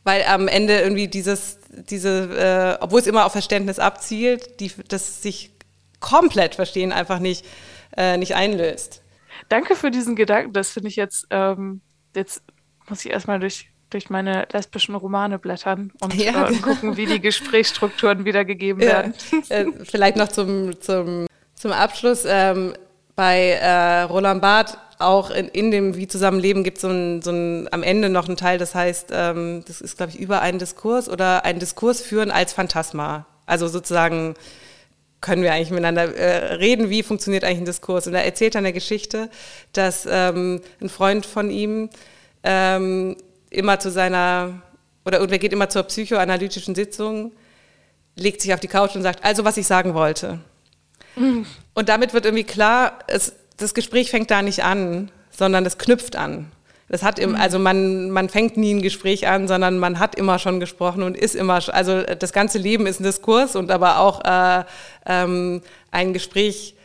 [0.04, 5.22] weil am Ende irgendwie dieses, diese, äh, obwohl es immer auf Verständnis abzielt, die, das
[5.22, 5.52] sich
[6.00, 7.46] komplett verstehen einfach nicht,
[7.98, 9.02] äh, nicht einlöst.
[9.50, 10.54] Danke für diesen Gedanken.
[10.54, 11.82] Das finde ich jetzt, ähm,
[12.16, 12.42] jetzt
[12.88, 16.50] muss ich erstmal durch, durch meine lesbischen Romane blättern und ja.
[16.50, 19.14] äh, gucken, wie die Gesprächsstrukturen wiedergegeben werden.
[19.50, 22.24] Äh, vielleicht noch zum, zum, zum Abschluss.
[22.28, 22.74] Ähm,
[23.20, 27.32] bei äh, Roland Barth auch in, in dem Wie zusammenleben gibt es so ein, so
[27.32, 30.58] ein, am Ende noch einen Teil, das heißt, ähm, das ist, glaube ich, über einen
[30.58, 33.26] Diskurs oder einen Diskurs führen als Phantasma.
[33.46, 34.36] Also sozusagen
[35.20, 38.08] können wir eigentlich miteinander äh, reden, wie funktioniert eigentlich ein Diskurs.
[38.08, 39.30] Und er erzählt dann eine Geschichte,
[39.74, 41.90] dass ähm, ein Freund von ihm
[42.44, 43.18] ähm,
[43.50, 44.62] immer zu seiner,
[45.04, 47.34] oder, oder geht immer zur psychoanalytischen Sitzung,
[48.16, 50.40] legt sich auf die Couch und sagt, also was ich sagen wollte.
[51.74, 56.16] Und damit wird irgendwie klar, es, das Gespräch fängt da nicht an, sondern es knüpft
[56.16, 56.52] an.
[56.90, 57.36] Das hat im, mhm.
[57.36, 61.16] also man, man fängt nie ein Gespräch an, sondern man hat immer schon gesprochen und
[61.16, 64.64] ist immer, also das ganze Leben ist ein Diskurs und aber auch äh,
[65.06, 65.62] ähm,
[65.92, 66.76] ein Gespräch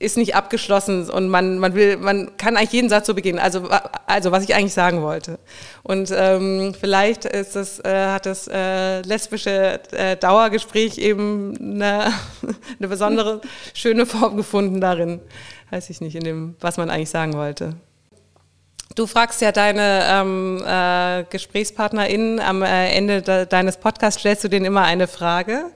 [0.00, 3.38] ist nicht abgeschlossen und man, man will, man kann eigentlich jeden Satz so beginnen.
[3.38, 3.68] Also,
[4.06, 5.38] also was ich eigentlich sagen wollte.
[5.82, 12.12] Und ähm, vielleicht ist das, äh, hat das äh, lesbische äh, Dauergespräch eben eine,
[12.78, 13.42] eine besondere
[13.74, 15.20] schöne Form gefunden darin.
[15.68, 17.74] Weiß ich nicht, in dem, was man eigentlich sagen wollte.
[18.94, 24.48] Du fragst ja deine ähm, äh, GesprächspartnerInnen am äh, Ende de deines Podcasts, stellst du
[24.48, 25.66] denen immer eine Frage.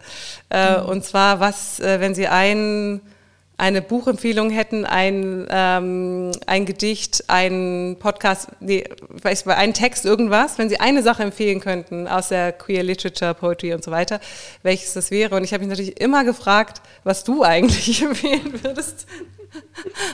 [0.51, 0.87] Äh, mhm.
[0.87, 3.03] Und zwar, was, äh, wenn sie einen
[3.57, 10.69] eine Buchempfehlung hätten, ein, ähm, ein Gedicht, ein Podcast, nee, weiß, ein Text, irgendwas, wenn
[10.69, 14.21] Sie eine Sache empfehlen könnten aus der Queer Literature, Poetry und so weiter,
[14.63, 15.37] welches das wäre.
[15.37, 19.07] Und ich habe mich natürlich immer gefragt, was du eigentlich empfehlen würdest.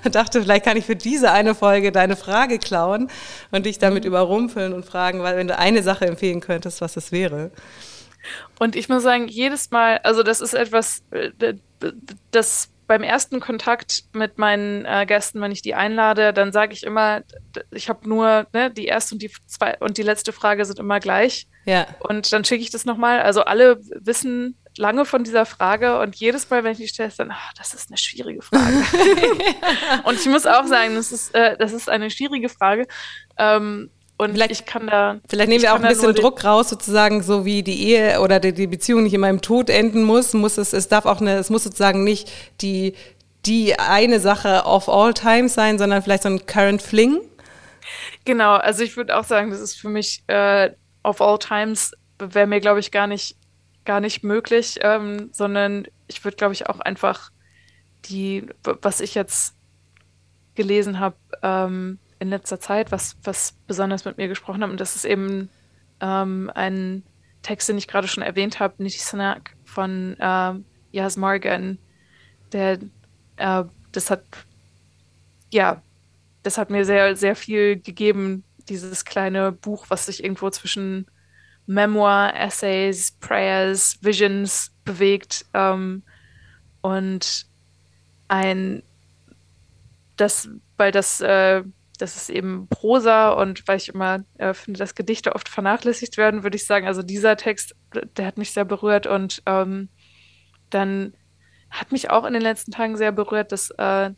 [0.05, 3.11] Ich dachte, vielleicht kann ich für diese eine Folge deine Frage klauen
[3.51, 7.11] und dich damit überrumpeln und fragen, weil wenn du eine Sache empfehlen könntest, was das
[7.11, 7.51] wäre.
[8.59, 11.55] Und ich muss sagen, jedes Mal, also das ist etwas, äh,
[12.31, 16.83] das beim ersten Kontakt mit meinen äh, Gästen, wenn ich die einlade, dann sage ich
[16.83, 17.23] immer,
[17.71, 20.99] ich habe nur ne, die erste und die zwei und die letzte Frage sind immer
[20.99, 21.47] gleich.
[21.67, 21.87] Ja.
[22.01, 23.21] Und dann schicke ich das nochmal.
[23.21, 27.21] Also alle wissen lange von dieser Frage und jedes Mal, wenn ich die stelle, ist
[27.21, 28.83] dann, ach, das ist eine schwierige Frage.
[30.03, 32.89] und ich muss auch sagen, das ist, äh, das ist eine schwierige Frage.
[33.39, 35.18] Ähm, und vielleicht, ich kann da.
[35.30, 38.52] Vielleicht nehmen wir auch ein bisschen Druck raus, sozusagen, so wie die Ehe oder die,
[38.52, 41.48] die, Beziehung nicht immer im Tod enden muss, muss es, es darf auch eine, es
[41.48, 42.30] muss sozusagen nicht
[42.60, 42.94] die,
[43.47, 47.22] die eine Sache of all times sein, sondern vielleicht so ein Current Fling?
[48.26, 50.70] Genau, also ich würde auch sagen, das ist für mich äh,
[51.02, 53.38] of all times wäre mir, glaube ich, gar nicht,
[53.86, 57.30] gar nicht möglich, ähm, sondern ich würde, glaube ich, auch einfach
[58.05, 58.47] die,
[58.82, 59.55] was ich jetzt
[60.55, 64.94] gelesen habe ähm, in letzter Zeit, was, was besonders mit mir gesprochen hat, und das
[64.94, 65.48] ist eben
[66.01, 67.02] ähm, ein
[67.42, 70.52] Text, den ich gerade schon erwähnt habe, Niti Sanak von äh,
[70.92, 71.78] Yas Morgan,
[72.52, 72.78] der
[73.36, 74.22] äh, das hat
[75.52, 75.82] ja,
[76.42, 81.06] das hat mir sehr, sehr viel gegeben, dieses kleine Buch, was sich irgendwo zwischen
[81.66, 85.44] Memoir, Essays, Prayers, Visions bewegt.
[85.55, 86.02] Ähm,
[86.80, 87.47] und
[88.28, 88.82] ein,
[90.16, 91.62] das, weil das, äh,
[92.01, 96.43] das ist eben Prosa und weil ich immer äh, finde, dass Gedichte oft vernachlässigt werden,
[96.43, 97.74] würde ich sagen, also dieser Text,
[98.16, 99.89] der hat mich sehr berührt und ähm,
[100.70, 101.14] dann
[101.70, 104.10] hat mich auch in den letzten Tagen sehr berührt, dass äh,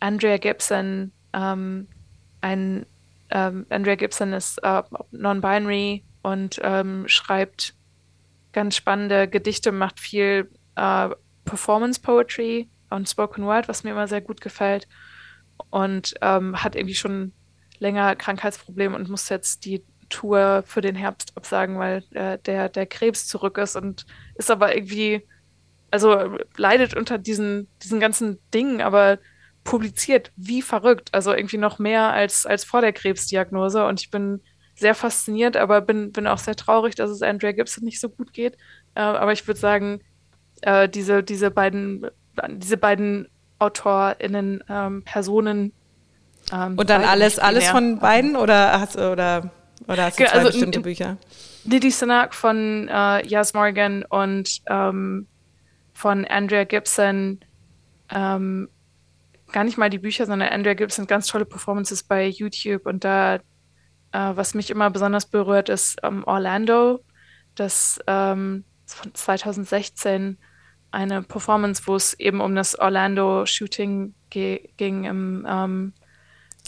[0.00, 1.88] Andrea Gibson ähm,
[2.40, 2.86] ein
[3.30, 7.74] ähm, Andrea Gibson ist äh, non-binary und ähm, schreibt
[8.52, 11.10] ganz spannende Gedichte, macht viel äh,
[11.44, 14.88] Performance Poetry und Spoken Word, was mir immer sehr gut gefällt.
[15.70, 17.32] Und ähm, hat irgendwie schon
[17.78, 22.86] länger Krankheitsprobleme und muss jetzt die Tour für den Herbst absagen, weil äh, der, der
[22.86, 24.06] Krebs zurück ist und
[24.36, 25.26] ist aber irgendwie,
[25.90, 29.18] also leidet unter diesen, diesen ganzen Dingen, aber
[29.64, 31.10] publiziert wie verrückt.
[31.12, 33.84] Also irgendwie noch mehr als, als vor der Krebsdiagnose.
[33.86, 34.40] Und ich bin
[34.74, 38.32] sehr fasziniert, aber bin, bin auch sehr traurig, dass es Andrea Gibson nicht so gut
[38.32, 38.56] geht.
[38.94, 40.00] Äh, aber ich würde sagen,
[40.62, 42.06] äh, diese, diese beiden,
[42.48, 43.28] diese beiden
[43.58, 45.72] AutorInnen, ähm, Personen.
[46.52, 49.50] Ähm, Und dann alles, alles von beiden oder hast, oder,
[49.86, 51.16] oder hast du zwei also, bestimmte Bücher?
[51.64, 55.26] Didi Sanak von äh, Yas Morgan und ähm,
[55.92, 57.40] von Andrea Gibson
[58.10, 58.68] ähm,
[59.52, 63.36] gar nicht mal die Bücher, sondern Andrea Gibson ganz tolle Performances bei YouTube und da,
[63.36, 63.40] äh,
[64.12, 67.00] was mich immer besonders berührt, ist ähm, Orlando,
[67.54, 70.38] das ähm, von 2016
[70.90, 75.92] eine Performance, wo es eben um das Orlando-Shooting ging im ähm,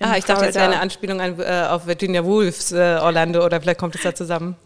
[0.03, 3.61] Ah, ich dachte, das wäre eine Anspielung an, äh, auf Virginia Woolfs äh, Orlando oder
[3.61, 4.57] vielleicht kommt es da zusammen.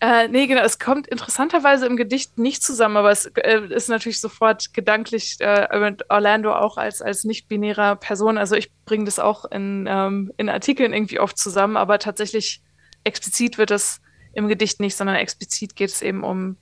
[0.00, 4.20] Äh, nee, genau, es kommt interessanterweise im Gedicht nicht zusammen, aber es äh, ist natürlich
[4.20, 8.36] sofort gedanklich äh, mit Orlando auch als, als nicht-binärer Person.
[8.36, 12.60] Also ich bringe das auch in, ähm, in Artikeln irgendwie oft zusammen, aber tatsächlich
[13.04, 14.00] explizit wird es
[14.34, 16.58] im Gedicht nicht, sondern explizit geht es eben um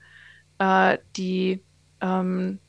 [0.59, 1.61] äh, die
[2.01, 2.59] ähm,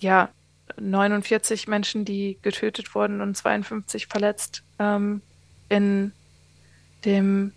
[0.00, 0.30] ja,
[0.78, 5.22] 49 Menschen, die getötet wurden und 52 verletzt ähm,
[5.68, 6.12] in
[7.04, 7.52] dem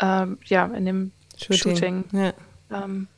[0.00, 1.76] ähm, ja, in dem Shooting.
[1.76, 2.04] Shooting.
[2.12, 2.32] Ja.
[2.70, 3.08] Ähm,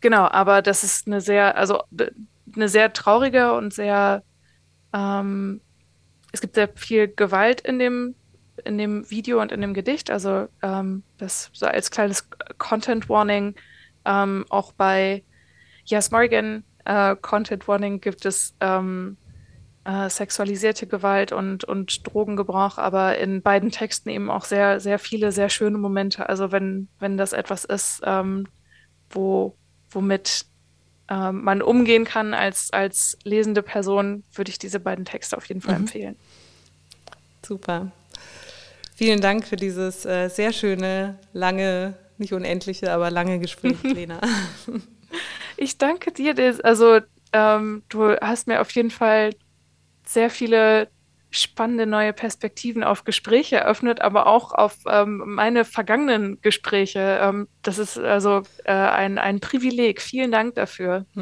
[0.00, 1.82] genau, aber das ist eine sehr, also
[2.54, 4.22] eine sehr traurige und sehr,
[4.92, 5.60] ähm,
[6.32, 8.14] es gibt sehr viel Gewalt in dem,
[8.64, 10.10] in dem Video und in dem Gedicht.
[10.10, 12.28] Also ähm, das so als kleines
[12.58, 13.54] Content Warning
[14.08, 15.24] auch bei
[15.86, 19.16] Yes Morgan äh, Content Warning gibt es ähm,
[19.84, 25.32] äh, sexualisierte Gewalt und, und Drogengebrauch, aber in beiden Texten eben auch sehr, sehr viele,
[25.32, 26.28] sehr schöne Momente.
[26.28, 28.48] Also wenn, wenn das etwas ist, ähm,
[29.10, 29.56] wo,
[29.90, 30.46] womit
[31.08, 35.60] ähm, man umgehen kann als, als lesende Person, würde ich diese beiden Texte auf jeden
[35.60, 35.82] Fall mhm.
[35.82, 36.16] empfehlen.
[37.44, 37.92] Super.
[38.96, 44.20] Vielen Dank für dieses äh, sehr schöne, lange, nicht unendliche, aber lange Gespräch, Lena.
[45.56, 46.34] ich danke dir.
[46.62, 47.00] Also
[47.32, 49.30] ähm, du hast mir auf jeden Fall
[50.04, 50.88] sehr viele
[51.30, 57.18] spannende neue Perspektiven auf Gespräche eröffnet, aber auch auf ähm, meine vergangenen Gespräche.
[57.20, 60.00] Ähm, das ist also äh, ein, ein Privileg.
[60.00, 61.04] Vielen Dank dafür.